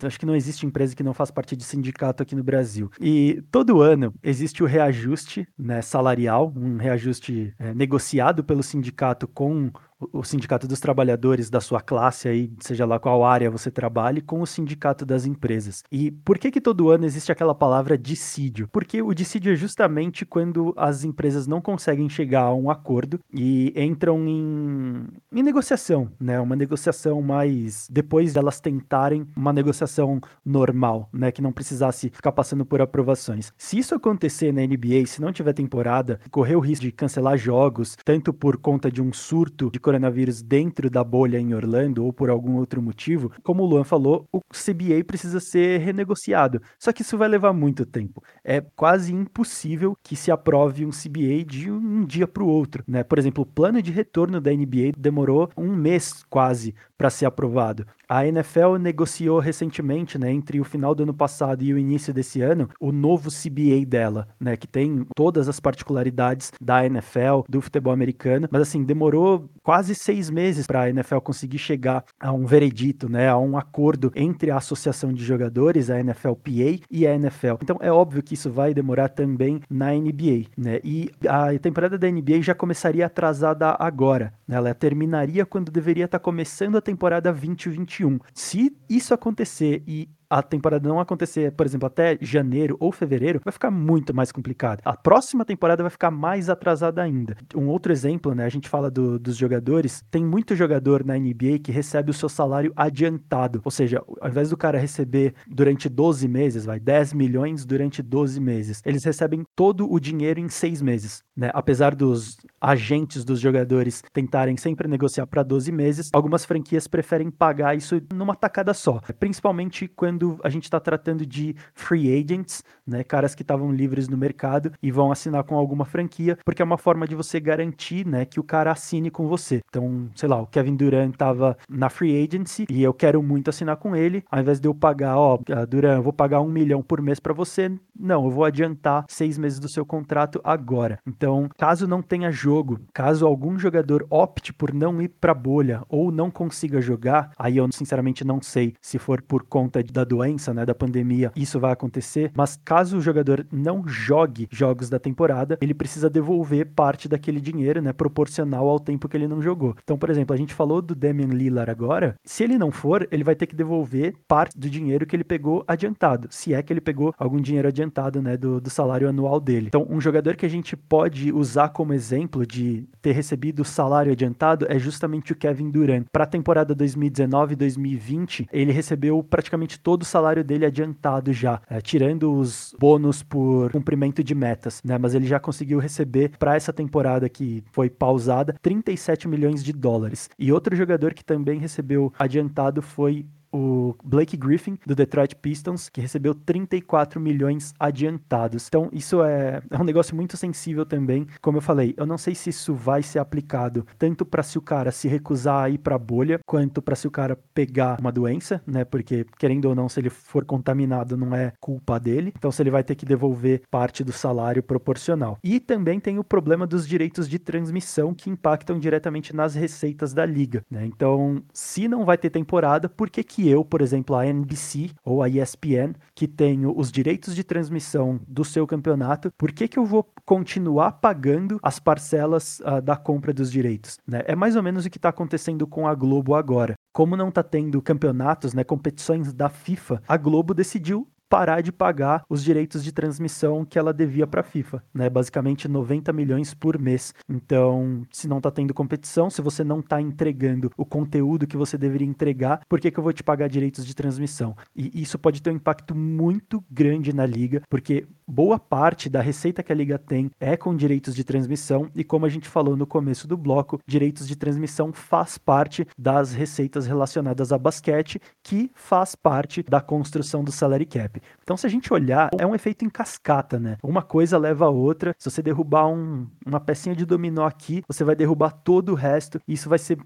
acho 0.01 0.17
que 0.17 0.25
não 0.25 0.33
existe 0.33 0.65
empresa 0.65 0.95
que 0.95 1.03
não 1.03 1.13
faz 1.13 1.29
parte 1.29 1.57
de 1.57 1.65
sindicato 1.65 2.23
aqui 2.23 2.33
no 2.33 2.43
Brasil. 2.43 2.89
E 2.97 3.43
todo 3.51 3.81
ano 3.81 4.13
existe 4.23 4.63
o 4.63 4.65
reajuste 4.65 5.45
né, 5.59 5.81
salarial, 5.81 6.53
um 6.55 6.77
reajuste 6.77 7.53
é, 7.59 7.73
negociado 7.73 8.45
pelo 8.45 8.63
sindicato 8.63 9.27
com 9.27 9.69
o 9.99 10.23
Sindicato 10.23 10.67
dos 10.67 10.79
Trabalhadores 10.79 11.49
da 11.49 11.61
sua 11.61 11.81
classe 11.81 12.27
aí, 12.27 12.51
seja 12.59 12.85
lá 12.85 12.99
qual 12.99 13.23
área 13.23 13.49
você 13.49 13.71
trabalhe, 13.71 14.21
com 14.21 14.41
o 14.41 14.47
Sindicato 14.47 15.05
das 15.05 15.25
Empresas. 15.25 15.83
E 15.91 16.11
por 16.11 16.37
que 16.37 16.51
que 16.51 16.61
todo 16.61 16.89
ano 16.89 17.05
existe 17.05 17.31
aquela 17.31 17.55
palavra 17.55 17.97
dissídio? 17.97 18.67
Porque 18.71 19.01
o 19.01 19.13
dissídio 19.13 19.53
é 19.53 19.55
justamente 19.55 20.25
quando 20.25 20.73
as 20.77 21.03
empresas 21.03 21.47
não 21.47 21.61
conseguem 21.61 22.09
chegar 22.09 22.43
a 22.43 22.53
um 22.53 22.69
acordo 22.69 23.19
e 23.33 23.73
entram 23.75 24.27
em, 24.27 25.07
em 25.31 25.43
negociação, 25.43 26.11
né? 26.19 26.39
Uma 26.39 26.55
negociação 26.55 27.21
mais 27.21 27.87
depois 27.89 28.33
delas 28.33 28.59
tentarem 28.59 29.27
uma 29.35 29.53
negociação 29.53 30.19
normal, 30.45 31.09
né, 31.13 31.31
que 31.31 31.41
não 31.41 31.51
precisasse 31.51 32.09
ficar 32.09 32.31
passando 32.31 32.65
por 32.65 32.81
aprovações. 32.81 33.53
Se 33.57 33.77
isso 33.77 33.95
acontecer 33.95 34.51
na 34.51 34.61
NBA, 34.61 35.05
se 35.05 35.21
não 35.21 35.31
tiver 35.31 35.53
temporada, 35.53 36.19
correr 36.31 36.55
o 36.55 36.59
risco 36.59 36.85
de 36.85 36.91
cancelar 36.91 37.37
jogos, 37.37 37.97
tanto 38.03 38.33
por 38.33 38.57
conta 38.57 38.91
de 38.91 39.01
um 39.01 39.13
surto 39.13 39.69
de 39.71 39.79
coronavírus 39.85 40.41
dentro 40.41 40.89
da 40.89 41.03
bolha 41.03 41.39
em 41.39 41.53
Orlando 41.53 42.03
ou 42.03 42.11
por 42.11 42.31
algum 42.31 42.55
outro 42.55 42.81
motivo, 42.81 43.31
como 43.43 43.61
o 43.61 43.65
Luan 43.67 43.83
falou, 43.83 44.27
o 44.33 44.39
CBA 44.51 45.03
precisa 45.05 45.39
ser 45.39 45.79
renegociado. 45.79 46.59
Só 46.79 46.91
que 46.91 47.03
isso 47.03 47.15
vai 47.19 47.27
levar 47.27 47.53
muito 47.53 47.85
tempo. 47.85 48.23
É 48.43 48.61
quase 48.75 49.13
impossível 49.13 49.95
que 50.01 50.15
se 50.15 50.31
aprove 50.31 50.87
um 50.87 50.89
CBA 50.89 51.45
de 51.45 51.69
um 51.69 52.03
dia 52.03 52.27
para 52.27 52.41
o 52.41 52.47
outro. 52.47 52.83
Né? 52.87 53.03
Por 53.03 53.19
exemplo, 53.19 53.43
o 53.43 53.45
plano 53.45 53.79
de 53.79 53.91
retorno 53.91 54.41
da 54.41 54.51
NBA 54.51 54.93
demorou 54.97 55.51
um 55.55 55.75
mês 55.75 56.23
quase 56.31 56.73
para 56.97 57.09
ser 57.09 57.25
aprovado. 57.25 57.85
A 58.07 58.25
NFL 58.27 58.75
negociou 58.79 59.39
recentemente, 59.39 60.17
né, 60.17 60.31
entre 60.31 60.59
o 60.59 60.63
final 60.63 60.93
do 60.93 61.03
ano 61.03 61.13
passado 61.13 61.63
e 61.63 61.73
o 61.73 61.77
início 61.77 62.13
desse 62.13 62.41
ano, 62.41 62.69
o 62.79 62.91
novo 62.91 63.29
CBA 63.29 63.85
dela, 63.85 64.27
né, 64.39 64.55
que 64.55 64.67
tem 64.67 65.05
todas 65.15 65.49
as 65.49 65.59
particularidades 65.59 66.51
da 66.61 66.85
NFL, 66.85 67.41
do 67.49 67.61
futebol 67.61 67.91
americano, 67.91 68.47
mas 68.51 68.61
assim, 68.61 68.83
demorou 68.83 69.49
quase 69.63 69.95
seis 69.95 70.29
meses 70.29 70.67
para 70.67 70.81
a 70.81 70.89
NFL 70.89 71.17
conseguir 71.17 71.57
chegar 71.57 72.05
a 72.19 72.31
um 72.31 72.45
veredito, 72.45 73.09
né, 73.09 73.27
a 73.27 73.37
um 73.37 73.57
acordo 73.57 74.11
entre 74.15 74.51
a 74.51 74.57
associação 74.57 75.11
de 75.11 75.23
jogadores, 75.23 75.89
a 75.89 76.01
NFLPA 76.01 76.79
e 76.91 77.07
a 77.07 77.15
NFL. 77.15 77.55
Então 77.61 77.77
é 77.81 77.91
óbvio 77.91 78.21
que 78.21 78.35
isso 78.35 78.51
vai 78.51 78.73
demorar 78.73 79.09
também 79.09 79.61
na 79.69 79.91
NBA, 79.93 80.45
né, 80.55 80.79
e 80.83 81.09
a 81.27 81.57
temporada 81.57 81.97
da 81.97 82.09
NBA 82.09 82.41
já 82.41 82.53
começaria 82.53 83.05
atrasada 83.05 83.75
agora, 83.79 84.31
né, 84.47 84.57
ela 84.57 84.73
terminaria 84.75 85.45
quando 85.45 85.71
deveria 85.71 86.05
estar 86.05 86.19
tá 86.19 86.23
começando 86.23 86.77
a 86.77 86.81
temporada 86.85 87.31
2021. 87.31 88.19
Se 88.33 88.75
isso 88.87 89.13
acontecer 89.13 89.83
e 89.85 90.07
a 90.35 90.43
temporada 90.43 90.89
não 90.89 90.99
acontecer, 90.99 91.53
por 91.53 91.65
exemplo, 91.65 91.87
até 91.87 92.17
janeiro 92.19 92.75
ou 92.77 92.91
fevereiro, 92.91 93.39
vai 93.41 93.53
ficar 93.53 93.71
muito 93.71 94.13
mais 94.13 94.33
complicado. 94.33 94.81
A 94.83 94.97
próxima 94.97 95.45
temporada 95.45 95.81
vai 95.81 95.89
ficar 95.89 96.11
mais 96.11 96.49
atrasada 96.49 97.01
ainda. 97.01 97.37
Um 97.55 97.67
outro 97.67 97.93
exemplo, 97.93 98.35
né? 98.35 98.43
A 98.43 98.49
gente 98.49 98.67
fala 98.67 98.91
do, 98.91 99.17
dos 99.17 99.37
jogadores. 99.37 100.03
Tem 100.11 100.25
muito 100.25 100.53
jogador 100.53 101.05
na 101.05 101.17
NBA 101.17 101.59
que 101.63 101.71
recebe 101.71 102.11
o 102.11 102.13
seu 102.13 102.27
salário 102.27 102.73
adiantado. 102.75 103.61
Ou 103.63 103.71
seja, 103.71 104.03
ao 104.19 104.29
invés 104.29 104.49
do 104.49 104.57
cara 104.57 104.77
receber 104.77 105.33
durante 105.47 105.87
12 105.87 106.27
meses, 106.27 106.65
vai 106.65 106.81
10 106.81 107.13
milhões 107.13 107.65
durante 107.65 108.01
12 108.01 108.37
meses, 108.41 108.81
eles 108.85 109.05
recebem 109.05 109.45
todo 109.55 109.89
o 109.89 109.99
dinheiro 110.01 110.41
em 110.41 110.49
seis 110.49 110.81
meses. 110.81 111.23
Né? 111.35 111.49
Apesar 111.53 111.95
dos 111.95 112.37
agentes 112.59 113.23
dos 113.23 113.39
jogadores 113.39 114.03
tentarem 114.11 114.57
sempre 114.57 114.87
negociar 114.87 115.27
para 115.27 115.43
12 115.43 115.71
meses, 115.71 116.09
algumas 116.11 116.43
franquias 116.43 116.87
preferem 116.87 117.31
pagar 117.31 117.75
isso 117.77 118.01
numa 118.13 118.35
tacada 118.35 118.73
só. 118.73 118.99
Principalmente 119.17 119.87
quando 119.87 120.24
quando 120.25 120.39
a 120.43 120.49
gente 120.49 120.63
está 120.63 120.79
tratando 120.79 121.25
de 121.25 121.55
free 121.73 122.11
agents, 122.19 122.63
né, 122.87 123.03
caras 123.03 123.35
que 123.35 123.41
estavam 123.41 123.71
livres 123.71 124.07
no 124.07 124.17
mercado 124.17 124.71
e 124.81 124.91
vão 124.91 125.11
assinar 125.11 125.43
com 125.43 125.55
alguma 125.55 125.85
franquia, 125.85 126.37
porque 126.43 126.61
é 126.61 126.65
uma 126.65 126.77
forma 126.77 127.07
de 127.07 127.15
você 127.15 127.39
garantir, 127.39 128.05
né, 128.05 128.25
que 128.25 128.39
o 128.39 128.43
cara 128.43 128.71
assine 128.71 129.11
com 129.11 129.27
você. 129.27 129.61
Então, 129.69 130.09
sei 130.15 130.29
lá, 130.29 130.41
o 130.41 130.47
Kevin 130.47 130.75
Durant 130.75 131.13
estava 131.13 131.57
na 131.69 131.89
free 131.89 132.23
agency 132.23 132.65
e 132.69 132.81
eu 132.81 132.93
quero 132.93 133.21
muito 133.21 133.49
assinar 133.49 133.77
com 133.77 133.95
ele, 133.95 134.23
ao 134.31 134.39
invés 134.39 134.59
de 134.59 134.67
eu 134.67 134.73
pagar, 134.73 135.17
ó, 135.17 135.39
Durant, 135.67 135.97
eu 135.97 136.03
vou 136.03 136.13
pagar 136.13 136.41
um 136.41 136.49
milhão 136.49 136.81
por 136.81 137.01
mês 137.01 137.19
para 137.19 137.33
você, 137.33 137.71
não, 137.97 138.25
eu 138.25 138.31
vou 138.31 138.45
adiantar 138.45 139.05
seis 139.07 139.37
meses 139.37 139.59
do 139.59 139.69
seu 139.69 139.85
contrato 139.85 140.39
agora. 140.43 140.99
Então, 141.05 141.49
caso 141.57 141.87
não 141.87 142.01
tenha 142.01 142.31
jogo, 142.31 142.79
caso 142.93 143.25
algum 143.25 143.57
jogador 143.57 144.05
opte 144.09 144.53
por 144.53 144.73
não 144.73 145.01
ir 145.01 145.09
para 145.09 145.33
bolha 145.33 145.83
ou 145.89 146.11
não 146.11 146.29
consiga 146.31 146.81
jogar, 146.81 147.31
aí 147.37 147.57
eu 147.57 147.67
sinceramente 147.71 148.23
não 148.23 148.41
sei 148.41 148.73
se 148.81 148.97
for 148.99 149.21
por 149.21 149.43
conta 149.43 149.83
da 149.83 150.03
doença, 150.05 150.53
né, 150.53 150.65
da 150.65 150.73
pandemia, 150.73 151.31
isso 151.35 151.59
vai 151.59 151.71
acontecer, 151.71 152.31
mas 152.33 152.57
caso 152.63 152.97
o 152.97 153.01
jogador 153.01 153.45
não 153.51 153.85
jogue 153.87 154.47
jogos 154.51 154.89
da 154.89 154.99
temporada, 154.99 155.57
ele 155.59 155.73
precisa 155.73 156.09
devolver 156.09 156.67
parte 156.75 157.09
daquele 157.09 157.41
dinheiro, 157.41 157.81
né, 157.81 157.91
proporcional 157.91 158.69
ao 158.69 158.79
tempo 158.79 159.09
que 159.09 159.17
ele 159.17 159.27
não 159.27 159.41
jogou. 159.41 159.75
Então, 159.83 159.97
por 159.97 160.09
exemplo, 160.09 160.33
a 160.33 160.37
gente 160.37 160.53
falou 160.53 160.81
do 160.81 160.95
Damian 160.95 161.27
Lillard 161.27 161.69
agora, 161.69 162.15
se 162.23 162.43
ele 162.43 162.57
não 162.57 162.71
for, 162.71 163.07
ele 163.11 163.23
vai 163.23 163.35
ter 163.35 163.47
que 163.47 163.55
devolver 163.55 164.15
parte 164.27 164.57
do 164.57 164.69
dinheiro 164.69 165.05
que 165.05 165.15
ele 165.15 165.23
pegou 165.23 165.63
adiantado, 165.67 166.27
se 166.31 166.53
é 166.53 166.61
que 166.61 166.71
ele 166.71 166.81
pegou 166.81 167.13
algum 167.17 167.41
dinheiro 167.41 167.67
adiantado, 167.67 168.21
né, 168.21 168.37
do, 168.37 168.61
do 168.61 168.69
salário 168.69 169.09
anual 169.09 169.39
dele. 169.39 169.67
Então, 169.67 169.85
um 169.89 169.99
jogador 169.99 170.35
que 170.35 170.45
a 170.45 170.49
gente 170.49 170.75
pode 170.75 171.31
usar 171.31 171.69
como 171.69 171.93
exemplo 171.93 172.45
de 172.45 172.87
ter 173.01 173.11
recebido 173.11 173.63
salário 173.63 174.11
adiantado 174.11 174.65
é 174.69 174.77
justamente 174.77 175.31
o 175.31 175.35
Kevin 175.35 175.69
Durant. 175.69 176.05
Para 176.11 176.23
a 176.23 176.27
temporada 176.27 176.75
2019-2020, 176.75 178.47
ele 178.51 178.71
recebeu 178.71 179.23
praticamente 179.23 179.79
todo 179.79 179.94
todo 179.95 180.01
o 180.01 180.05
salário 180.05 180.43
dele 180.43 180.65
adiantado 180.65 181.31
já, 181.31 181.61
é, 181.69 181.79
tirando 181.79 182.33
os 182.33 182.75
bônus 182.77 183.23
por 183.23 183.71
cumprimento 183.71 184.21
de 184.21 184.35
metas, 184.35 184.81
né? 184.83 184.97
Mas 184.97 185.15
ele 185.15 185.25
já 185.25 185.39
conseguiu 185.39 185.79
receber 185.79 186.31
para 186.37 186.53
essa 186.53 186.73
temporada 186.73 187.29
que 187.29 187.63
foi 187.71 187.89
pausada 187.89 188.53
37 188.61 189.25
milhões 189.25 189.63
de 189.63 189.71
dólares. 189.71 190.29
E 190.37 190.51
outro 190.51 190.75
jogador 190.75 191.13
que 191.13 191.23
também 191.23 191.59
recebeu 191.59 192.11
adiantado 192.19 192.81
foi 192.81 193.25
o 193.55 193.95
Blake 194.03 194.35
Griffin, 194.35 194.77
do 194.85 194.93
Detroit 194.93 195.35
Pistons, 195.35 195.87
que 195.87 196.01
recebeu 196.01 196.35
34 196.35 197.19
milhões 197.19 197.73
adiantados. 197.79 198.67
Então, 198.67 198.89
isso 198.91 199.23
é, 199.23 199.61
é 199.69 199.77
um 199.79 199.83
negócio 199.83 200.15
muito 200.15 200.35
sensível 200.35 200.85
também. 200.85 201.25
Como 201.41 201.57
eu 201.57 201.61
falei, 201.61 201.93
eu 201.95 202.05
não 202.05 202.17
sei 202.17 202.35
se 202.35 202.49
isso 202.49 202.73
vai 202.73 203.01
ser 203.01 203.19
aplicado 203.19 203.85
tanto 203.97 204.25
para 204.25 204.43
se 204.43 204.57
o 204.57 204.61
cara 204.61 204.91
se 204.91 205.07
recusar 205.07 205.63
a 205.63 205.69
ir 205.69 205.77
para 205.77 205.95
a 205.95 205.99
bolha, 205.99 206.39
quanto 206.45 206.81
para 206.81 206.95
se 206.95 207.07
o 207.07 207.11
cara 207.11 207.37
pegar 207.53 207.99
uma 207.99 208.11
doença, 208.11 208.61
né? 208.67 208.83
Porque, 208.83 209.25
querendo 209.37 209.65
ou 209.65 209.75
não, 209.75 209.87
se 209.87 209.99
ele 209.99 210.09
for 210.09 210.43
contaminado, 210.43 211.15
não 211.15 211.33
é 211.33 211.53
culpa 211.59 211.99
dele. 211.99 212.33
Então, 212.37 212.51
se 212.51 212.61
ele 212.61 212.71
vai 212.71 212.83
ter 212.83 212.95
que 212.95 213.05
devolver 213.05 213.61
parte 213.71 214.03
do 214.03 214.11
salário 214.11 214.61
proporcional. 214.61 215.37
E 215.43 215.59
também 215.59 215.99
tem 215.99 216.19
o 216.19 216.23
problema 216.23 216.67
dos 216.67 216.87
direitos 216.87 217.29
de 217.29 217.39
transmissão 217.39 218.13
que 218.13 218.29
impactam 218.29 218.79
diretamente 218.79 219.35
nas 219.35 219.55
receitas 219.55 220.13
da 220.13 220.25
liga, 220.25 220.63
né? 220.69 220.85
Então, 220.85 221.41
se 221.53 221.87
não 221.87 222.03
vai 222.03 222.17
ter 222.17 222.29
temporada, 222.29 222.89
por 222.89 223.09
que 223.09 223.23
que 223.23 223.44
eu, 223.47 223.63
por 223.63 223.81
exemplo, 223.81 224.15
a 224.15 224.25
NBC 224.25 224.91
ou 225.03 225.21
a 225.21 225.29
ESPN, 225.29 225.93
que 226.13 226.27
tenho 226.27 226.77
os 226.77 226.91
direitos 226.91 227.35
de 227.35 227.43
transmissão 227.43 228.19
do 228.27 228.43
seu 228.43 228.65
campeonato, 228.67 229.31
por 229.37 229.51
que, 229.51 229.67
que 229.67 229.79
eu 229.79 229.85
vou 229.85 230.07
continuar 230.25 230.93
pagando 230.93 231.59
as 231.61 231.79
parcelas 231.79 232.59
uh, 232.61 232.81
da 232.81 232.95
compra 232.95 233.33
dos 233.33 233.51
direitos? 233.51 233.99
Né? 234.07 234.21
É 234.25 234.35
mais 234.35 234.55
ou 234.55 234.63
menos 234.63 234.85
o 234.85 234.89
que 234.89 234.97
está 234.97 235.09
acontecendo 235.09 235.67
com 235.67 235.87
a 235.87 235.95
Globo 235.95 236.35
agora. 236.35 236.75
Como 236.93 237.17
não 237.17 237.29
está 237.29 237.43
tendo 237.43 237.81
campeonatos, 237.81 238.53
né, 238.53 238.63
competições 238.63 239.33
da 239.33 239.49
FIFA, 239.49 240.01
a 240.07 240.17
Globo 240.17 240.53
decidiu 240.53 241.07
parar 241.29 241.61
de 241.61 241.71
pagar 241.71 242.23
os 242.29 242.43
direitos 242.43 242.83
de 242.83 242.91
transmissão 242.91 243.65
que 243.65 243.77
ela 243.77 243.93
devia 243.93 244.27
para 244.27 244.41
a 244.41 244.43
FIFA, 244.43 244.83
né? 244.93 245.09
Basicamente 245.09 245.67
90 245.67 246.11
milhões 246.13 246.53
por 246.53 246.79
mês. 246.79 247.13
Então, 247.29 248.05
se 248.11 248.27
não 248.27 248.37
está 248.37 248.51
tendo 248.51 248.73
competição, 248.73 249.29
se 249.29 249.41
você 249.41 249.63
não 249.63 249.79
está 249.79 250.01
entregando 250.01 250.71
o 250.77 250.85
conteúdo 250.85 251.47
que 251.47 251.57
você 251.57 251.77
deveria 251.77 252.07
entregar, 252.07 252.61
por 252.67 252.79
que, 252.79 252.91
que 252.91 252.99
eu 252.99 253.03
vou 253.03 253.13
te 253.13 253.23
pagar 253.23 253.47
direitos 253.47 253.85
de 253.85 253.95
transmissão? 253.95 254.55
E 254.75 255.01
isso 255.01 255.17
pode 255.17 255.41
ter 255.41 255.51
um 255.51 255.55
impacto 255.55 255.95
muito 255.95 256.63
grande 256.69 257.13
na 257.13 257.25
liga, 257.25 257.61
porque 257.69 258.07
boa 258.27 258.57
parte 258.57 259.09
da 259.09 259.21
receita 259.21 259.63
que 259.63 259.71
a 259.71 259.75
liga 259.75 259.97
tem 259.97 260.31
é 260.39 260.57
com 260.57 260.75
direitos 260.75 261.15
de 261.15 261.23
transmissão 261.23 261.89
e 261.95 262.03
como 262.03 262.25
a 262.25 262.29
gente 262.29 262.49
falou 262.49 262.75
no 262.75 262.87
começo 262.87 263.27
do 263.27 263.37
bloco, 263.37 263.79
direitos 263.85 264.27
de 264.27 264.35
transmissão 264.35 264.91
faz 264.93 265.37
parte 265.37 265.87
das 265.97 266.33
receitas 266.33 266.87
relacionadas 266.87 267.51
a 267.51 267.57
basquete, 267.57 268.19
que 268.43 268.71
faz 268.73 269.15
parte 269.15 269.63
da 269.63 269.81
construção 269.81 270.43
do 270.43 270.51
salary 270.51 270.85
cap. 270.85 271.14
Então, 271.43 271.57
se 271.57 271.65
a 271.65 271.69
gente 271.69 271.93
olhar, 271.93 272.29
é 272.37 272.45
um 272.45 272.55
efeito 272.55 272.85
em 272.85 272.89
cascata, 272.89 273.59
né? 273.59 273.77
Uma 273.83 274.01
coisa 274.01 274.37
leva 274.37 274.65
a 274.65 274.69
outra. 274.69 275.15
Se 275.17 275.29
você 275.29 275.41
derrubar 275.41 275.87
um, 275.87 276.27
uma 276.45 276.59
pecinha 276.59 276.95
de 276.95 277.05
dominó 277.05 277.45
aqui, 277.45 277.83
você 277.87 278.03
vai 278.03 278.15
derrubar 278.15 278.51
todo 278.51 278.89
o 278.89 278.95
resto. 278.95 279.39
E 279.47 279.53
isso 279.53 279.69
vai 279.69 279.79
ser 279.79 279.97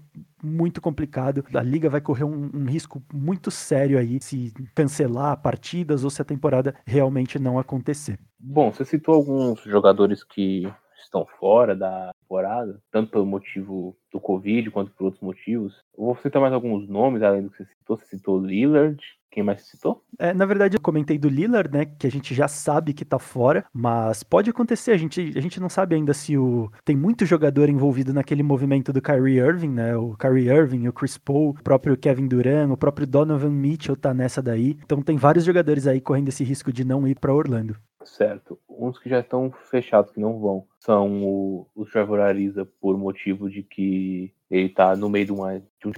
muito 0.42 0.80
complicado. 0.80 1.44
A 1.54 1.62
liga 1.62 1.88
vai 1.88 2.00
correr 2.00 2.24
um, 2.24 2.50
um, 2.54 2.64
risco 2.64 3.02
muito 3.12 3.50
sério 3.50 3.98
aí 3.98 4.18
se 4.20 4.52
cancelar 4.74 5.40
partidas 5.40 6.04
ou 6.04 6.10
se 6.10 6.20
a 6.22 6.24
temporada 6.24 6.74
realmente 6.86 7.38
não 7.38 7.58
acontecer. 7.58 8.18
Bom, 8.38 8.72
você 8.72 8.84
citou 8.84 9.14
alguns 9.14 9.60
jogadores 9.62 10.24
que 10.24 10.66
estão 11.02 11.26
fora 11.38 11.74
da 11.74 12.12
temporada, 12.20 12.80
tanto 12.90 13.10
pelo 13.10 13.26
motivo 13.26 13.96
do 14.12 14.20
Covid 14.20 14.70
quanto 14.70 14.92
por 14.92 15.04
outros 15.04 15.22
motivos. 15.22 15.74
Eu 15.96 16.04
vou 16.04 16.16
citar 16.16 16.40
mais 16.40 16.54
alguns 16.54 16.88
nomes, 16.88 17.22
além 17.22 17.42
do 17.42 17.50
que 17.50 17.58
você 17.58 17.64
citou. 17.64 17.96
Você 17.96 18.06
citou 18.06 18.38
Lillard, 18.38 19.02
quem 19.30 19.42
mais 19.42 19.62
citou? 19.62 20.02
É, 20.18 20.34
na 20.34 20.44
verdade, 20.44 20.76
eu 20.76 20.80
comentei 20.80 21.18
do 21.18 21.28
Lillard, 21.28 21.72
né? 21.72 21.84
Que 21.84 22.06
a 22.06 22.10
gente 22.10 22.34
já 22.34 22.48
sabe 22.48 22.92
que 22.92 23.04
tá 23.04 23.18
fora, 23.18 23.64
mas 23.72 24.22
pode 24.22 24.50
acontecer. 24.50 24.90
A 24.92 24.96
gente, 24.96 25.32
a 25.36 25.40
gente 25.40 25.60
não 25.60 25.68
sabe 25.68 25.94
ainda 25.94 26.12
se 26.12 26.36
o. 26.36 26.70
Tem 26.84 26.96
muito 26.96 27.24
jogador 27.24 27.68
envolvido 27.68 28.12
naquele 28.12 28.42
movimento 28.42 28.92
do 28.92 29.00
Kyrie 29.00 29.38
Irving, 29.38 29.70
né? 29.70 29.96
O 29.96 30.16
Kyrie 30.16 30.48
Irving, 30.48 30.88
o 30.88 30.92
Chris 30.92 31.16
Paul, 31.16 31.50
o 31.50 31.62
próprio 31.62 31.96
Kevin 31.96 32.26
Durant, 32.26 32.70
o 32.70 32.76
próprio 32.76 33.06
Donovan 33.06 33.50
Mitchell 33.50 33.96
tá 33.96 34.12
nessa 34.12 34.42
daí. 34.42 34.76
Então 34.84 35.00
tem 35.00 35.16
vários 35.16 35.44
jogadores 35.44 35.86
aí 35.86 36.00
correndo 36.00 36.28
esse 36.28 36.42
risco 36.42 36.72
de 36.72 36.84
não 36.84 37.06
ir 37.06 37.18
para 37.18 37.32
Orlando. 37.32 37.76
Certo. 38.04 38.58
Uns 38.68 38.98
que 38.98 39.08
já 39.08 39.20
estão 39.20 39.52
fechados, 39.70 40.10
que 40.10 40.20
não 40.20 40.38
vão, 40.40 40.66
são 40.78 41.22
o, 41.22 41.66
o 41.74 41.84
Trevor 41.84 42.20
Ariza, 42.20 42.66
por 42.80 42.96
motivo 42.98 43.48
de 43.48 43.62
que 43.62 44.32
ele 44.50 44.68
tá 44.68 44.96
no 44.96 45.08
meio 45.08 45.26
de 45.26 45.32
uma 45.32 45.58
de 45.58 45.86
um 45.86 45.92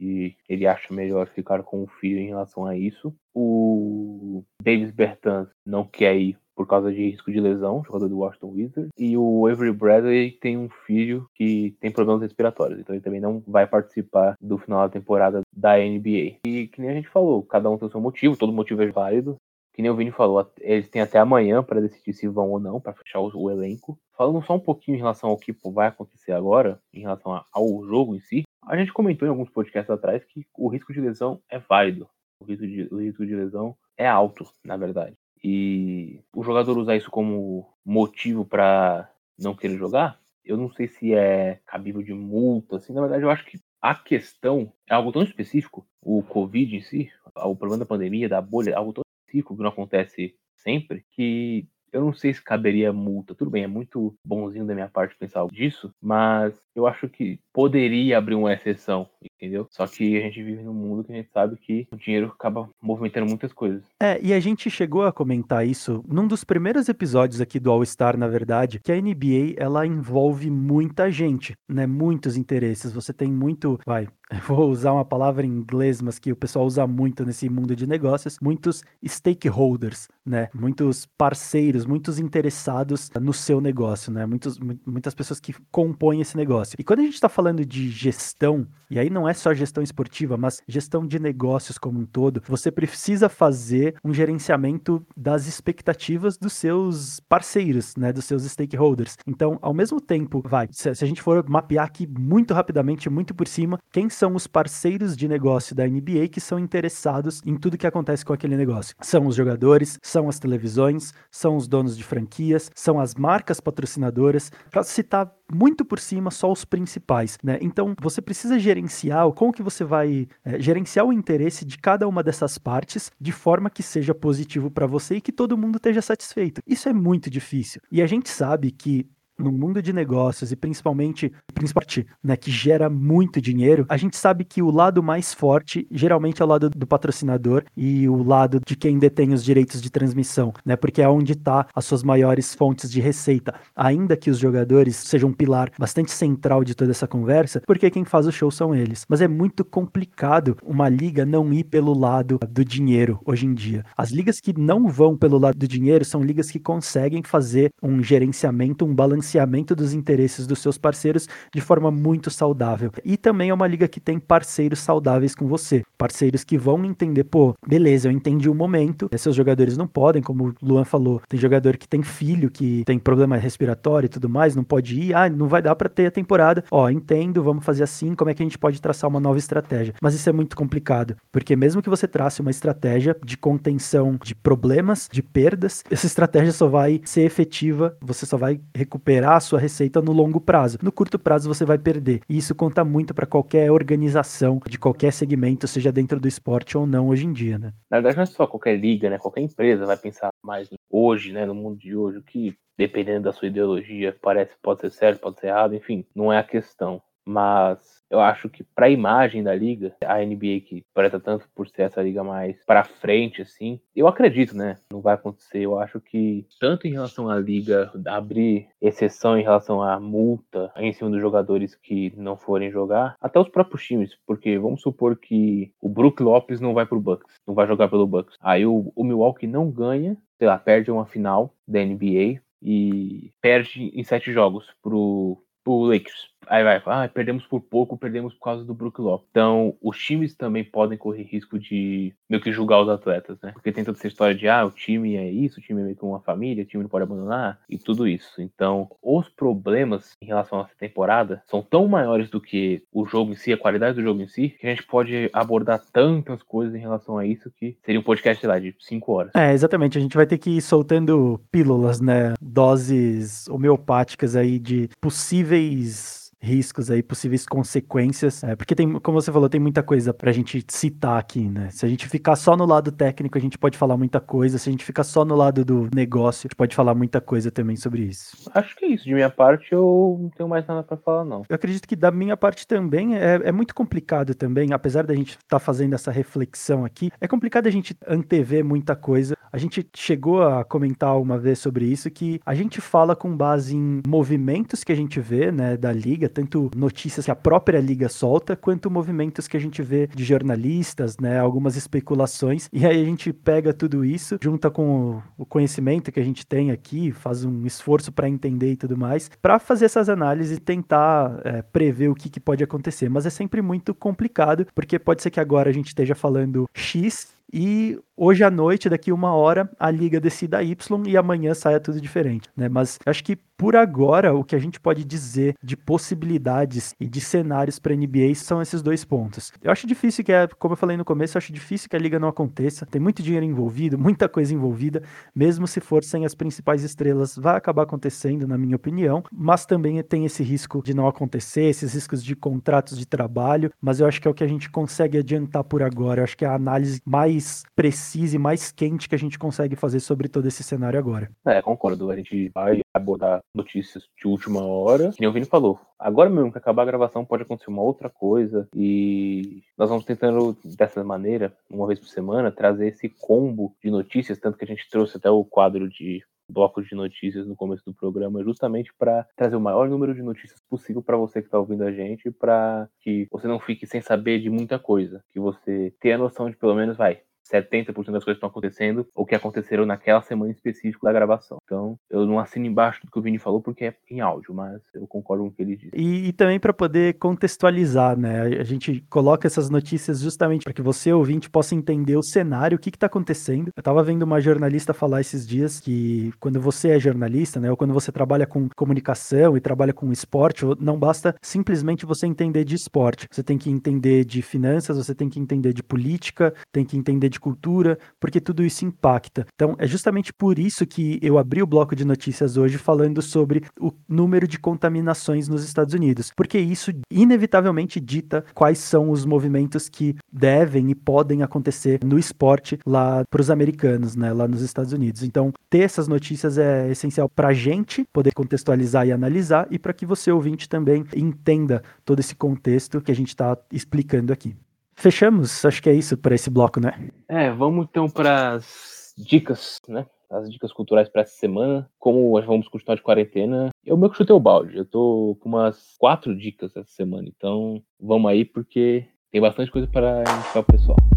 e 0.00 0.34
ele 0.48 0.66
acha 0.66 0.92
melhor 0.92 1.28
ficar 1.28 1.62
com 1.62 1.82
o 1.82 1.86
filho 1.86 2.18
em 2.18 2.28
relação 2.28 2.66
a 2.66 2.76
isso. 2.76 3.14
O 3.34 4.42
Davis 4.62 4.90
Bertans 4.90 5.48
não 5.64 5.84
quer 5.84 6.16
ir 6.16 6.38
por 6.54 6.66
causa 6.66 6.92
de 6.92 7.10
risco 7.10 7.32
de 7.32 7.40
lesão, 7.40 7.82
jogador 7.84 8.08
do 8.08 8.18
Washington 8.18 8.50
Wizards. 8.50 8.90
E 8.96 9.16
o 9.16 9.46
Avery 9.46 9.72
Bradley 9.72 10.32
tem 10.32 10.56
um 10.56 10.68
filho 10.86 11.28
que 11.34 11.76
tem 11.80 11.90
problemas 11.90 12.22
respiratórios, 12.22 12.78
então 12.78 12.94
ele 12.94 13.02
também 13.02 13.20
não 13.20 13.42
vai 13.46 13.66
participar 13.66 14.36
do 14.40 14.56
final 14.56 14.80
da 14.80 14.88
temporada 14.88 15.40
da 15.52 15.76
NBA. 15.76 16.38
E 16.46 16.68
que 16.68 16.80
nem 16.80 16.90
a 16.90 16.94
gente 16.94 17.08
falou, 17.08 17.42
cada 17.42 17.68
um 17.68 17.76
tem 17.76 17.88
o 17.88 17.90
seu 17.90 18.00
motivo, 18.00 18.36
todo 18.36 18.52
motivo 18.52 18.82
é 18.82 18.86
válido 18.86 19.36
que 19.74 19.82
nem 19.82 19.90
o 19.90 19.96
Vini 19.96 20.12
falou, 20.12 20.48
eles 20.60 20.88
têm 20.88 21.02
até 21.02 21.18
amanhã 21.18 21.60
para 21.60 21.80
decidir 21.80 22.12
se 22.12 22.28
vão 22.28 22.50
ou 22.50 22.60
não, 22.60 22.80
para 22.80 22.94
fechar 22.94 23.18
o, 23.18 23.30
o, 23.34 23.50
elenco. 23.50 23.98
Falando 24.16 24.44
só 24.46 24.54
um 24.54 24.60
pouquinho 24.60 24.94
em 24.94 25.00
relação 25.00 25.30
ao 25.30 25.36
que 25.36 25.52
vai 25.64 25.88
acontecer 25.88 26.30
agora, 26.30 26.80
em 26.92 27.00
relação 27.00 27.32
a, 27.34 27.44
ao 27.52 27.84
jogo 27.84 28.14
em 28.14 28.20
si, 28.20 28.44
a 28.64 28.76
gente 28.76 28.92
comentou 28.92 29.26
em 29.26 29.30
alguns 29.32 29.50
podcasts 29.50 29.90
atrás 29.90 30.24
que 30.24 30.46
o 30.56 30.68
risco 30.68 30.92
de 30.92 31.00
lesão 31.00 31.40
é 31.50 31.58
válido. 31.58 32.08
O 32.38 32.44
risco 32.44 32.64
de, 32.64 32.88
o 32.90 33.00
risco 33.00 33.26
de 33.26 33.34
lesão 33.34 33.76
é 33.98 34.06
alto, 34.06 34.48
na 34.64 34.76
verdade. 34.76 35.16
E 35.42 36.20
o 36.34 36.44
jogador 36.44 36.78
usar 36.78 36.94
isso 36.94 37.10
como 37.10 37.68
motivo 37.84 38.44
para 38.44 39.10
não 39.36 39.56
querer 39.56 39.76
jogar, 39.76 40.20
eu 40.44 40.56
não 40.56 40.70
sei 40.70 40.86
se 40.86 41.12
é 41.12 41.58
cabível 41.66 42.02
de 42.02 42.14
multa, 42.14 42.76
assim, 42.76 42.92
na 42.92 43.00
verdade 43.00 43.24
eu 43.24 43.30
acho 43.30 43.44
que 43.44 43.58
a 43.82 43.94
questão 43.94 44.72
é 44.88 44.94
algo 44.94 45.10
tão 45.10 45.22
específico, 45.22 45.86
o 46.00 46.22
Covid 46.22 46.76
em 46.76 46.80
si, 46.80 47.10
o 47.34 47.56
problema 47.56 47.78
da 47.78 47.86
pandemia, 47.86 48.28
da 48.28 48.40
bolha, 48.40 48.76
algo 48.76 48.92
tão 48.92 49.03
ciclo 49.34 49.56
que 49.56 49.62
não 49.62 49.70
acontece 49.70 50.36
sempre, 50.54 51.04
que 51.10 51.66
eu 51.92 52.00
não 52.04 52.12
sei 52.12 52.32
se 52.32 52.42
caberia 52.42 52.92
multa. 52.92 53.34
Tudo 53.34 53.50
bem, 53.50 53.64
é 53.64 53.66
muito 53.66 54.16
bonzinho 54.24 54.66
da 54.66 54.74
minha 54.74 54.88
parte 54.88 55.16
pensar 55.16 55.46
disso, 55.46 55.92
mas 56.00 56.60
eu 56.74 56.86
acho 56.86 57.08
que 57.08 57.40
poderia 57.54 58.18
abrir 58.18 58.34
uma 58.34 58.52
exceção, 58.52 59.08
entendeu? 59.22 59.68
Só 59.70 59.86
que 59.86 60.18
a 60.18 60.20
gente 60.22 60.42
vive 60.42 60.64
num 60.64 60.74
mundo 60.74 61.04
que 61.04 61.12
a 61.12 61.14
gente 61.14 61.30
sabe 61.32 61.56
que 61.56 61.86
o 61.92 61.96
dinheiro 61.96 62.26
acaba 62.26 62.68
movimentando 62.82 63.26
muitas 63.26 63.52
coisas. 63.52 63.80
É, 64.02 64.20
e 64.20 64.34
a 64.34 64.40
gente 64.40 64.68
chegou 64.68 65.04
a 65.04 65.12
comentar 65.12 65.64
isso 65.64 66.04
num 66.08 66.26
dos 66.26 66.42
primeiros 66.42 66.88
episódios 66.88 67.40
aqui 67.40 67.60
do 67.60 67.70
All 67.70 67.84
Star, 67.84 68.18
na 68.18 68.26
verdade, 68.26 68.80
que 68.80 68.90
a 68.90 69.00
NBA 69.00 69.54
ela 69.56 69.86
envolve 69.86 70.50
muita 70.50 71.12
gente, 71.12 71.54
né? 71.68 71.86
Muitos 71.86 72.36
interesses. 72.36 72.92
Você 72.92 73.12
tem 73.12 73.30
muito, 73.30 73.78
vai, 73.86 74.08
vou 74.48 74.68
usar 74.68 74.92
uma 74.92 75.04
palavra 75.04 75.46
em 75.46 75.50
inglês, 75.50 76.02
mas 76.02 76.18
que 76.18 76.32
o 76.32 76.36
pessoal 76.36 76.66
usa 76.66 76.84
muito 76.88 77.24
nesse 77.24 77.48
mundo 77.48 77.76
de 77.76 77.86
negócios, 77.86 78.36
muitos 78.42 78.82
stakeholders, 79.06 80.08
né? 80.26 80.48
Muitos 80.52 81.06
parceiros, 81.06 81.86
muitos 81.86 82.18
interessados 82.18 83.10
no 83.20 83.32
seu 83.32 83.60
negócio, 83.60 84.12
né? 84.12 84.26
Muitos, 84.26 84.58
muitas 84.58 85.14
pessoas 85.14 85.38
que 85.38 85.54
compõem 85.70 86.20
esse 86.20 86.36
negócio. 86.36 86.74
E 86.80 86.82
quando 86.82 86.98
a 86.98 87.04
gente 87.04 87.14
está 87.14 87.28
falando 87.28 87.43
de 87.52 87.90
gestão, 87.90 88.66
e 88.88 88.98
aí 88.98 89.10
não 89.10 89.28
é 89.28 89.34
só 89.34 89.52
gestão 89.52 89.82
esportiva, 89.82 90.36
mas 90.36 90.62
gestão 90.68 91.04
de 91.04 91.18
negócios 91.18 91.78
como 91.78 91.98
um 91.98 92.06
todo, 92.06 92.40
você 92.46 92.70
precisa 92.70 93.28
fazer 93.28 93.96
um 94.04 94.14
gerenciamento 94.14 95.04
das 95.16 95.46
expectativas 95.46 96.38
dos 96.38 96.52
seus 96.52 97.18
parceiros, 97.28 97.96
né? 97.96 98.12
Dos 98.12 98.24
seus 98.24 98.44
stakeholders. 98.44 99.16
Então, 99.26 99.58
ao 99.60 99.74
mesmo 99.74 100.00
tempo, 100.00 100.40
vai, 100.46 100.68
se, 100.70 100.94
se 100.94 101.04
a 101.04 101.08
gente 101.08 101.20
for 101.20 101.44
mapear 101.48 101.84
aqui 101.84 102.06
muito 102.06 102.54
rapidamente, 102.54 103.10
muito 103.10 103.34
por 103.34 103.48
cima, 103.48 103.80
quem 103.90 104.08
são 104.08 104.34
os 104.34 104.46
parceiros 104.46 105.16
de 105.16 105.26
negócio 105.26 105.74
da 105.74 105.86
NBA 105.86 106.28
que 106.30 106.40
são 106.40 106.58
interessados 106.58 107.42
em 107.44 107.56
tudo 107.56 107.76
que 107.76 107.86
acontece 107.86 108.24
com 108.24 108.32
aquele 108.32 108.56
negócio. 108.56 108.94
São 109.00 109.26
os 109.26 109.34
jogadores, 109.34 109.98
são 110.02 110.28
as 110.28 110.38
televisões, 110.38 111.12
são 111.30 111.56
os 111.56 111.66
donos 111.66 111.96
de 111.96 112.04
franquias, 112.04 112.70
são 112.74 113.00
as 113.00 113.14
marcas 113.14 113.60
patrocinadoras, 113.60 114.52
para 114.70 114.82
citar 114.84 115.32
muito 115.52 115.84
por 115.84 115.98
cima 115.98 116.30
só 116.30 116.50
os 116.50 116.64
principais, 116.64 117.33
né? 117.42 117.58
Então 117.60 117.94
você 118.00 118.20
precisa 118.20 118.58
gerenciar 118.58 119.30
como 119.32 119.52
que 119.52 119.62
você 119.62 119.84
vai 119.84 120.26
é, 120.44 120.60
gerenciar 120.60 121.06
o 121.06 121.12
interesse 121.12 121.64
de 121.64 121.78
cada 121.78 122.06
uma 122.08 122.22
dessas 122.22 122.58
partes 122.58 123.10
de 123.20 123.32
forma 123.32 123.70
que 123.70 123.82
seja 123.82 124.14
positivo 124.14 124.70
para 124.70 124.86
você 124.86 125.16
e 125.16 125.20
que 125.20 125.32
todo 125.32 125.56
mundo 125.56 125.76
esteja 125.76 126.02
satisfeito. 126.02 126.60
Isso 126.66 126.88
é 126.88 126.92
muito 126.92 127.30
difícil. 127.30 127.80
E 127.90 128.02
a 128.02 128.06
gente 128.06 128.28
sabe 128.28 128.70
que 128.70 129.06
no 129.38 129.50
mundo 129.50 129.82
de 129.82 129.92
negócios 129.92 130.52
e 130.52 130.56
principalmente, 130.56 131.32
principalmente 131.52 132.06
né, 132.22 132.36
que 132.36 132.50
gera 132.50 132.88
muito 132.88 133.40
dinheiro, 133.40 133.84
a 133.88 133.96
gente 133.96 134.16
sabe 134.16 134.44
que 134.44 134.62
o 134.62 134.70
lado 134.70 135.02
mais 135.02 135.34
forte 135.34 135.86
geralmente 135.90 136.40
é 136.40 136.44
o 136.44 136.48
lado 136.48 136.70
do 136.70 136.86
patrocinador 136.86 137.64
e 137.76 138.08
o 138.08 138.22
lado 138.22 138.60
de 138.64 138.76
quem 138.76 138.98
detém 138.98 139.32
os 139.32 139.44
direitos 139.44 139.80
de 139.80 139.90
transmissão, 139.90 140.52
né? 140.64 140.76
Porque 140.76 141.02
é 141.02 141.08
onde 141.08 141.32
está 141.32 141.66
as 141.74 141.84
suas 141.84 142.02
maiores 142.02 142.54
fontes 142.54 142.90
de 142.90 143.00
receita. 143.00 143.54
Ainda 143.74 144.16
que 144.16 144.30
os 144.30 144.38
jogadores 144.38 144.96
sejam 144.96 145.30
um 145.30 145.32
pilar 145.32 145.70
bastante 145.78 146.12
central 146.12 146.62
de 146.62 146.74
toda 146.74 146.90
essa 146.90 147.06
conversa, 147.06 147.60
porque 147.66 147.90
quem 147.90 148.04
faz 148.04 148.26
o 148.26 148.32
show 148.32 148.50
são 148.50 148.74
eles. 148.74 149.04
Mas 149.08 149.20
é 149.20 149.28
muito 149.28 149.64
complicado 149.64 150.56
uma 150.64 150.88
liga 150.88 151.26
não 151.26 151.52
ir 151.52 151.64
pelo 151.64 151.96
lado 151.96 152.38
do 152.48 152.64
dinheiro 152.64 153.20
hoje 153.24 153.46
em 153.46 153.54
dia. 153.54 153.84
As 153.96 154.10
ligas 154.10 154.40
que 154.40 154.56
não 154.56 154.88
vão 154.88 155.16
pelo 155.16 155.38
lado 155.38 155.58
do 155.58 155.68
dinheiro 155.68 156.04
são 156.04 156.22
ligas 156.22 156.50
que 156.50 156.58
conseguem 156.58 157.22
fazer 157.22 157.70
um 157.82 158.02
gerenciamento, 158.02 158.84
um 158.84 158.94
balanceamento 158.94 159.23
balanceamento 159.24 159.74
dos 159.74 159.94
interesses 159.94 160.46
dos 160.46 160.58
seus 160.58 160.76
parceiros 160.76 161.26
de 161.52 161.60
forma 161.60 161.90
muito 161.90 162.30
saudável. 162.30 162.90
E 163.04 163.16
também 163.16 163.48
é 163.48 163.54
uma 163.54 163.66
liga 163.66 163.88
que 163.88 163.98
tem 163.98 164.18
parceiros 164.18 164.80
saudáveis 164.80 165.34
com 165.34 165.46
você. 165.46 165.82
Parceiros 165.96 166.44
que 166.44 166.58
vão 166.58 166.84
entender, 166.84 167.24
pô, 167.24 167.54
beleza, 167.66 168.08
eu 168.08 168.12
entendi 168.12 168.48
o 168.48 168.54
momento, 168.54 169.08
seus 169.16 169.34
jogadores 169.34 169.76
não 169.76 169.86
podem, 169.86 170.22
como 170.22 170.48
o 170.48 170.54
Luan 170.60 170.84
falou, 170.84 171.22
tem 171.28 171.40
jogador 171.40 171.76
que 171.78 171.88
tem 171.88 172.02
filho, 172.02 172.50
que 172.50 172.82
tem 172.84 172.98
problema 172.98 173.36
respiratório 173.36 174.06
e 174.06 174.10
tudo 174.10 174.28
mais, 174.28 174.54
não 174.54 174.64
pode 174.64 175.00
ir, 175.00 175.14
ah, 175.14 175.30
não 175.30 175.48
vai 175.48 175.62
dar 175.62 175.74
para 175.74 175.88
ter 175.88 176.06
a 176.06 176.10
temporada. 176.10 176.64
Ó, 176.70 176.90
entendo, 176.90 177.42
vamos 177.42 177.64
fazer 177.64 177.84
assim, 177.84 178.14
como 178.14 178.30
é 178.30 178.34
que 178.34 178.42
a 178.42 178.46
gente 178.46 178.58
pode 178.58 178.80
traçar 178.80 179.08
uma 179.08 179.20
nova 179.20 179.38
estratégia? 179.38 179.94
Mas 180.02 180.14
isso 180.14 180.28
é 180.28 180.32
muito 180.32 180.56
complicado, 180.56 181.16
porque 181.32 181.56
mesmo 181.56 181.80
que 181.80 181.88
você 181.88 182.06
trace 182.06 182.40
uma 182.40 182.50
estratégia 182.50 183.16
de 183.24 183.36
contenção 183.36 184.18
de 184.22 184.34
problemas, 184.34 185.08
de 185.10 185.22
perdas, 185.22 185.82
essa 185.90 186.06
estratégia 186.06 186.52
só 186.52 186.68
vai 186.68 187.00
ser 187.04 187.22
efetiva, 187.22 187.96
você 188.00 188.26
só 188.26 188.36
vai 188.36 188.60
recuperar 188.74 189.13
recuperar 189.14 189.36
a 189.36 189.40
sua 189.40 189.58
receita 189.58 190.00
no 190.02 190.12
longo 190.12 190.40
prazo. 190.40 190.78
No 190.82 190.90
curto 190.92 191.18
prazo 191.18 191.48
você 191.48 191.64
vai 191.64 191.78
perder. 191.78 192.20
E 192.28 192.36
isso 192.36 192.54
conta 192.54 192.84
muito 192.84 193.14
para 193.14 193.26
qualquer 193.26 193.70
organização 193.70 194.60
de 194.68 194.78
qualquer 194.78 195.12
segmento, 195.12 195.68
seja 195.68 195.92
dentro 195.92 196.18
do 196.18 196.28
esporte 196.28 196.76
ou 196.76 196.86
não 196.86 197.08
hoje 197.08 197.26
em 197.26 197.32
dia, 197.32 197.58
né? 197.58 197.72
Na 197.90 197.98
verdade, 197.98 198.16
não 198.16 198.22
é 198.22 198.26
só 198.26 198.46
qualquer 198.46 198.76
liga, 198.76 199.08
né? 199.08 199.18
Qualquer 199.18 199.42
empresa 199.42 199.86
vai 199.86 199.96
pensar 199.96 200.30
mais 200.42 200.68
hoje, 200.90 201.32
né? 201.32 201.46
No 201.46 201.54
mundo 201.54 201.78
de 201.78 201.96
hoje, 201.96 202.18
o 202.18 202.22
que 202.22 202.56
dependendo 202.76 203.24
da 203.24 203.32
sua 203.32 203.48
ideologia 203.48 204.16
parece 204.20 204.52
pode 204.60 204.80
ser 204.80 204.90
certo, 204.90 205.20
pode 205.20 205.38
ser 205.38 205.48
errado, 205.48 205.74
enfim, 205.74 206.04
não 206.14 206.32
é 206.32 206.38
a 206.38 206.44
questão. 206.44 207.00
Mas 207.24 207.93
eu 208.14 208.20
acho 208.20 208.48
que 208.48 208.62
para 208.62 208.86
a 208.86 208.90
imagem 208.90 209.42
da 209.42 209.54
liga, 209.54 209.94
a 210.04 210.24
NBA 210.24 210.60
que 210.64 210.84
preta 210.94 211.18
tanto 211.18 211.48
por 211.54 211.68
ser 211.68 211.82
essa 211.82 212.00
liga 212.00 212.22
mais 212.22 212.56
para 212.64 212.84
frente, 212.84 213.42
assim, 213.42 213.80
eu 213.94 214.06
acredito, 214.06 214.56
né? 214.56 214.78
Não 214.92 215.00
vai 215.00 215.14
acontecer. 215.14 215.60
Eu 215.60 215.78
acho 215.78 216.00
que 216.00 216.46
tanto 216.60 216.86
em 216.86 216.92
relação 216.92 217.28
à 217.28 217.38
liga 217.38 217.90
abrir 218.06 218.68
exceção 218.80 219.36
em 219.36 219.42
relação 219.42 219.82
à 219.82 219.98
multa 219.98 220.72
em 220.76 220.92
cima 220.92 221.10
dos 221.10 221.20
jogadores 221.20 221.74
que 221.74 222.12
não 222.16 222.36
forem 222.36 222.70
jogar, 222.70 223.16
até 223.20 223.38
os 223.40 223.48
próprios 223.48 223.84
times, 223.84 224.16
porque 224.26 224.56
vamos 224.58 224.80
supor 224.80 225.16
que 225.16 225.72
o 225.80 225.88
Brook 225.88 226.22
Lopes 226.22 226.60
não 226.60 226.72
vai 226.72 226.86
pro 226.86 227.00
Bucks, 227.00 227.40
não 227.46 227.54
vai 227.54 227.66
jogar 227.66 227.88
pelo 227.88 228.06
Bucks. 228.06 228.36
Aí 228.40 228.64
o, 228.64 228.92
o 228.94 229.04
Milwaukee 229.04 229.46
não 229.46 229.70
ganha, 229.70 230.16
sei 230.38 230.46
lá, 230.46 230.56
perde 230.56 230.90
uma 230.90 231.06
final 231.06 231.52
da 231.66 231.84
NBA 231.84 232.40
e 232.62 233.30
perde 233.40 233.90
em 233.94 234.04
sete 234.04 234.32
jogos 234.32 234.66
pro, 234.82 235.42
pro 235.64 235.82
Lakers. 235.82 236.30
Aí 236.48 236.64
vai, 236.64 236.82
ah, 236.86 237.08
perdemos 237.08 237.46
por 237.46 237.60
pouco, 237.60 237.96
perdemos 237.96 238.34
por 238.34 238.44
causa 238.44 238.64
do 238.64 238.74
Brook 238.74 239.00
Lopes. 239.00 239.28
Então, 239.30 239.76
os 239.80 239.98
times 239.98 240.34
também 240.34 240.64
podem 240.64 240.98
correr 240.98 241.22
risco 241.22 241.58
de 241.58 242.14
meio 242.28 242.42
que 242.42 242.52
julgar 242.52 242.82
os 242.82 242.88
atletas, 242.88 243.38
né? 243.42 243.52
Porque 243.52 243.72
tem 243.72 243.84
toda 243.84 243.98
essa 243.98 244.06
história 244.06 244.34
de, 244.34 244.48
ah, 244.48 244.64
o 244.64 244.70
time 244.70 245.16
é 245.16 245.30
isso, 245.30 245.60
o 245.60 245.62
time 245.62 245.80
é 245.80 245.84
meio 245.84 245.96
que 245.96 246.04
uma 246.04 246.20
família, 246.20 246.64
o 246.64 246.66
time 246.66 246.82
não 246.82 246.90
pode 246.90 247.04
abandonar, 247.04 247.60
e 247.68 247.78
tudo 247.78 248.06
isso. 248.06 248.40
Então, 248.40 248.88
os 249.02 249.28
problemas 249.28 250.16
em 250.20 250.26
relação 250.26 250.60
a 250.60 250.62
essa 250.64 250.74
temporada 250.78 251.42
são 251.46 251.62
tão 251.62 251.86
maiores 251.88 252.30
do 252.30 252.40
que 252.40 252.82
o 252.92 253.04
jogo 253.06 253.32
em 253.32 253.36
si, 253.36 253.52
a 253.52 253.58
qualidade 253.58 253.96
do 253.96 254.02
jogo 254.02 254.20
em 254.20 254.28
si, 254.28 254.50
que 254.50 254.66
a 254.66 254.70
gente 254.70 254.84
pode 254.84 255.30
abordar 255.32 255.82
tantas 255.92 256.42
coisas 256.42 256.74
em 256.74 256.80
relação 256.80 257.18
a 257.18 257.26
isso 257.26 257.50
que 257.58 257.76
seria 257.84 258.00
um 258.00 258.04
podcast, 258.04 258.40
sei 258.40 258.48
lá, 258.48 258.58
de 258.58 258.74
cinco 258.78 259.12
horas. 259.12 259.32
É, 259.34 259.52
exatamente. 259.52 259.98
A 259.98 260.00
gente 260.00 260.16
vai 260.16 260.26
ter 260.26 260.38
que 260.38 260.50
ir 260.50 260.62
soltando 260.62 261.40
pílulas, 261.50 262.00
né? 262.00 262.34
Doses 262.40 263.48
homeopáticas 263.48 264.36
aí 264.36 264.58
de 264.58 264.88
possíveis 265.00 266.24
riscos 266.44 266.90
aí, 266.90 267.02
possíveis 267.02 267.46
consequências, 267.46 268.44
é, 268.44 268.54
porque 268.54 268.74
tem, 268.74 268.92
como 269.00 269.20
você 269.20 269.32
falou, 269.32 269.48
tem 269.48 269.60
muita 269.60 269.82
coisa 269.82 270.12
pra 270.12 270.30
gente 270.30 270.64
citar 270.68 271.18
aqui, 271.18 271.48
né? 271.48 271.68
Se 271.70 271.84
a 271.84 271.88
gente 271.88 272.08
ficar 272.08 272.36
só 272.36 272.56
no 272.56 272.66
lado 272.66 272.92
técnico, 272.92 273.38
a 273.38 273.40
gente 273.40 273.58
pode 273.58 273.78
falar 273.78 273.96
muita 273.96 274.20
coisa, 274.20 274.58
se 274.58 274.68
a 274.68 274.72
gente 274.72 274.84
ficar 274.84 275.04
só 275.04 275.24
no 275.24 275.34
lado 275.34 275.64
do 275.64 275.88
negócio, 275.94 276.46
a 276.46 276.48
gente 276.48 276.56
pode 276.56 276.76
falar 276.76 276.94
muita 276.94 277.20
coisa 277.20 277.50
também 277.50 277.76
sobre 277.76 278.02
isso. 278.02 278.50
Acho 278.54 278.76
que 278.76 278.84
é 278.84 278.88
isso, 278.88 279.04
de 279.04 279.14
minha 279.14 279.30
parte 279.30 279.72
eu 279.72 280.18
não 280.20 280.28
tenho 280.30 280.48
mais 280.48 280.66
nada 280.66 280.82
para 280.82 280.96
falar 280.96 281.24
não. 281.24 281.42
Eu 281.48 281.54
acredito 281.54 281.88
que 281.88 281.96
da 281.96 282.10
minha 282.10 282.36
parte 282.36 282.66
também 282.66 283.16
é, 283.16 283.40
é 283.44 283.52
muito 283.52 283.74
complicado 283.74 284.34
também, 284.34 284.72
apesar 284.72 285.04
da 285.04 285.14
gente 285.14 285.30
estar 285.30 285.44
tá 285.48 285.58
fazendo 285.58 285.94
essa 285.94 286.10
reflexão 286.10 286.84
aqui, 286.84 287.10
é 287.20 287.26
complicado 287.26 287.66
a 287.66 287.70
gente 287.70 287.96
antever 288.06 288.64
muita 288.64 288.94
coisa. 288.94 289.36
A 289.52 289.58
gente 289.58 289.86
chegou 289.94 290.42
a 290.42 290.64
comentar 290.64 291.16
uma 291.20 291.38
vez 291.38 291.58
sobre 291.58 291.86
isso, 291.86 292.10
que 292.10 292.40
a 292.44 292.54
gente 292.54 292.80
fala 292.80 293.14
com 293.14 293.36
base 293.36 293.76
em 293.76 294.02
movimentos 294.06 294.82
que 294.82 294.92
a 294.92 294.96
gente 294.96 295.20
vê, 295.20 295.52
né, 295.52 295.76
da 295.76 295.92
liga, 295.92 296.28
tanto 296.34 296.70
notícias 296.76 297.24
que 297.24 297.30
a 297.30 297.36
própria 297.36 297.80
liga 297.80 298.08
solta, 298.08 298.56
quanto 298.56 298.90
movimentos 298.90 299.48
que 299.48 299.56
a 299.56 299.60
gente 299.60 299.82
vê 299.82 300.06
de 300.08 300.24
jornalistas, 300.24 301.16
né, 301.18 301.38
algumas 301.38 301.76
especulações, 301.76 302.68
e 302.72 302.84
aí 302.84 303.00
a 303.00 303.04
gente 303.04 303.32
pega 303.32 303.72
tudo 303.72 304.04
isso, 304.04 304.38
junta 304.42 304.70
com 304.70 305.22
o 305.38 305.46
conhecimento 305.46 306.10
que 306.10 306.20
a 306.20 306.24
gente 306.24 306.46
tem 306.46 306.70
aqui, 306.70 307.12
faz 307.12 307.44
um 307.44 307.64
esforço 307.64 308.12
para 308.12 308.28
entender 308.28 308.72
e 308.72 308.76
tudo 308.76 308.96
mais, 308.96 309.30
para 309.40 309.58
fazer 309.58 309.86
essas 309.86 310.08
análises 310.08 310.58
e 310.58 310.60
tentar 310.60 311.40
é, 311.44 311.62
prever 311.62 312.08
o 312.08 312.14
que, 312.14 312.28
que 312.28 312.40
pode 312.40 312.64
acontecer. 312.64 313.08
Mas 313.08 313.26
é 313.26 313.30
sempre 313.30 313.62
muito 313.62 313.94
complicado, 313.94 314.66
porque 314.74 314.98
pode 314.98 315.22
ser 315.22 315.30
que 315.30 315.40
agora 315.40 315.70
a 315.70 315.72
gente 315.72 315.88
esteja 315.88 316.14
falando 316.14 316.68
X 316.74 317.34
e 317.56 317.96
hoje 318.16 318.42
à 318.42 318.50
noite, 318.50 318.88
daqui 318.88 319.12
uma 319.12 319.32
hora, 319.32 319.70
a 319.78 319.88
liga 319.88 320.20
decida 320.20 320.60
Y 320.60 321.06
e 321.06 321.16
amanhã 321.16 321.54
saia 321.54 321.78
tudo 321.78 322.00
diferente, 322.00 322.48
né? 322.56 322.68
Mas 322.68 322.98
acho 323.06 323.22
que 323.22 323.38
por 323.64 323.76
agora 323.76 324.34
o 324.34 324.44
que 324.44 324.54
a 324.54 324.58
gente 324.58 324.78
pode 324.78 325.02
dizer 325.06 325.54
de 325.62 325.74
possibilidades 325.74 326.94
e 327.00 327.08
de 327.08 327.18
cenários 327.18 327.78
para 327.78 327.96
NBA 327.96 328.34
são 328.34 328.60
esses 328.60 328.82
dois 328.82 329.06
pontos. 329.06 329.50
Eu 329.62 329.72
acho 329.72 329.86
difícil 329.86 330.22
que, 330.22 330.30
é, 330.30 330.46
como 330.58 330.74
eu 330.74 330.76
falei 330.76 330.98
no 330.98 331.04
começo, 331.04 331.34
eu 331.34 331.38
acho 331.38 331.50
difícil 331.50 331.88
que 331.88 331.96
a 331.96 331.98
liga 331.98 332.18
não 332.18 332.28
aconteça. 332.28 332.84
Tem 332.84 333.00
muito 333.00 333.22
dinheiro 333.22 333.46
envolvido, 333.46 333.98
muita 333.98 334.28
coisa 334.28 334.52
envolvida, 334.52 335.02
mesmo 335.34 335.66
se 335.66 335.80
for 335.80 336.04
sem 336.04 336.26
as 336.26 336.34
principais 336.34 336.82
estrelas, 336.82 337.38
vai 337.38 337.56
acabar 337.56 337.84
acontecendo, 337.84 338.46
na 338.46 338.58
minha 338.58 338.76
opinião. 338.76 339.24
Mas 339.32 339.64
também 339.64 340.02
tem 340.02 340.26
esse 340.26 340.42
risco 340.42 340.82
de 340.84 340.92
não 340.92 341.08
acontecer, 341.08 341.62
esses 341.62 341.94
riscos 341.94 342.22
de 342.22 342.36
contratos 342.36 342.98
de 342.98 343.06
trabalho. 343.06 343.72
Mas 343.80 343.98
eu 343.98 344.06
acho 344.06 344.20
que 344.20 344.28
é 344.28 344.30
o 344.30 344.34
que 344.34 344.44
a 344.44 344.46
gente 344.46 344.68
consegue 344.68 345.16
adiantar 345.16 345.64
por 345.64 345.82
agora. 345.82 346.20
Eu 346.20 346.24
acho 346.24 346.36
que 346.36 346.44
é 346.44 346.48
a 346.48 346.54
análise 346.54 347.00
mais 347.02 347.62
precisa 347.74 348.36
e 348.36 348.38
mais 348.38 348.70
quente 348.70 349.08
que 349.08 349.14
a 349.14 349.18
gente 349.18 349.38
consegue 349.38 349.74
fazer 349.74 350.00
sobre 350.00 350.28
todo 350.28 350.46
esse 350.46 350.62
cenário 350.62 350.98
agora. 350.98 351.30
É, 351.46 351.62
concordo. 351.62 352.10
A 352.10 352.16
gente 352.16 352.50
vai 352.54 352.83
abordar 352.94 353.40
notícias 353.54 354.04
de 354.16 354.28
última 354.28 354.64
hora. 354.64 355.10
Que 355.10 355.20
nem 355.20 355.28
o 355.28 355.32
Vini 355.32 355.46
falou. 355.46 355.80
Agora 355.98 356.30
mesmo 356.30 356.52
que 356.52 356.58
acabar 356.58 356.82
a 356.82 356.86
gravação 356.86 357.24
pode 357.24 357.42
acontecer 357.42 357.70
uma 357.70 357.82
outra 357.82 358.08
coisa. 358.08 358.68
E 358.74 359.62
nós 359.76 359.88
vamos 359.88 360.04
tentando, 360.04 360.56
dessa 360.64 361.02
maneira, 361.02 361.52
uma 361.68 361.86
vez 361.86 361.98
por 361.98 362.08
semana, 362.08 362.52
trazer 362.52 362.88
esse 362.88 363.08
combo 363.08 363.74
de 363.82 363.90
notícias. 363.90 364.38
Tanto 364.38 364.56
que 364.56 364.64
a 364.64 364.68
gente 364.68 364.88
trouxe 364.88 365.16
até 365.16 365.28
o 365.28 365.44
quadro 365.44 365.88
de 365.88 366.22
blocos 366.48 366.86
de 366.86 366.94
notícias 366.94 367.46
no 367.46 367.56
começo 367.56 367.84
do 367.84 367.94
programa, 367.94 368.44
justamente 368.44 368.92
para 368.98 369.26
trazer 369.34 369.56
o 369.56 369.60
maior 369.60 369.88
número 369.88 370.14
de 370.14 370.22
notícias 370.22 370.60
possível 370.68 371.02
para 371.02 371.16
você 371.16 371.40
que 371.40 371.48
está 371.48 371.58
ouvindo 371.58 371.84
a 371.84 371.90
gente, 371.90 372.30
para 372.30 372.86
que 373.00 373.26
você 373.30 373.48
não 373.48 373.58
fique 373.58 373.86
sem 373.86 374.02
saber 374.02 374.40
de 374.40 374.50
muita 374.50 374.78
coisa, 374.78 375.22
que 375.32 375.40
você 375.40 375.94
tenha 376.00 376.18
noção 376.18 376.50
de 376.50 376.56
pelo 376.56 376.74
menos 376.74 376.98
vai 376.98 377.22
70% 377.50 377.94
das 378.10 378.24
coisas 378.24 378.36
estão 378.36 378.48
acontecendo 378.48 379.06
ou 379.14 379.26
que 379.26 379.34
aconteceram 379.34 379.84
naquela 379.84 380.22
semana 380.22 380.50
específica 380.50 381.06
da 381.06 381.12
gravação. 381.12 381.58
Então, 381.64 381.98
eu 382.10 382.26
não 382.26 382.38
assino 382.38 382.66
embaixo 382.66 383.00
do 383.04 383.10
que 383.10 383.18
o 383.18 383.22
Vini 383.22 383.38
falou 383.38 383.60
porque 383.60 383.86
é 383.86 383.94
em 384.10 384.20
áudio, 384.20 384.54
mas 384.54 384.80
eu 384.94 385.06
concordo 385.06 385.44
com 385.44 385.48
o 385.50 385.52
que 385.52 385.62
ele 385.62 385.76
disse. 385.76 385.90
E, 385.94 386.28
e 386.28 386.32
também 386.32 386.58
para 386.58 386.72
poder 386.72 387.14
contextualizar, 387.14 388.16
né? 388.16 388.42
A 388.42 388.64
gente 388.64 389.04
coloca 389.10 389.46
essas 389.46 389.68
notícias 389.68 390.20
justamente 390.20 390.64
para 390.64 390.72
que 390.72 390.82
você, 390.82 391.12
ouvinte, 391.12 391.50
possa 391.50 391.74
entender 391.74 392.16
o 392.16 392.22
cenário, 392.22 392.76
o 392.76 392.80
que 392.80 392.90
está 392.90 393.06
acontecendo. 393.06 393.68
Eu 393.68 393.80
estava 393.80 394.02
vendo 394.02 394.22
uma 394.22 394.40
jornalista 394.40 394.94
falar 394.94 395.20
esses 395.20 395.46
dias 395.46 395.80
que 395.80 396.32
quando 396.40 396.60
você 396.60 396.90
é 396.90 397.00
jornalista, 397.00 397.60
né, 397.60 397.70
ou 397.70 397.76
quando 397.76 397.92
você 397.92 398.10
trabalha 398.10 398.46
com 398.46 398.68
comunicação 398.76 399.56
e 399.56 399.60
trabalha 399.60 399.92
com 399.92 400.10
esporte, 400.12 400.64
não 400.80 400.98
basta 400.98 401.34
simplesmente 401.42 402.06
você 402.06 402.26
entender 402.26 402.64
de 402.64 402.74
esporte. 402.74 403.26
Você 403.30 403.42
tem 403.42 403.58
que 403.58 403.70
entender 403.70 404.24
de 404.24 404.42
finanças, 404.42 404.96
você 404.96 405.14
tem 405.14 405.28
que 405.28 405.38
entender 405.38 405.72
de 405.72 405.82
política, 405.82 406.54
tem 406.72 406.84
que 406.84 406.96
entender 406.96 407.28
de 407.34 407.40
cultura, 407.40 407.98
porque 408.18 408.40
tudo 408.40 408.64
isso 408.64 408.84
impacta. 408.84 409.46
Então, 409.54 409.74
é 409.78 409.86
justamente 409.86 410.32
por 410.32 410.58
isso 410.58 410.86
que 410.86 411.18
eu 411.22 411.38
abri 411.38 411.62
o 411.62 411.66
bloco 411.66 411.94
de 411.94 412.04
notícias 412.04 412.56
hoje 412.56 412.78
falando 412.78 413.20
sobre 413.20 413.64
o 413.78 413.92
número 414.08 414.48
de 414.48 414.58
contaminações 414.58 415.48
nos 415.48 415.64
Estados 415.64 415.94
Unidos, 415.94 416.32
porque 416.36 416.58
isso 416.58 416.90
inevitavelmente 417.10 418.00
dita 418.00 418.44
quais 418.54 418.78
são 418.78 419.10
os 419.10 419.24
movimentos 419.24 419.88
que 419.88 420.16
devem 420.32 420.90
e 420.90 420.94
podem 420.94 421.42
acontecer 421.42 422.00
no 422.04 422.18
esporte 422.18 422.78
lá 422.86 423.22
para 423.30 423.40
os 423.40 423.50
americanos, 423.50 424.16
né, 424.16 424.32
lá 424.32 424.48
nos 424.48 424.62
Estados 424.62 424.92
Unidos. 424.92 425.22
Então, 425.22 425.52
ter 425.68 425.80
essas 425.80 426.08
notícias 426.08 426.58
é 426.58 426.90
essencial 426.90 427.28
para 427.28 427.48
a 427.48 427.52
gente 427.52 428.04
poder 428.12 428.32
contextualizar 428.32 429.06
e 429.06 429.12
analisar 429.12 429.66
e 429.70 429.78
para 429.78 429.92
que 429.92 430.06
você 430.06 430.30
ouvinte 430.30 430.68
também 430.68 431.04
entenda 431.14 431.82
todo 432.04 432.20
esse 432.20 432.34
contexto 432.34 433.00
que 433.00 433.12
a 433.12 433.14
gente 433.14 433.28
está 433.28 433.56
explicando 433.72 434.32
aqui. 434.32 434.56
Fechamos? 434.94 435.64
Acho 435.64 435.82
que 435.82 435.88
é 435.88 435.94
isso 435.94 436.16
para 436.16 436.34
esse 436.34 436.50
bloco, 436.50 436.80
né? 436.80 437.10
É, 437.28 437.50
vamos 437.50 437.86
então 437.88 438.08
para 438.08 438.52
as 438.52 439.12
dicas, 439.16 439.80
né? 439.88 440.06
As 440.30 440.50
dicas 440.50 440.72
culturais 440.72 441.08
para 441.08 441.22
essa 441.22 441.36
semana. 441.36 441.88
Como 441.98 442.40
vamos 442.42 442.68
continuar 442.68 442.96
de 442.96 443.02
quarentena, 443.02 443.70
eu 443.84 443.96
meio 443.96 444.10
que 444.10 444.16
chutei 444.16 444.34
o 444.34 444.40
balde. 444.40 444.76
Eu 444.76 444.84
tô 444.84 445.36
com 445.40 445.48
umas 445.48 445.94
quatro 445.98 446.36
dicas 446.36 446.76
essa 446.76 446.90
semana. 446.90 447.28
Então 447.28 447.82
vamos 448.00 448.30
aí, 448.30 448.44
porque 448.44 449.06
tem 449.30 449.40
bastante 449.40 449.70
coisa 449.70 449.86
para 449.86 450.20
indicar 450.20 450.62
o 450.62 450.64
pessoal. 450.64 451.13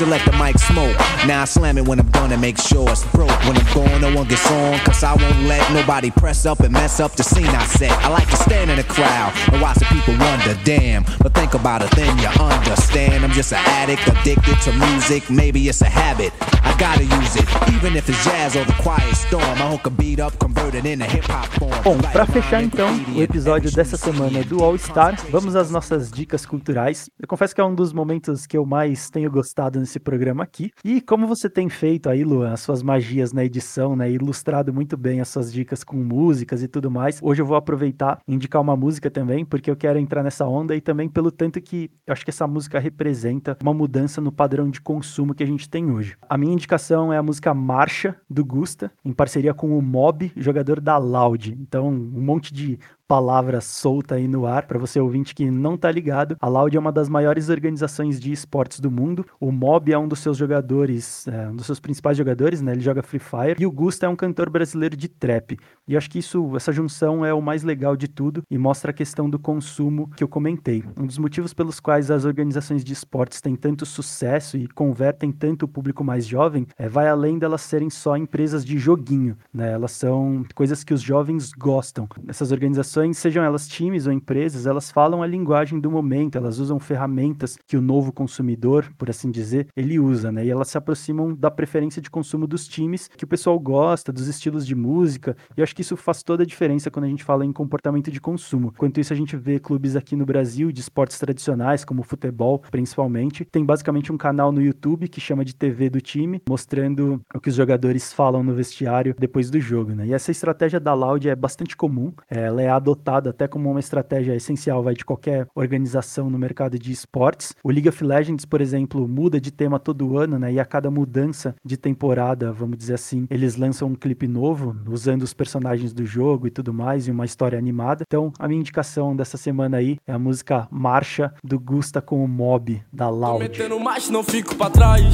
To 0.00 0.06
let 0.06 0.24
the 0.24 0.32
mic 0.38 0.58
smoke. 0.58 0.96
Now 1.26 1.42
I 1.42 1.44
slam 1.44 1.76
it 1.76 1.86
when 1.86 2.00
I'm 2.00 2.10
done 2.10 2.32
and 2.32 2.40
make 2.40 2.56
sure 2.56 2.88
it's 2.88 3.04
broke. 3.12 3.28
When 3.44 3.54
I'm 3.54 3.74
gone, 3.74 4.00
no 4.00 4.14
one 4.16 4.26
gets 4.26 4.50
on, 4.50 4.78
cause 4.78 5.04
I 5.04 5.14
won't 5.14 5.42
let 5.42 5.70
nobody 5.72 6.10
press 6.10 6.46
up 6.46 6.60
and 6.60 6.72
mess 6.72 7.00
up 7.00 7.12
the 7.16 7.22
scene 7.22 7.44
I 7.46 7.64
set. 7.66 7.92
I 8.02 8.08
like 8.08 8.28
to 8.30 8.36
stand 8.36 8.70
in 8.70 8.78
the 8.78 8.84
crowd 8.84 9.34
and 9.52 9.60
watch 9.60 9.76
the 9.76 9.84
people 9.86 10.16
wonder, 10.16 10.56
damn. 10.64 11.04
But 11.20 11.34
think 11.34 11.52
about 11.52 11.82
it, 11.82 11.90
then 11.90 12.16
you 12.18 12.28
understand. 12.28 13.24
I'm 13.24 13.32
just 13.32 13.52
an 13.52 13.58
addict, 13.66 14.06
addicted 14.08 14.58
to 14.62 14.72
music, 14.72 15.28
maybe 15.28 15.68
it's 15.68 15.82
a 15.82 15.90
habit. 15.90 16.32
I 16.64 16.74
gotta 16.78 17.04
use 17.04 17.36
it. 17.36 17.46
Even 17.74 17.94
if 17.94 18.08
it's 18.08 18.24
jazz 18.24 18.56
or 18.56 18.64
the 18.64 18.72
quiet 18.80 19.14
storm, 19.14 19.44
I 19.44 19.68
hook 19.68 19.86
a 19.86 19.90
beat 19.90 20.18
up, 20.18 20.38
convert 20.38 20.74
it 20.74 20.86
into 20.86 21.04
hip 21.04 21.24
hop 21.24 21.46
form. 21.58 21.82
Bom, 21.82 21.98
pra 21.98 22.24
fechar 22.24 22.62
então 22.62 22.88
o 23.14 23.22
episódio 23.22 23.70
dessa 23.70 23.98
semana 23.98 24.42
do 24.44 24.64
All 24.64 24.78
Star, 24.78 25.14
vamos 25.30 25.54
às 25.56 25.70
nossas 25.70 26.10
dicas 26.10 26.46
culturais. 26.46 27.10
Eu 27.20 27.28
confesso 27.28 27.54
que 27.54 27.60
é 27.60 27.64
um 27.64 27.74
dos 27.74 27.92
momentos 27.92 28.46
que 28.46 28.56
eu 28.56 28.64
mais 28.64 29.10
tenho 29.10 29.30
gostado 29.30 29.78
nesse 29.78 29.89
programa 29.98 30.44
aqui. 30.44 30.70
E 30.84 31.00
como 31.00 31.26
você 31.26 31.48
tem 31.48 31.68
feito 31.68 32.08
aí, 32.08 32.22
Luan, 32.22 32.52
as 32.52 32.60
suas 32.60 32.82
magias 32.82 33.32
na 33.32 33.44
edição, 33.44 33.96
né, 33.96 34.10
ilustrado 34.10 34.72
muito 34.72 34.96
bem 34.96 35.20
as 35.20 35.28
suas 35.28 35.52
dicas 35.52 35.82
com 35.82 35.96
músicas 35.96 36.62
e 36.62 36.68
tudo 36.68 36.90
mais, 36.90 37.18
hoje 37.22 37.42
eu 37.42 37.46
vou 37.46 37.56
aproveitar 37.56 38.20
e 38.28 38.34
indicar 38.34 38.60
uma 38.60 38.76
música 38.76 39.10
também, 39.10 39.44
porque 39.44 39.70
eu 39.70 39.76
quero 39.76 39.98
entrar 39.98 40.22
nessa 40.22 40.46
onda 40.46 40.76
e 40.76 40.80
também 40.80 41.08
pelo 41.08 41.30
tanto 41.30 41.60
que 41.60 41.90
eu 42.06 42.12
acho 42.12 42.24
que 42.24 42.30
essa 42.30 42.46
música 42.46 42.78
representa 42.78 43.56
uma 43.62 43.74
mudança 43.74 44.20
no 44.20 44.30
padrão 44.30 44.70
de 44.70 44.80
consumo 44.80 45.34
que 45.34 45.42
a 45.42 45.46
gente 45.46 45.68
tem 45.68 45.90
hoje. 45.90 46.16
A 46.28 46.36
minha 46.36 46.52
indicação 46.52 47.12
é 47.12 47.18
a 47.18 47.22
música 47.22 47.54
Marcha, 47.54 48.16
do 48.28 48.44
Gusta, 48.44 48.92
em 49.04 49.12
parceria 49.12 49.54
com 49.54 49.76
o 49.76 49.82
Mob, 49.82 50.32
jogador 50.36 50.80
da 50.80 50.98
Loud. 50.98 51.56
Então, 51.60 51.88
um 51.88 52.20
monte 52.20 52.52
de 52.52 52.78
palavra 53.10 53.60
solta 53.60 54.14
aí 54.14 54.28
no 54.28 54.46
ar 54.46 54.68
para 54.68 54.78
você 54.78 55.00
ouvinte 55.00 55.34
que 55.34 55.50
não 55.50 55.76
tá 55.76 55.90
ligado. 55.90 56.36
A 56.40 56.46
Loud 56.46 56.76
é 56.76 56.78
uma 56.78 56.92
das 56.92 57.08
maiores 57.08 57.48
organizações 57.48 58.20
de 58.20 58.30
esportes 58.30 58.78
do 58.78 58.88
mundo. 58.88 59.26
O 59.40 59.50
Mob 59.50 59.92
é 59.92 59.98
um 59.98 60.06
dos 60.06 60.20
seus 60.20 60.36
jogadores, 60.36 61.26
é, 61.26 61.48
um 61.48 61.56
dos 61.56 61.66
seus 61.66 61.80
principais 61.80 62.16
jogadores, 62.16 62.62
né? 62.62 62.70
Ele 62.70 62.80
joga 62.80 63.02
Free 63.02 63.18
Fire. 63.18 63.56
E 63.58 63.66
o 63.66 63.72
Gusta 63.72 64.06
é 64.06 64.08
um 64.08 64.14
cantor 64.14 64.48
brasileiro 64.48 64.96
de 64.96 65.08
trap. 65.08 65.58
E 65.88 65.96
acho 65.96 66.08
que 66.08 66.20
isso, 66.20 66.54
essa 66.54 66.70
junção 66.70 67.26
é 67.26 67.34
o 67.34 67.42
mais 67.42 67.64
legal 67.64 67.96
de 67.96 68.06
tudo 68.06 68.44
e 68.48 68.56
mostra 68.56 68.92
a 68.92 68.94
questão 68.94 69.28
do 69.28 69.40
consumo 69.40 70.08
que 70.16 70.22
eu 70.22 70.28
comentei. 70.28 70.84
Um 70.96 71.04
dos 71.04 71.18
motivos 71.18 71.52
pelos 71.52 71.80
quais 71.80 72.12
as 72.12 72.24
organizações 72.24 72.84
de 72.84 72.92
esportes 72.92 73.40
têm 73.40 73.56
tanto 73.56 73.84
sucesso 73.84 74.56
e 74.56 74.68
convertem 74.68 75.32
tanto 75.32 75.64
o 75.64 75.68
público 75.68 76.04
mais 76.04 76.24
jovem 76.24 76.64
é, 76.78 76.88
vai 76.88 77.08
além 77.08 77.40
delas 77.40 77.62
serem 77.62 77.90
só 77.90 78.16
empresas 78.16 78.64
de 78.64 78.78
joguinho, 78.78 79.36
né? 79.52 79.72
Elas 79.72 79.90
são 79.90 80.44
coisas 80.54 80.84
que 80.84 80.94
os 80.94 81.02
jovens 81.02 81.50
gostam. 81.50 82.08
Essas 82.28 82.52
organizações 82.52 82.99
organizações, 83.00 83.18
sejam 83.18 83.42
elas 83.42 83.66
times 83.66 84.06
ou 84.06 84.12
empresas, 84.12 84.66
elas 84.66 84.90
falam 84.90 85.22
a 85.22 85.26
linguagem 85.26 85.80
do 85.80 85.90
momento, 85.90 86.36
elas 86.36 86.58
usam 86.58 86.78
ferramentas 86.78 87.56
que 87.66 87.76
o 87.76 87.80
novo 87.80 88.12
consumidor, 88.12 88.90
por 88.98 89.08
assim 89.10 89.30
dizer, 89.30 89.68
ele 89.76 89.98
usa, 89.98 90.30
né? 90.30 90.44
E 90.44 90.50
elas 90.50 90.68
se 90.68 90.78
aproximam 90.78 91.34
da 91.34 91.50
preferência 91.50 92.00
de 92.02 92.10
consumo 92.10 92.46
dos 92.46 92.66
times 92.66 93.08
que 93.08 93.24
o 93.24 93.26
pessoal 93.26 93.58
gosta, 93.58 94.12
dos 94.12 94.28
estilos 94.28 94.66
de 94.66 94.74
música, 94.74 95.36
e 95.56 95.60
eu 95.60 95.64
acho 95.64 95.74
que 95.74 95.82
isso 95.82 95.96
faz 95.96 96.22
toda 96.22 96.42
a 96.42 96.46
diferença 96.46 96.90
quando 96.90 97.04
a 97.04 97.08
gente 97.08 97.24
fala 97.24 97.44
em 97.44 97.52
comportamento 97.52 98.10
de 98.10 98.20
consumo. 98.20 98.72
Enquanto 98.74 99.00
isso, 99.00 99.12
a 99.12 99.16
gente 99.16 99.36
vê 99.36 99.58
clubes 99.58 99.96
aqui 99.96 100.14
no 100.14 100.26
Brasil 100.26 100.70
de 100.72 100.80
esportes 100.80 101.18
tradicionais, 101.18 101.84
como 101.84 102.02
futebol, 102.02 102.62
principalmente, 102.70 103.44
tem 103.44 103.64
basicamente 103.64 104.12
um 104.12 104.18
canal 104.18 104.52
no 104.52 104.60
YouTube 104.60 105.08
que 105.08 105.20
chama 105.20 105.44
de 105.44 105.54
TV 105.54 105.88
do 105.90 106.00
time, 106.00 106.42
mostrando 106.48 107.20
o 107.34 107.40
que 107.40 107.48
os 107.48 107.54
jogadores 107.54 108.12
falam 108.12 108.42
no 108.42 108.54
vestiário 108.54 109.14
depois 109.18 109.50
do 109.50 109.60
jogo, 109.60 109.92
né? 109.92 110.06
E 110.06 110.12
essa 110.12 110.30
estratégia 110.30 110.80
da 110.80 110.94
Loud 110.94 111.28
é 111.28 111.34
bastante 111.34 111.76
comum, 111.76 112.12
ela 112.28 112.62
é 112.62 112.68
adotada 112.90 113.30
até 113.30 113.46
como 113.46 113.70
uma 113.70 113.80
estratégia 113.80 114.34
essencial 114.34 114.82
vai, 114.82 114.94
de 114.94 115.04
qualquer 115.04 115.46
organização 115.54 116.28
no 116.28 116.38
mercado 116.38 116.78
de 116.78 116.92
esportes. 116.92 117.54
O 117.62 117.70
League 117.70 117.88
of 117.88 118.04
Legends, 118.04 118.44
por 118.44 118.60
exemplo, 118.60 119.06
muda 119.06 119.40
de 119.40 119.50
tema 119.50 119.78
todo 119.78 120.16
ano, 120.18 120.38
né? 120.38 120.52
E 120.52 120.60
a 120.60 120.64
cada 120.64 120.90
mudança 120.90 121.54
de 121.64 121.76
temporada, 121.76 122.52
vamos 122.52 122.76
dizer 122.76 122.94
assim, 122.94 123.26
eles 123.30 123.56
lançam 123.56 123.88
um 123.88 123.94
clipe 123.94 124.26
novo, 124.26 124.76
usando 124.88 125.22
os 125.22 125.32
personagens 125.32 125.92
do 125.92 126.04
jogo 126.04 126.46
e 126.46 126.50
tudo 126.50 126.72
mais, 126.72 127.06
e 127.06 127.10
uma 127.10 127.24
história 127.24 127.58
animada. 127.58 128.04
Então, 128.06 128.32
a 128.38 128.48
minha 128.48 128.60
indicação 128.60 129.14
dessa 129.14 129.36
semana 129.36 129.76
aí 129.76 129.98
é 130.06 130.12
a 130.12 130.18
música 130.18 130.66
Marcha 130.70 131.32
do 131.44 131.58
Gusta 131.58 132.00
com 132.00 132.24
o 132.24 132.28
Mob, 132.28 132.82
da 132.92 133.08
Loud. 133.08 133.40
Metendo 133.40 133.78
não 134.10 134.22
fico 134.22 134.54
trás. 134.70 135.04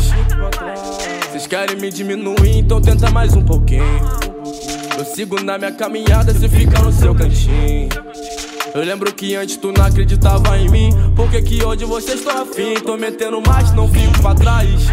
Vocês 1.29 1.47
querem 1.47 1.77
me 1.77 1.91
diminuir, 1.91 2.59
então 2.59 2.81
tenta 2.81 3.11
mais 3.11 3.35
um 3.35 3.45
pouquinho. 3.45 3.83
Eu 4.99 5.05
sigo 5.05 5.43
na 5.43 5.59
minha 5.59 5.73
caminhada, 5.73 6.33
você 6.33 6.49
fica 6.49 6.81
no 6.81 6.91
seu 6.91 7.15
cantinho. 7.15 7.89
Eu 8.75 8.83
lembro 8.83 9.15
que 9.15 9.35
antes 9.37 9.59
tu 9.59 9.71
não 9.71 9.85
acreditava 9.85 10.57
em 10.59 10.71
mim. 10.71 10.91
Por 11.15 11.31
que, 11.31 11.63
hoje 11.63 11.85
você 11.85 12.15
está 12.15 12.41
afim? 12.41 12.75
Tô 12.83 12.97
metendo 12.97 13.41
mais, 13.47 13.75
não 13.75 13.87
fico 13.89 14.23
pra 14.23 14.35
trás. 14.35 14.87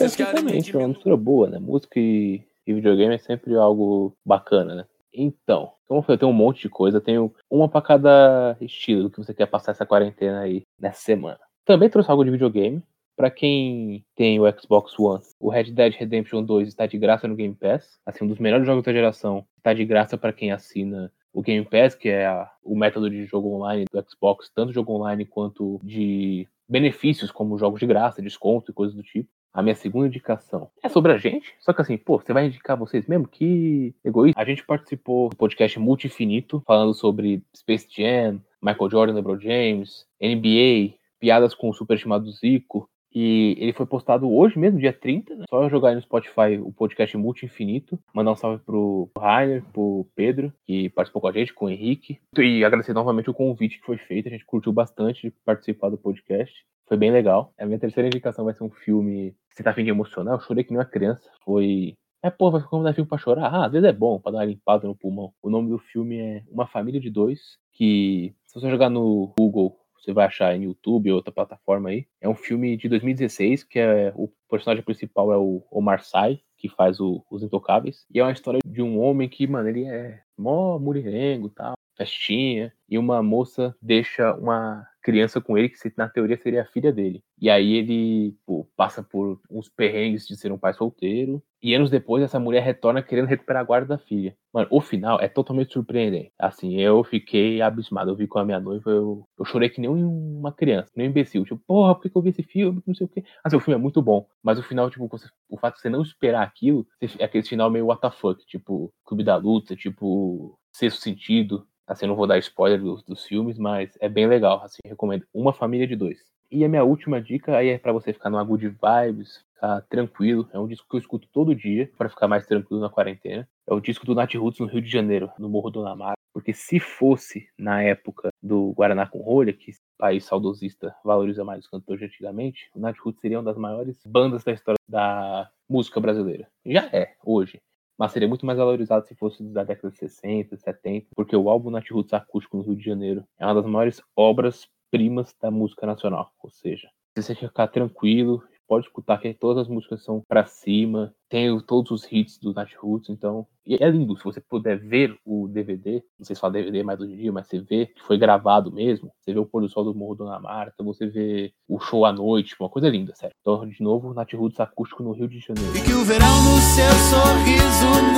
Exatamente, 0.00 0.74
é 0.74 0.78
uma 0.78 0.88
mistura 0.88 1.16
boa, 1.18 1.50
né? 1.50 1.58
Música 1.58 2.00
e, 2.00 2.42
e 2.66 2.72
videogame 2.72 3.14
é 3.14 3.18
sempre 3.18 3.54
algo 3.56 4.16
bacana, 4.24 4.74
né? 4.74 4.84
Então, 5.12 5.72
como 5.86 6.02
eu 6.08 6.16
tenho 6.16 6.30
um 6.30 6.34
monte 6.34 6.62
de 6.62 6.68
coisa, 6.70 7.00
tenho 7.00 7.30
uma 7.50 7.68
para 7.68 7.82
cada 7.82 8.56
estilo 8.60 9.04
do 9.04 9.10
que 9.10 9.18
você 9.18 9.34
quer 9.34 9.46
passar 9.46 9.72
essa 9.72 9.84
quarentena 9.84 10.40
aí 10.40 10.62
nessa 10.80 11.02
semana. 11.02 11.40
Também 11.66 11.90
trouxe 11.90 12.10
algo 12.10 12.24
de 12.24 12.30
videogame, 12.30 12.82
para 13.18 13.32
quem 13.32 14.06
tem 14.14 14.38
o 14.38 14.44
Xbox 14.60 14.96
One, 14.96 15.20
o 15.40 15.50
Red 15.50 15.72
Dead 15.72 15.92
Redemption 15.92 16.44
2 16.44 16.68
está 16.68 16.86
de 16.86 16.96
graça 16.96 17.26
no 17.26 17.34
Game 17.34 17.52
Pass. 17.52 17.98
Assim, 18.06 18.24
um 18.24 18.28
dos 18.28 18.38
melhores 18.38 18.64
jogos 18.64 18.84
da 18.84 18.92
geração. 18.92 19.44
Está 19.56 19.74
de 19.74 19.84
graça 19.84 20.16
para 20.16 20.32
quem 20.32 20.52
assina 20.52 21.12
o 21.32 21.42
Game 21.42 21.66
Pass, 21.66 21.96
que 21.96 22.08
é 22.08 22.26
a, 22.26 22.48
o 22.62 22.78
método 22.78 23.10
de 23.10 23.26
jogo 23.26 23.52
online 23.56 23.86
do 23.92 24.06
Xbox, 24.08 24.48
tanto 24.54 24.72
jogo 24.72 24.92
online 24.92 25.26
quanto 25.26 25.80
de 25.82 26.46
benefícios 26.68 27.32
como 27.32 27.58
jogos 27.58 27.80
de 27.80 27.86
graça, 27.86 28.22
desconto 28.22 28.70
e 28.70 28.74
coisas 28.74 28.94
do 28.94 29.02
tipo. 29.02 29.28
A 29.52 29.62
minha 29.62 29.74
segunda 29.74 30.06
indicação 30.06 30.70
é 30.80 30.88
sobre 30.88 31.10
a 31.10 31.18
gente, 31.18 31.56
só 31.58 31.72
que 31.72 31.82
assim, 31.82 31.96
pô, 31.96 32.20
você 32.20 32.32
vai 32.32 32.46
indicar 32.46 32.76
vocês 32.76 33.04
mesmo? 33.08 33.26
Que 33.26 33.92
egoísta. 34.04 34.40
A 34.40 34.44
gente 34.44 34.64
participou 34.64 35.30
do 35.30 35.36
podcast 35.36 35.76
Multi-Infinito, 35.80 36.62
falando 36.64 36.94
sobre 36.94 37.42
Space 37.56 37.88
Jam, 37.90 38.40
Michael 38.62 38.90
Jordan, 38.90 39.14
LeBron 39.14 39.40
James, 39.40 40.06
NBA, 40.22 40.94
piadas 41.18 41.52
com 41.52 41.68
o 41.70 41.74
superestimado 41.74 42.30
Zico, 42.30 42.88
e 43.20 43.56
ele 43.58 43.72
foi 43.72 43.84
postado 43.84 44.32
hoje 44.32 44.56
mesmo, 44.56 44.78
dia 44.78 44.92
30, 44.92 45.34
né? 45.34 45.44
Só 45.50 45.68
jogar 45.68 45.88
aí 45.88 45.96
no 45.96 46.00
Spotify 46.00 46.56
o 46.62 46.70
podcast 46.70 47.16
Multi 47.16 47.46
Infinito. 47.46 47.98
Mandar 48.14 48.30
um 48.30 48.36
salve 48.36 48.62
pro 48.64 49.10
Rainer, 49.18 49.64
pro 49.72 50.06
Pedro, 50.14 50.52
que 50.64 50.88
participou 50.90 51.20
com 51.20 51.26
a 51.26 51.32
gente, 51.32 51.52
com 51.52 51.66
o 51.66 51.68
Henrique. 51.68 52.20
E 52.36 52.64
agradecer 52.64 52.92
novamente 52.92 53.28
o 53.28 53.34
convite 53.34 53.80
que 53.80 53.86
foi 53.86 53.98
feito. 53.98 54.28
A 54.28 54.30
gente 54.30 54.46
curtiu 54.46 54.72
bastante 54.72 55.22
de 55.22 55.30
participar 55.44 55.88
do 55.88 55.98
podcast. 55.98 56.64
Foi 56.86 56.96
bem 56.96 57.10
legal. 57.10 57.52
A 57.58 57.66
minha 57.66 57.80
terceira 57.80 58.06
indicação 58.06 58.44
vai 58.44 58.54
ser 58.54 58.62
um 58.62 58.70
filme. 58.70 59.34
Você 59.52 59.64
tá 59.64 59.70
afim 59.70 59.82
de 59.82 59.90
emocionar? 59.90 60.34
Eu 60.34 60.40
chorei 60.40 60.62
que 60.62 60.70
nem 60.70 60.78
uma 60.78 60.84
criança. 60.84 61.28
Foi 61.44 61.96
é, 62.22 62.30
pô, 62.30 62.52
vai 62.52 62.60
ficar 62.60 62.76
um 62.76 62.94
filme 62.94 63.08
pra 63.08 63.18
chorar? 63.18 63.46
Ah, 63.52 63.66
às 63.66 63.72
vezes 63.72 63.88
é 63.88 63.92
bom, 63.92 64.20
pra 64.20 64.30
dar 64.30 64.38
uma 64.38 64.44
limpada 64.44 64.86
no 64.86 64.94
pulmão. 64.94 65.32
O 65.42 65.50
nome 65.50 65.70
do 65.70 65.78
filme 65.78 66.18
é 66.18 66.42
Uma 66.50 66.66
Família 66.66 67.00
de 67.00 67.10
Dois, 67.10 67.58
que 67.72 68.32
se 68.46 68.54
você 68.54 68.68
jogar 68.70 68.90
no 68.90 69.32
Google 69.38 69.76
você 69.98 70.12
vai 70.12 70.26
achar 70.26 70.54
em 70.54 70.64
YouTube 70.64 71.10
ou 71.10 71.16
outra 71.16 71.32
plataforma 71.32 71.90
aí. 71.90 72.06
É 72.20 72.28
um 72.28 72.34
filme 72.34 72.76
de 72.76 72.88
2016 72.88 73.64
que 73.64 73.78
é 73.78 74.12
o 74.16 74.28
personagem 74.48 74.84
principal 74.84 75.32
é 75.32 75.36
o 75.36 75.62
Omar 75.70 76.02
Sy, 76.02 76.42
que 76.56 76.68
faz 76.68 77.00
o, 77.00 77.24
Os 77.30 77.42
Intocáveis. 77.42 78.06
E 78.12 78.18
é 78.18 78.22
uma 78.22 78.32
história 78.32 78.60
de 78.64 78.82
um 78.82 79.00
homem 79.00 79.28
que, 79.28 79.46
mano, 79.46 79.68
ele 79.68 79.84
é 79.84 80.20
mó 80.36 80.78
mulherengo 80.78 81.48
tal, 81.50 81.74
festinha, 81.98 82.72
e 82.88 82.96
uma 82.96 83.22
moça 83.22 83.74
deixa 83.82 84.32
uma 84.34 84.86
criança 85.02 85.40
com 85.40 85.56
ele, 85.56 85.70
que 85.70 85.78
na 85.96 86.08
teoria 86.08 86.36
seria 86.36 86.62
a 86.62 86.66
filha 86.66 86.92
dele. 86.92 87.22
E 87.40 87.48
aí 87.48 87.74
ele 87.74 88.36
pô, 88.44 88.68
passa 88.76 89.02
por 89.02 89.40
uns 89.50 89.68
perrengues 89.68 90.26
de 90.26 90.36
ser 90.36 90.52
um 90.52 90.58
pai 90.58 90.74
solteiro. 90.74 91.42
E 91.62 91.74
anos 91.74 91.90
depois, 91.90 92.22
essa 92.22 92.38
mulher 92.38 92.62
retorna 92.62 93.02
querendo 93.02 93.26
recuperar 93.26 93.62
a 93.62 93.64
guarda 93.64 93.96
da 93.96 93.98
filha. 93.98 94.36
Mano, 94.52 94.68
o 94.70 94.80
final 94.80 95.18
é 95.18 95.26
totalmente 95.28 95.72
surpreendente. 95.72 96.32
Assim, 96.38 96.78
eu 96.78 97.02
fiquei 97.02 97.62
abismado. 97.62 98.10
Eu 98.10 98.16
vi 98.16 98.26
com 98.26 98.38
a 98.38 98.44
minha 98.44 98.60
noiva, 98.60 98.90
eu, 98.90 99.26
eu 99.38 99.44
chorei 99.44 99.70
que 99.70 99.80
nem 99.80 99.88
uma 99.90 100.52
criança, 100.52 100.90
nem 100.94 101.06
um 101.06 101.10
imbecil. 101.10 101.42
Tipo, 101.44 101.60
porra, 101.66 101.94
por 101.94 102.10
que 102.10 102.16
eu 102.16 102.22
vi 102.22 102.28
esse 102.30 102.42
filme? 102.42 102.82
Não 102.86 102.94
sei 102.94 103.06
o 103.06 103.08
quê. 103.08 103.24
Assim, 103.42 103.56
o 103.56 103.60
filme 103.60 103.78
é 103.78 103.82
muito 103.82 104.02
bom. 104.02 104.26
Mas 104.42 104.58
o 104.58 104.62
final, 104.62 104.90
tipo, 104.90 105.08
você, 105.08 105.26
o 105.48 105.58
fato 105.58 105.76
de 105.76 105.80
você 105.80 105.88
não 105.88 106.02
esperar 106.02 106.42
aquilo, 106.42 106.86
é 107.18 107.24
aquele 107.24 107.44
final 107.44 107.70
meio 107.70 107.90
WTF, 107.90 108.44
tipo, 108.46 108.92
Clube 109.04 109.24
da 109.24 109.36
Luta, 109.36 109.74
tipo, 109.74 110.58
Sexto 110.70 111.00
Sentido. 111.00 111.66
Assim, 111.88 112.06
não 112.06 112.14
vou 112.14 112.26
dar 112.26 112.38
spoiler 112.38 112.78
dos, 112.78 113.02
dos 113.02 113.24
filmes, 113.24 113.58
mas 113.58 113.96
é 113.98 114.08
bem 114.10 114.26
legal. 114.26 114.62
Assim, 114.62 114.78
recomendo. 114.84 115.24
Uma 115.32 115.54
família 115.54 115.86
de 115.86 115.96
dois. 115.96 116.18
E 116.50 116.64
a 116.64 116.68
minha 116.68 116.84
última 116.84 117.20
dica 117.20 117.56
aí 117.56 117.70
é 117.70 117.78
para 117.78 117.92
você 117.92 118.12
ficar 118.12 118.28
numa 118.28 118.44
good 118.44 118.68
vibes, 118.68 119.44
ficar 119.54 119.80
tranquilo. 119.82 120.48
É 120.52 120.58
um 120.58 120.68
disco 120.68 120.86
que 120.88 120.96
eu 120.96 121.00
escuto 121.00 121.26
todo 121.32 121.54
dia 121.54 121.90
para 121.96 122.10
ficar 122.10 122.28
mais 122.28 122.46
tranquilo 122.46 122.80
na 122.80 122.90
quarentena. 122.90 123.48
É 123.66 123.72
o 123.72 123.80
disco 123.80 124.04
do 124.04 124.14
Nat 124.14 124.34
Roots 124.34 124.60
no 124.60 124.66
Rio 124.66 124.82
de 124.82 124.90
Janeiro, 124.90 125.30
no 125.38 125.48
Morro 125.48 125.70
do 125.70 125.82
Namar. 125.82 126.14
Porque 126.32 126.52
se 126.52 126.78
fosse 126.78 127.48
na 127.58 127.82
época 127.82 128.28
do 128.42 128.72
Guaraná 128.72 129.06
com 129.06 129.20
Rolha, 129.20 129.52
que 129.52 129.72
país 129.98 130.24
saudosista 130.24 130.94
valoriza 131.02 131.42
mais 131.42 131.64
os 131.64 131.70
cantores 131.70 132.00
de 132.00 132.06
antigamente, 132.06 132.70
o 132.74 132.78
Nat 132.78 132.96
Roots 132.98 133.20
seria 133.20 133.38
uma 133.38 133.44
das 133.44 133.56
maiores 133.56 134.00
bandas 134.06 134.44
da 134.44 134.52
história 134.52 134.78
da 134.88 135.50
música 135.68 135.98
brasileira. 135.98 136.48
Já 136.64 136.84
é, 136.92 137.14
hoje 137.24 137.60
mas 137.98 138.12
seria 138.12 138.28
muito 138.28 138.46
mais 138.46 138.58
valorizado 138.58 139.06
se 139.06 139.14
fosse 139.14 139.42
da 139.42 139.64
década 139.64 139.90
de 139.90 139.98
60, 139.98 140.56
70, 140.56 141.08
porque 141.16 141.34
o 141.34 141.50
álbum 141.50 141.70
Nat 141.70 141.90
Roots 141.90 142.14
Acústico 142.14 142.56
no 142.56 142.62
Rio 142.62 142.76
de 142.76 142.84
Janeiro 142.84 143.24
é 143.38 143.44
uma 143.44 143.54
das 143.54 143.66
maiores 143.66 144.00
obras 144.16 144.68
primas 144.90 145.34
da 145.40 145.50
música 145.50 145.86
nacional, 145.86 146.32
ou 146.42 146.50
seja, 146.50 146.88
se 147.16 147.22
você 147.22 147.34
ficar 147.34 147.66
tranquilo, 147.68 148.42
pode 148.68 148.86
escutar 148.86 149.18
que 149.18 149.32
todas 149.32 149.62
as 149.62 149.68
músicas 149.68 150.04
são 150.04 150.22
pra 150.28 150.44
cima, 150.44 151.12
tem 151.28 151.58
todos 151.60 151.90
os 151.90 152.12
hits 152.12 152.38
do 152.38 152.52
Nat 152.52 152.72
Roots, 152.76 153.08
então. 153.08 153.46
É 153.68 153.90
lindo, 153.90 154.16
se 154.16 154.24
você 154.24 154.40
puder 154.40 154.78
ver 154.78 155.14
o 155.26 155.46
DVD, 155.46 156.02
não 156.18 156.24
sei 156.24 156.34
se 156.34 156.40
fala 156.40 156.54
DVD 156.54 156.82
mais 156.82 157.00
hoje 157.00 157.12
em 157.12 157.16
dia, 157.16 157.32
mas 157.32 157.46
você 157.46 157.60
vê 157.60 157.86
que 157.86 158.02
foi 158.02 158.16
gravado 158.16 158.72
mesmo, 158.72 159.10
você 159.20 159.32
vê 159.32 159.38
o 159.38 159.44
pôr 159.44 159.60
do 159.60 159.68
sol 159.68 159.84
do 159.84 159.94
Morro 159.94 160.14
Dona 160.14 160.40
Marta, 160.40 160.82
você 160.82 161.06
vê 161.06 161.52
o 161.68 161.78
show 161.78 162.06
à 162.06 162.12
noite, 162.12 162.56
uma 162.58 162.70
coisa 162.70 162.88
linda, 162.88 163.14
sério. 163.14 163.34
Então, 163.40 163.66
de 163.68 163.82
novo, 163.82 164.14
Nat 164.14 164.32
Roots 164.32 164.60
acústico 164.60 165.02
no 165.02 165.12
Rio 165.12 165.28
de 165.28 165.40
Janeiro. 165.40 165.76
E 165.76 165.82
que 165.82 165.92
o 165.92 166.04
verão 166.04 166.42
no 166.44 166.58
seu 166.58 166.92
sorriso 167.10 168.17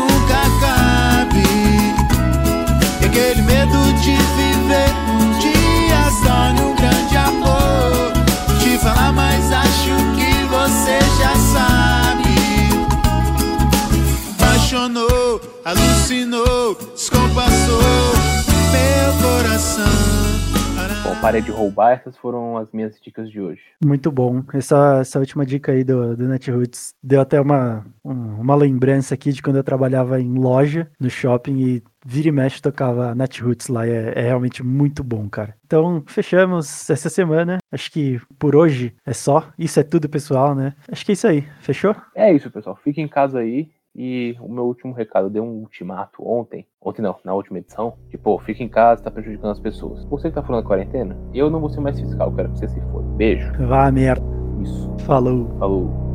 Bom, 21.31 21.37
parei 21.37 21.43
de 21.43 21.51
roubar, 21.53 21.93
essas 21.93 22.16
foram 22.16 22.57
as 22.57 22.72
minhas 22.72 23.01
dicas 23.01 23.31
de 23.31 23.41
hoje. 23.41 23.61
Muito 23.85 24.11
bom. 24.11 24.43
Essa, 24.53 24.99
essa 25.01 25.18
última 25.20 25.47
dica 25.47 25.70
aí 25.72 25.85
do, 25.85 26.16
do 26.16 26.26
Netroots 26.28 26.93
deu 27.03 27.20
até 27.20 27.41
uma, 27.41 27.87
um- 28.05 28.41
uma 28.41 28.55
lembrança 28.57 29.14
aqui 29.14 29.33
de 29.33 29.41
quando 29.41 29.57
eu 29.57 29.64
trabalhava 29.64 30.20
em 30.20 30.35
loja, 30.39 30.91
no 30.99 31.09
shopping, 31.09 31.59
e 31.61 31.83
vira 32.05 32.28
e 32.28 32.33
mexe 32.33 32.61
tocava 32.61 33.14
Netroots 33.14 33.68
lá. 33.68 33.87
É, 33.87 34.12
é 34.16 34.22
realmente 34.22 34.62
muito 34.62 35.05
bom, 35.05 35.28
cara. 35.28 35.55
Então, 35.64 36.03
fechamos 36.07 36.91
essa 36.91 37.09
semana. 37.09 37.59
Acho 37.70 37.93
que 37.93 38.20
por 38.39 38.57
hoje 38.57 38.93
é 39.07 39.12
só. 39.12 39.49
Isso 39.59 39.78
é 39.78 39.85
tudo, 39.85 40.09
pessoal, 40.09 40.55
né? 40.55 40.74
Acho 40.91 41.05
que 41.07 41.12
é 41.12 41.14
isso 41.14 41.28
aí. 41.28 41.43
Fechou? 41.61 41.95
É 42.14 42.33
isso, 42.33 42.51
pessoal. 42.51 42.76
Fique 42.83 43.01
em 43.01 43.07
casa 43.09 43.39
aí. 43.39 43.68
E 43.95 44.36
o 44.41 44.49
meu 44.49 44.64
último 44.64 44.93
recado, 44.93 45.26
eu 45.26 45.30
dei 45.30 45.43
um 45.43 45.59
ultimato 45.61 46.26
ontem, 46.26 46.66
ontem 46.80 47.03
não, 47.03 47.16
na 47.24 47.34
última 47.34 47.59
edição, 47.59 47.95
pô, 48.22 48.38
fica 48.38 48.62
em 48.62 48.68
casa, 48.68 49.03
tá 49.03 49.11
prejudicando 49.11 49.51
as 49.51 49.61
pessoas. 49.61 50.05
Você 50.05 50.28
que 50.28 50.34
tá 50.34 50.43
falando 50.43 50.62
da 50.62 50.68
quarentena, 50.68 51.18
eu 51.34 51.51
não 51.51 51.61
vou 51.61 51.70
ser 51.70 51.80
mais 51.80 51.99
fiscal, 51.99 52.32
quero 52.32 52.51
que 52.53 52.59
você 52.59 52.68
se 52.68 52.80
foda. 52.93 53.07
Beijo. 53.16 53.53
Vá, 53.66 53.91
merda. 53.91 54.24
Isso. 54.61 54.91
Falou. 55.01 55.49
Falou. 55.59 56.09